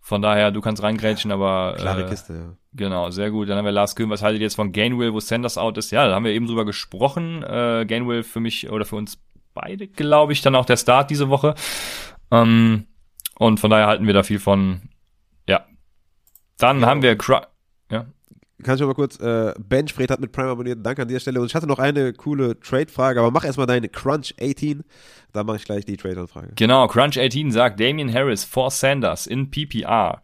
[0.01, 1.74] von daher, du kannst reingrätschen, aber.
[1.78, 2.57] Klare äh, Kiste, ja.
[2.72, 3.49] Genau, sehr gut.
[3.49, 4.11] Dann haben wir Lars Köhn.
[4.11, 5.91] Was haltet ihr jetzt von Gainwell, wo Sanders out ist?
[5.91, 7.43] Ja, da haben wir eben drüber gesprochen.
[7.43, 9.18] Äh, Gainwell für mich oder für uns
[9.55, 11.55] beide, glaube ich, dann auch der Start diese Woche.
[12.30, 12.87] Ähm,
[13.39, 14.82] und von daher halten wir da viel von.
[16.59, 16.87] Dann ja.
[16.87, 17.37] haben wir Cru
[17.91, 18.07] ja.
[18.63, 21.41] Kannst du mal kurz, äh, Benchfred hat mit Prime abonniert, danke an dieser Stelle.
[21.41, 24.83] Und ich hatte noch eine coole Trade-Frage, aber mach erstmal deine Crunch 18,
[25.33, 26.53] dann mache ich gleich die Trade-Anfrage.
[26.55, 30.23] Genau, Crunch 18 sagt Damian Harris for Sanders in PPR.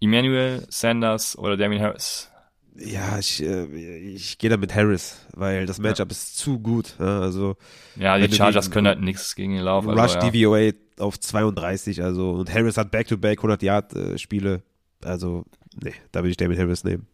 [0.00, 2.30] Emmanuel, Sanders oder Damian Harris?
[2.78, 6.12] Ja, ich, äh, ich gehe da mit Harris, weil das Matchup ja.
[6.12, 6.94] ist zu gut.
[6.98, 7.56] Ja, also,
[7.94, 9.90] ja die Chargers können halt nichts gegen ihn laufen.
[9.90, 10.30] Rush also, ja.
[10.30, 14.62] DVOA auf 32, also und Harris hat Back-to-Back 100 Yard äh, Spiele,
[15.04, 15.44] also
[15.82, 17.06] nee, da würde ich David Harris nehmen.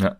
[0.00, 0.16] Ja.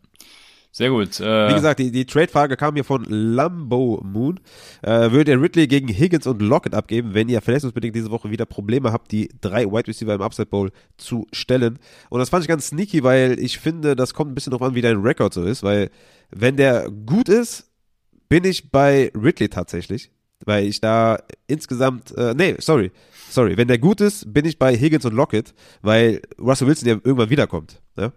[0.77, 1.21] Sehr gut.
[1.21, 4.41] Äh, Wie gesagt, die, die Trade-Frage kam hier von Lambo Moon.
[4.83, 8.45] Äh, würdet ihr Ridley gegen Higgins und Lockett abgeben, wenn ihr verletzungsbedingt diese Woche wieder
[8.45, 11.79] Probleme habt, die drei Wide Receiver im Upside Bowl zu stellen?
[12.11, 14.75] Und das fand ich ganz sneaky, weil ich finde, das kommt ein bisschen darauf an,
[14.75, 15.91] wie dein Rekord so ist, weil
[16.31, 17.71] wenn der gut ist,
[18.29, 20.11] bin ich bei Ridley tatsächlich.
[20.45, 22.93] Weil ich da insgesamt, äh, nee, sorry,
[23.31, 26.95] sorry, wenn der gut ist, bin ich bei Higgins und Lockett, weil Russell Wilson ja
[26.95, 27.81] irgendwann wiederkommt.
[27.97, 28.13] Ne?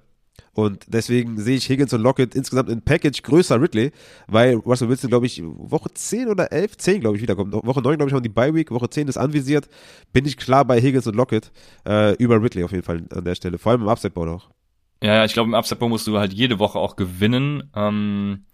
[0.57, 3.91] Und deswegen sehe ich Higgins und Lockett insgesamt in Package größer Ridley,
[4.27, 7.53] weil Russell Wilson, glaube ich, Woche 10 oder 11, 10, glaube ich, wiederkommt.
[7.53, 9.69] Woche 9, glaube ich, haben die Bye Week, Woche 10 ist anvisiert.
[10.13, 11.51] Bin ich klar bei Higgins und Lockett
[11.87, 13.59] äh, über Ridley auf jeden Fall an der Stelle.
[13.59, 14.49] Vor allem im Upside-Board auch.
[15.03, 17.69] Ja, ich glaube, im Upside-Board musst du halt jede Woche auch gewinnen.
[17.75, 18.45] Ähm,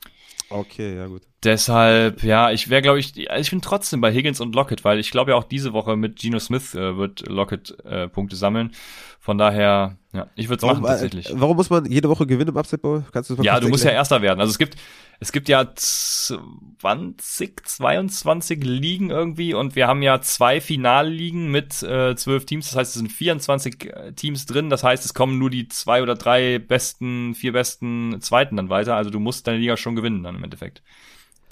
[0.49, 1.21] okay, ja gut.
[1.43, 5.11] Deshalb, ja, ich wäre, glaube ich, ich bin trotzdem bei Higgins und Lockett, weil ich
[5.11, 8.71] glaube ja auch diese Woche mit Geno Smith äh, wird Lockett äh, Punkte sammeln.
[9.19, 11.29] Von daher, ja, ich würde es machen tatsächlich.
[11.29, 13.05] Äh, warum muss man jede Woche gewinnen im Upside Bowl?
[13.11, 14.39] Kannst du das Ja, du musst ja Erster werden.
[14.39, 14.77] Also es gibt,
[15.19, 22.15] es gibt ja 20, 22 Ligen irgendwie und wir haben ja zwei Finalligen mit äh,
[22.15, 22.67] 12 Teams.
[22.67, 24.69] Das heißt, es sind 24 äh, Teams drin.
[24.69, 28.95] Das heißt, es kommen nur die zwei oder drei besten, vier besten Zweiten dann weiter.
[28.95, 30.83] Also du musst deine Liga schon gewinnen dann im Endeffekt.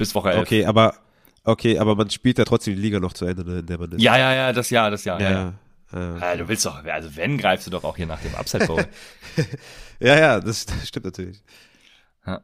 [0.02, 0.42] Bis Woche 11.
[0.42, 0.96] Okay, aber
[1.44, 3.92] Okay, aber man spielt ja trotzdem die Liga noch zu Ende, ne, in der man
[3.92, 4.02] ist.
[4.02, 5.20] Ja, ja, ja, das Jahr, das Jahr.
[5.20, 5.36] Ja, ja.
[5.38, 5.54] ja.
[5.94, 6.18] Ja.
[6.20, 6.36] ja.
[6.38, 8.86] du willst doch, also wenn, greifst du doch auch hier nach dem Upside Bowl.
[10.00, 11.44] ja, ja, das, das stimmt natürlich.
[12.26, 12.42] Ja.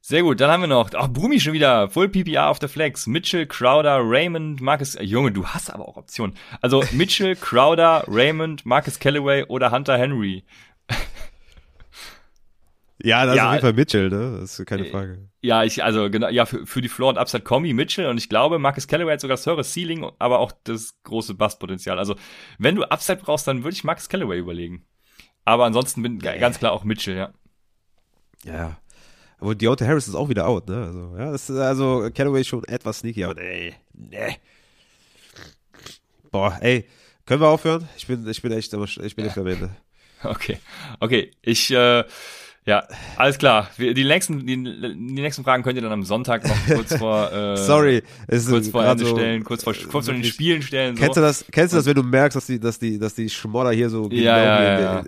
[0.00, 3.06] Sehr gut, dann haben wir noch, ach, Brumi schon wieder, Full PPR auf der Flex,
[3.06, 6.36] Mitchell, Crowder, Raymond, Marcus, äh, Junge, du hast aber auch Optionen.
[6.60, 10.44] Also Mitchell, Crowder, Raymond, Marcus Callaway oder Hunter Henry.
[13.00, 14.38] Ja, das ja, ist auf jeden Fall Mitchell, ne?
[14.40, 15.28] Das ist keine äh, Frage.
[15.40, 18.28] Ja, ich, also genau, ja, für, für die Floor und Upside Kombi Mitchell und ich
[18.28, 21.98] glaube, Marcus Callaway hat sogar das höhere Ceiling, aber auch das große Bustpotenzial.
[21.98, 22.16] Also,
[22.58, 24.84] wenn du Upside brauchst, dann würde ich Marcus Callaway überlegen.
[25.44, 27.32] Aber ansonsten bin ja, ganz klar auch Mitchell, ja.
[28.44, 28.78] Ja.
[29.38, 30.84] Aber Deontay Harris ist auch wieder out, ne?
[30.84, 34.36] Also, ja, das ist also Callaway schon etwas sneaky, aber nee, nee.
[36.32, 36.88] Boah, ey,
[37.26, 37.88] können wir aufhören?
[37.96, 39.70] Ich bin, ich bin echt, ich bin echt am Ende.
[40.24, 40.58] Okay,
[40.98, 42.02] okay, ich, äh,
[42.68, 43.70] ja, alles klar.
[43.78, 47.56] Die nächsten, die, die nächsten Fragen könnt ihr dann am Sonntag noch kurz vor, äh,
[47.56, 50.94] Sorry, es ist kurz vor Ende so, stellen, kurz vor, kurz vor den Spielen stellen.
[50.94, 51.02] So.
[51.02, 53.30] Kennst du das, kennst du das, wenn du merkst, dass die, dass die, dass die
[53.30, 55.04] Schmodder hier so, ja, ja, ja.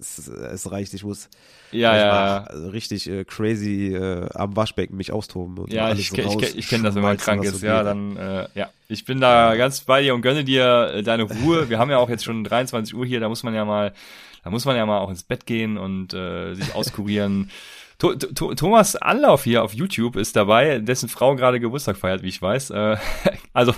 [0.00, 1.28] Es, es, reicht, ich muss,
[1.70, 2.68] ja, ja, ja.
[2.70, 5.58] richtig äh, crazy äh, am Waschbecken mich austoben.
[5.58, 7.62] Und ja, ich, so ich, ich, ich kenne das, wenn man krank ist.
[7.62, 8.70] Ja, dann, äh, ja.
[8.88, 11.68] Ich bin da ganz bei dir und gönne dir äh, deine Ruhe.
[11.68, 13.92] Wir haben ja auch jetzt schon 23 Uhr hier, da muss man ja mal
[14.42, 17.50] da muss man ja mal auch ins Bett gehen und äh, sich auskurieren.
[18.56, 22.70] Thomas Anlauf hier auf YouTube ist dabei, dessen Frau gerade Geburtstag feiert, wie ich weiß.
[22.70, 22.96] Äh,
[23.52, 23.74] also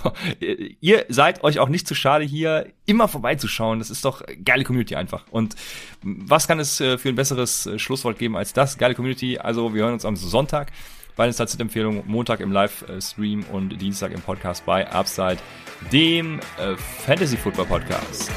[0.80, 3.78] ihr seid euch auch nicht zu schade, hier immer vorbeizuschauen.
[3.78, 5.24] Das ist doch geile Community einfach.
[5.30, 5.56] Und
[6.02, 8.78] was kann es äh, für ein besseres äh, Schlusswort geben als das?
[8.78, 9.38] Geile Community.
[9.38, 10.72] Also wir hören uns am Sonntag
[11.16, 15.36] bei den Empfehlung Montag im Livestream und Dienstag im Podcast bei Upside,
[15.92, 16.40] dem
[17.06, 18.32] Fantasy Football Podcast.